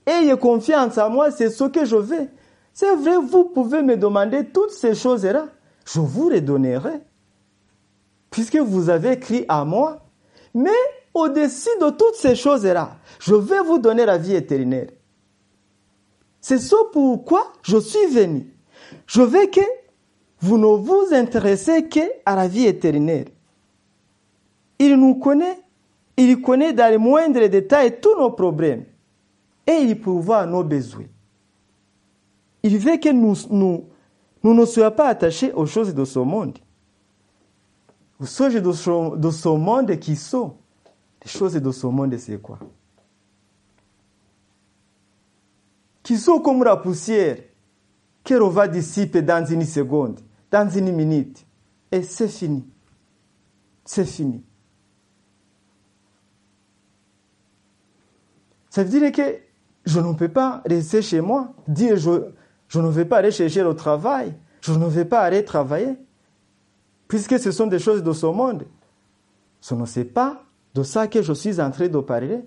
ayez 0.06 0.36
confiance 0.36 0.98
en 0.98 1.10
moi, 1.10 1.30
c'est 1.30 1.50
ce 1.50 1.64
que 1.64 1.84
je 1.84 1.96
veux. 1.96 2.28
C'est 2.72 2.94
vrai, 2.96 3.16
vous 3.16 3.44
pouvez 3.44 3.82
me 3.82 3.96
demander 3.96 4.46
toutes 4.46 4.72
ces 4.72 4.94
choses-là. 4.94 5.46
Je 5.86 6.00
vous 6.00 6.28
les 6.28 6.40
donnerai. 6.40 7.00
Puisque 8.30 8.56
vous 8.56 8.90
avez 8.90 9.12
écrit 9.12 9.44
à 9.48 9.64
moi. 9.64 10.06
Mais 10.54 10.70
au-dessus 11.12 11.68
de 11.80 11.90
toutes 11.90 12.16
ces 12.16 12.34
choses-là, 12.34 12.96
je 13.20 13.34
vais 13.34 13.60
vous 13.60 13.78
donner 13.78 14.04
la 14.04 14.18
vie 14.18 14.34
éternelle. 14.34 14.90
C'est 16.40 16.58
ce 16.58 16.76
pourquoi 16.92 17.52
je 17.62 17.78
suis 17.78 18.06
venu. 18.06 18.54
Je 19.06 19.22
veux 19.22 19.46
que 19.46 19.60
vous 20.40 20.58
ne 20.58 20.66
vous 20.66 21.06
intéressez 21.12 21.88
qu'à 21.88 22.34
la 22.34 22.48
vie 22.48 22.66
éternelle. 22.66 23.28
Il 24.78 24.96
nous 24.96 25.14
connaît 25.14 25.63
il 26.16 26.40
connaît 26.40 26.72
dans 26.72 26.90
les 26.90 26.98
moindres 26.98 27.48
détails 27.48 28.00
tous 28.00 28.16
nos 28.18 28.30
problèmes 28.30 28.84
et 29.66 29.72
il 29.72 30.00
pourvoit 30.00 30.46
nos 30.46 30.62
besoins. 30.62 31.06
Il 32.62 32.78
veut 32.78 32.96
que 32.96 33.12
nous, 33.12 33.34
nous, 33.50 33.84
nous 34.42 34.54
ne 34.54 34.64
soyons 34.64 34.90
pas 34.90 35.08
attachés 35.08 35.52
aux 35.52 35.66
choses 35.66 35.94
de 35.94 36.04
ce 36.04 36.18
monde. 36.18 36.58
Aux 38.20 38.26
choses 38.26 38.54
de 38.54 38.72
ce, 38.72 39.16
de 39.16 39.30
ce 39.30 39.48
monde 39.48 39.98
qui 39.98 40.16
sont. 40.16 40.56
Les 41.22 41.30
choses 41.30 41.54
de 41.54 41.70
ce 41.72 41.86
monde, 41.86 42.16
c'est 42.18 42.40
quoi? 42.40 42.58
Qui 46.02 46.16
sont 46.16 46.38
comme 46.38 46.62
la 46.62 46.76
poussière 46.76 47.38
qu'elle 48.22 48.42
va 48.42 48.68
dissiper 48.68 49.22
dans 49.22 49.44
une 49.44 49.64
seconde, 49.64 50.20
dans 50.50 50.68
une 50.68 50.92
minute. 50.92 51.46
Et 51.90 52.02
c'est 52.02 52.28
fini. 52.28 52.64
C'est 53.84 54.04
fini. 54.04 54.42
Ça 58.74 58.82
veut 58.82 58.90
dire 58.90 59.12
que 59.12 59.36
je 59.86 60.00
ne 60.00 60.14
peux 60.14 60.30
pas 60.30 60.60
rester 60.68 61.00
chez 61.00 61.20
moi, 61.20 61.54
dire 61.68 61.96
je, 61.96 62.10
ne 62.80 62.88
vais 62.88 63.04
pas 63.04 63.18
aller 63.18 63.30
chercher 63.30 63.62
le 63.62 63.76
travail, 63.76 64.34
je 64.62 64.72
ne 64.72 64.86
vais 64.86 65.04
pas 65.04 65.20
aller 65.20 65.44
travailler, 65.44 65.94
puisque 67.06 67.38
ce 67.38 67.52
sont 67.52 67.68
des 67.68 67.78
choses 67.78 68.02
de 68.02 68.12
ce 68.12 68.26
monde. 68.26 68.64
Ce 69.60 69.76
ne 69.76 69.86
c'est 69.86 70.04
pas 70.04 70.42
de 70.74 70.82
ça 70.82 71.06
que 71.06 71.22
je 71.22 71.32
suis 71.32 71.60
en 71.60 71.70
train 71.70 71.86
de 71.86 72.00
parler. 72.00 72.40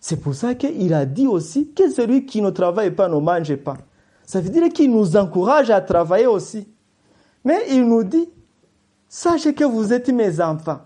C'est 0.00 0.20
pour 0.20 0.34
ça 0.34 0.56
qu'il 0.56 0.92
a 0.92 1.06
dit 1.06 1.28
aussi 1.28 1.70
que 1.70 1.88
celui 1.88 2.26
qui 2.26 2.42
ne 2.42 2.50
travaille 2.50 2.90
pas 2.90 3.08
ne 3.08 3.20
mange 3.20 3.54
pas. 3.54 3.76
Ça 4.24 4.40
veut 4.40 4.50
dire 4.50 4.68
qu'il 4.70 4.90
nous 4.90 5.16
encourage 5.16 5.70
à 5.70 5.80
travailler 5.80 6.26
aussi. 6.26 6.66
Mais 7.44 7.60
il 7.70 7.86
nous 7.86 8.02
dit, 8.02 8.28
sachez 9.08 9.54
que 9.54 9.62
vous 9.62 9.92
êtes 9.92 10.08
mes 10.08 10.40
enfants. 10.40 10.80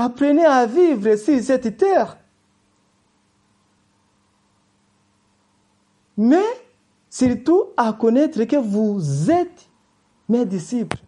Apprenez 0.00 0.44
à 0.44 0.64
vivre 0.64 1.16
sur 1.16 1.42
cette 1.42 1.76
terre. 1.76 2.16
Mais 6.16 6.44
surtout 7.10 7.64
à 7.76 7.92
connaître 7.92 8.44
que 8.44 8.54
vous 8.54 9.28
êtes 9.28 9.68
mes 10.28 10.46
disciples. 10.46 10.98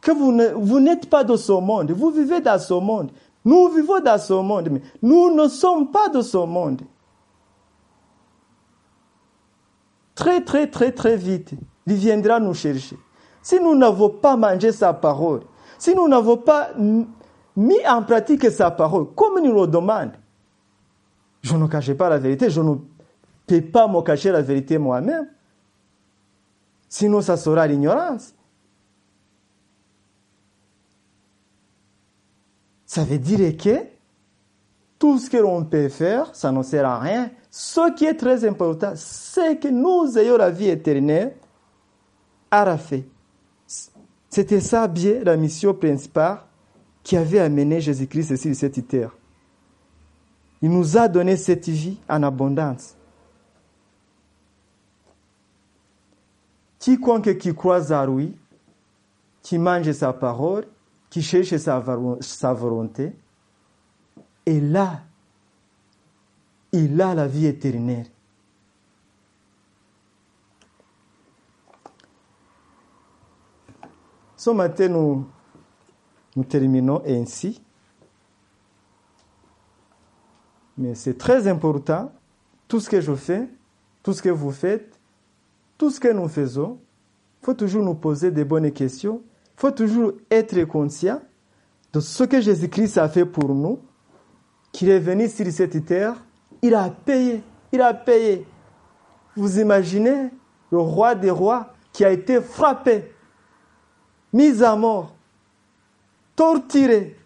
Que 0.00 0.12
vous, 0.12 0.78
n'êtes 0.78 1.10
pas 1.10 1.24
de 1.24 1.34
ce 1.34 1.50
monde. 1.50 1.90
Vous 1.90 2.10
vivez 2.10 2.40
dans 2.40 2.60
ce 2.60 2.74
monde. 2.74 3.10
Nous 3.44 3.66
vivons 3.70 3.98
dans 3.98 4.18
ce 4.18 4.34
monde, 4.34 4.68
mais 4.70 4.82
nous 5.02 5.34
ne 5.34 5.48
sommes 5.48 5.90
pas 5.90 6.08
de 6.08 6.20
ce 6.20 6.38
monde. 6.38 6.82
Très, 10.14 10.44
très, 10.44 10.68
très, 10.68 10.92
très 10.92 11.16
vite, 11.16 11.50
il 11.84 11.94
viendra 11.94 12.38
nous 12.38 12.54
chercher. 12.54 12.96
Si 13.42 13.58
nous 13.58 13.74
n'avons 13.74 14.10
pas 14.10 14.36
mangé 14.36 14.70
sa 14.70 14.92
parole, 14.92 15.40
si 15.80 15.96
nous 15.96 16.06
n'avons 16.06 16.36
pas 16.36 16.70
mis 17.58 17.84
en 17.88 18.04
pratique 18.04 18.48
sa 18.52 18.70
parole, 18.70 19.12
comme 19.14 19.38
il 19.42 19.50
nous 19.50 19.60
le 19.60 19.66
demande. 19.66 20.12
Je 21.42 21.56
ne 21.56 21.66
cache 21.66 21.92
pas 21.92 22.08
la 22.08 22.18
vérité, 22.18 22.50
je 22.50 22.60
ne 22.60 22.76
peux 23.46 23.60
pas 23.62 23.88
me 23.88 24.00
cacher 24.00 24.30
la 24.30 24.42
vérité 24.42 24.78
moi-même. 24.78 25.28
Sinon, 26.88 27.20
ça 27.20 27.36
sera 27.36 27.66
l'ignorance. 27.66 28.32
Ça 32.86 33.04
veut 33.04 33.18
dire 33.18 33.56
que 33.56 33.84
tout 34.98 35.18
ce 35.18 35.28
que 35.28 35.36
l'on 35.36 35.64
peut 35.64 35.88
faire, 35.88 36.34
ça 36.34 36.52
ne 36.52 36.62
sert 36.62 36.86
à 36.86 37.00
rien. 37.00 37.30
Ce 37.50 37.92
qui 37.94 38.04
est 38.04 38.14
très 38.14 38.46
important, 38.46 38.92
c'est 38.94 39.58
que 39.58 39.68
nous 39.68 40.16
ayons 40.16 40.36
la 40.36 40.50
vie 40.50 40.68
éternelle 40.68 41.34
a 42.50 42.78
fait. 42.78 43.04
C'était 44.30 44.60
ça 44.60 44.86
bien 44.86 45.24
la 45.24 45.36
mission 45.36 45.74
principale 45.74 46.47
qui 47.02 47.16
avait 47.16 47.38
amené 47.38 47.80
Jésus-Christ 47.80 48.36
sur 48.36 48.54
cette 48.54 48.86
terre. 48.86 49.16
Il 50.60 50.70
nous 50.70 50.96
a 50.96 51.08
donné 51.08 51.36
cette 51.36 51.68
vie 51.68 51.98
en 52.08 52.22
abondance. 52.22 52.96
Quiconque 56.78 57.38
qui 57.38 57.54
croit 57.54 57.92
à 57.92 58.06
lui, 58.06 58.36
qui 59.42 59.58
mange 59.58 59.90
sa 59.92 60.12
parole, 60.12 60.66
qui 61.10 61.22
cherche 61.22 61.56
sa, 61.56 61.78
volonté, 62.52 63.12
et 64.46 64.60
là, 64.60 65.02
il 66.72 67.00
a 67.00 67.14
la 67.14 67.26
vie 67.26 67.46
éternelle. 67.46 68.06
Ce 74.36 74.50
matin, 74.50 74.88
nous, 74.88 75.26
nous 76.38 76.44
terminons 76.44 77.02
ainsi. 77.04 77.60
Mais 80.76 80.94
c'est 80.94 81.18
très 81.18 81.48
important, 81.48 82.12
tout 82.68 82.78
ce 82.78 82.88
que 82.88 83.00
je 83.00 83.12
fais, 83.16 83.48
tout 84.04 84.12
ce 84.12 84.22
que 84.22 84.28
vous 84.28 84.52
faites, 84.52 85.00
tout 85.76 85.90
ce 85.90 85.98
que 85.98 86.12
nous 86.12 86.28
faisons, 86.28 86.78
il 87.42 87.46
faut 87.46 87.54
toujours 87.54 87.82
nous 87.82 87.96
poser 87.96 88.30
des 88.30 88.44
bonnes 88.44 88.70
questions, 88.70 89.20
il 89.56 89.60
faut 89.60 89.72
toujours 89.72 90.12
être 90.30 90.62
conscient 90.66 91.20
de 91.92 91.98
ce 91.98 92.22
que 92.22 92.40
Jésus-Christ 92.40 92.98
a 92.98 93.08
fait 93.08 93.24
pour 93.26 93.52
nous, 93.52 93.80
qu'il 94.70 94.90
est 94.90 95.00
venu 95.00 95.28
sur 95.28 95.50
cette 95.50 95.84
terre, 95.86 96.24
il 96.62 96.72
a 96.76 96.88
payé, 96.88 97.42
il 97.72 97.80
a 97.80 97.92
payé. 97.92 98.46
Vous 99.34 99.58
imaginez 99.58 100.30
le 100.70 100.78
roi 100.78 101.16
des 101.16 101.30
rois 101.30 101.72
qui 101.92 102.04
a 102.04 102.12
été 102.12 102.40
frappé, 102.40 103.12
mis 104.32 104.62
à 104.62 104.76
mort, 104.76 105.17
torturé. 106.38 107.16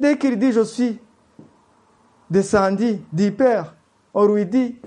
Dès 0.00 0.18
qu'il 0.18 0.36
dit 0.36 0.50
je 0.50 0.64
suis 0.64 0.98
descendu 2.28 2.98
du 3.12 3.30
Père, 3.30 3.76
on 4.12 4.26
lui 4.26 4.44
dit, 4.44 4.80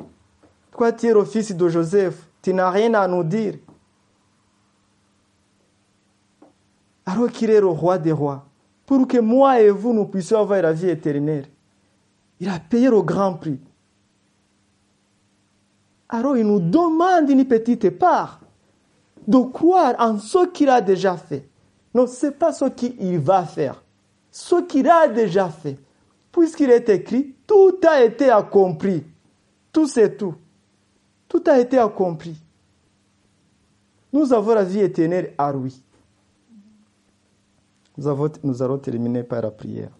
toi 0.73 0.91
tu 0.91 1.07
es 1.07 1.13
le 1.13 1.23
fils 1.23 1.55
de 1.55 1.69
Joseph, 1.69 2.27
tu 2.41 2.53
n'as 2.53 2.69
rien 2.69 2.93
à 2.95 3.07
nous 3.07 3.23
dire. 3.23 3.55
Alors 7.05 7.31
qu'il 7.31 7.49
est 7.49 7.61
le 7.61 7.67
roi 7.67 7.97
des 7.97 8.11
rois, 8.11 8.43
pour 8.85 9.07
que 9.07 9.19
moi 9.19 9.61
et 9.61 9.69
vous 9.69 9.93
nous 9.93 10.05
puissions 10.05 10.41
avoir 10.41 10.61
la 10.61 10.73
vie 10.73 10.89
éternelle. 10.89 11.47
Il 12.41 12.49
a 12.49 12.59
payé 12.59 12.89
le 12.89 13.01
grand 13.03 13.35
prix. 13.35 13.61
Alors 16.09 16.35
il 16.35 16.45
nous 16.45 16.59
demande 16.59 17.29
une 17.29 17.45
petite 17.45 17.89
part 17.97 18.41
de 19.25 19.37
croire 19.37 19.95
en 19.97 20.19
ce 20.19 20.47
qu'il 20.47 20.69
a 20.69 20.81
déjà 20.81 21.15
fait. 21.15 21.47
Non, 21.95 22.07
ce 22.07 22.25
n'est 22.25 22.33
pas 22.33 22.51
ce 22.51 22.65
qu'il 22.65 23.19
va 23.19 23.45
faire. 23.45 23.81
Ce 24.29 24.61
qu'il 24.63 24.89
a 24.89 25.07
déjà 25.07 25.47
fait. 25.47 25.79
Puisqu'il 26.29 26.69
est 26.69 26.89
écrit, 26.89 27.33
tout 27.47 27.77
a 27.89 28.03
été 28.03 28.29
accompli. 28.29 29.01
Tout 29.71 29.87
c'est 29.87 30.17
tout. 30.17 30.35
Tout 31.29 31.41
a 31.47 31.57
été 31.57 31.77
accompli. 31.77 32.35
Nous 34.11 34.33
avons 34.33 34.53
la 34.55 34.65
vie 34.65 34.81
éternelle 34.81 35.33
à 35.37 35.53
lui. 35.53 35.81
Nous, 37.97 38.07
avons, 38.07 38.29
nous 38.43 38.61
allons 38.61 38.77
terminer 38.77 39.23
par 39.23 39.41
la 39.41 39.51
prière. 39.51 39.91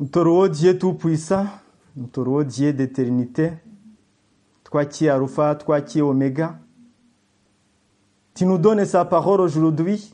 Nous 0.00 0.08
te 0.08 0.48
Dieu 0.48 0.76
Tout-Puissant, 0.76 1.46
nous 1.94 2.08
te 2.08 2.42
Dieu 2.42 2.72
d'éternité, 2.72 3.52
es 4.82 5.08
Alpha, 5.08 5.58
es 5.68 6.00
Oméga. 6.00 6.58
Tu 8.34 8.46
nous 8.46 8.58
donnes 8.58 8.84
sa 8.84 9.04
parole 9.04 9.40
aujourd'hui, 9.40 10.12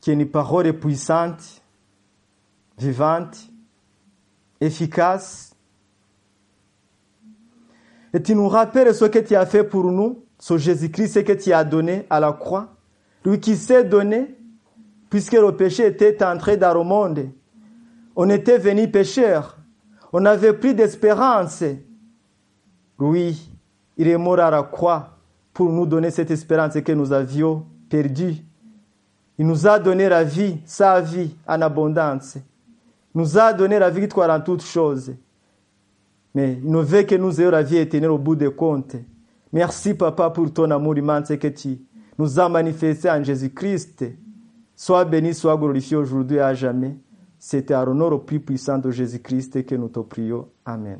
qui 0.00 0.10
est 0.10 0.14
une 0.14 0.28
parole 0.28 0.72
puissante, 0.72 1.62
vivante, 2.78 3.50
efficace. 4.60 5.54
Et 8.12 8.22
tu 8.22 8.34
nous 8.34 8.48
rappelles 8.48 8.94
ce 8.94 9.04
que 9.04 9.20
tu 9.20 9.36
as 9.36 9.46
fait 9.46 9.64
pour 9.64 9.84
nous, 9.90 10.24
ce 10.38 10.58
Jésus-Christ, 10.58 11.14
ce 11.14 11.18
que 11.20 11.32
tu 11.32 11.52
as 11.52 11.64
donné 11.64 12.06
à 12.10 12.20
la 12.20 12.32
croix. 12.32 12.74
Lui 13.24 13.40
qui 13.40 13.56
s'est 13.56 13.84
donné, 13.84 14.36
puisque 15.10 15.32
le 15.32 15.56
péché 15.56 15.86
était 15.86 16.24
entré 16.24 16.56
dans 16.56 16.74
le 16.74 16.82
monde. 16.82 17.30
On 18.16 18.28
était 18.28 18.58
venu 18.58 18.90
pécheur. 18.90 19.58
On 20.12 20.20
n'avait 20.20 20.52
plus 20.52 20.74
d'espérance. 20.74 21.62
Lui, 22.98 23.50
il 23.96 24.08
est 24.08 24.18
mort 24.18 24.40
à 24.40 24.50
la 24.50 24.62
croix 24.62 25.10
pour 25.52 25.70
nous 25.70 25.86
donner 25.86 26.10
cette 26.10 26.30
espérance 26.30 26.80
que 26.80 26.92
nous 26.92 27.12
avions 27.12 27.64
perdue. 27.88 28.36
Il 29.38 29.46
nous 29.46 29.66
a 29.66 29.78
donné 29.78 30.08
la 30.08 30.24
vie, 30.24 30.58
sa 30.64 31.00
vie 31.00 31.34
en 31.46 31.60
abondance. 31.60 32.36
Il 33.14 33.20
nous 33.20 33.38
a 33.38 33.52
donné 33.52 33.78
la 33.78 33.90
victoire 33.90 34.30
en 34.30 34.40
toutes 34.40 34.64
choses. 34.64 35.14
Mais 36.34 36.58
il 36.62 36.70
ne 36.70 36.80
veut 36.80 37.02
que 37.02 37.14
nous 37.14 37.40
ayons 37.40 37.50
la 37.50 37.62
vie 37.62 37.76
éternelle 37.76 38.10
au 38.10 38.18
bout 38.18 38.34
des 38.36 38.52
comptes. 38.52 38.96
Merci, 39.52 39.94
Papa, 39.94 40.30
pour 40.30 40.52
ton 40.52 40.70
amour 40.70 40.98
immense 40.98 41.28
que 41.36 41.48
tu 41.48 41.78
nous 42.18 42.40
as 42.40 42.48
manifesté 42.48 43.08
en 43.08 43.22
Jésus-Christ. 43.22 44.04
Sois 44.74 45.04
béni, 45.04 45.32
sois 45.32 45.56
glorifié 45.56 45.96
aujourd'hui 45.96 46.38
et 46.38 46.40
à 46.40 46.54
jamais. 46.54 46.96
C'était 47.38 47.74
à 47.74 47.84
l'honneur 47.84 48.12
au 48.12 48.18
plus 48.18 48.40
puissant 48.40 48.78
de 48.78 48.90
Jésus-Christ 48.90 49.64
que 49.64 49.74
nous 49.76 49.88
te 49.88 50.00
prions. 50.00 50.48
Amen. 50.64 50.98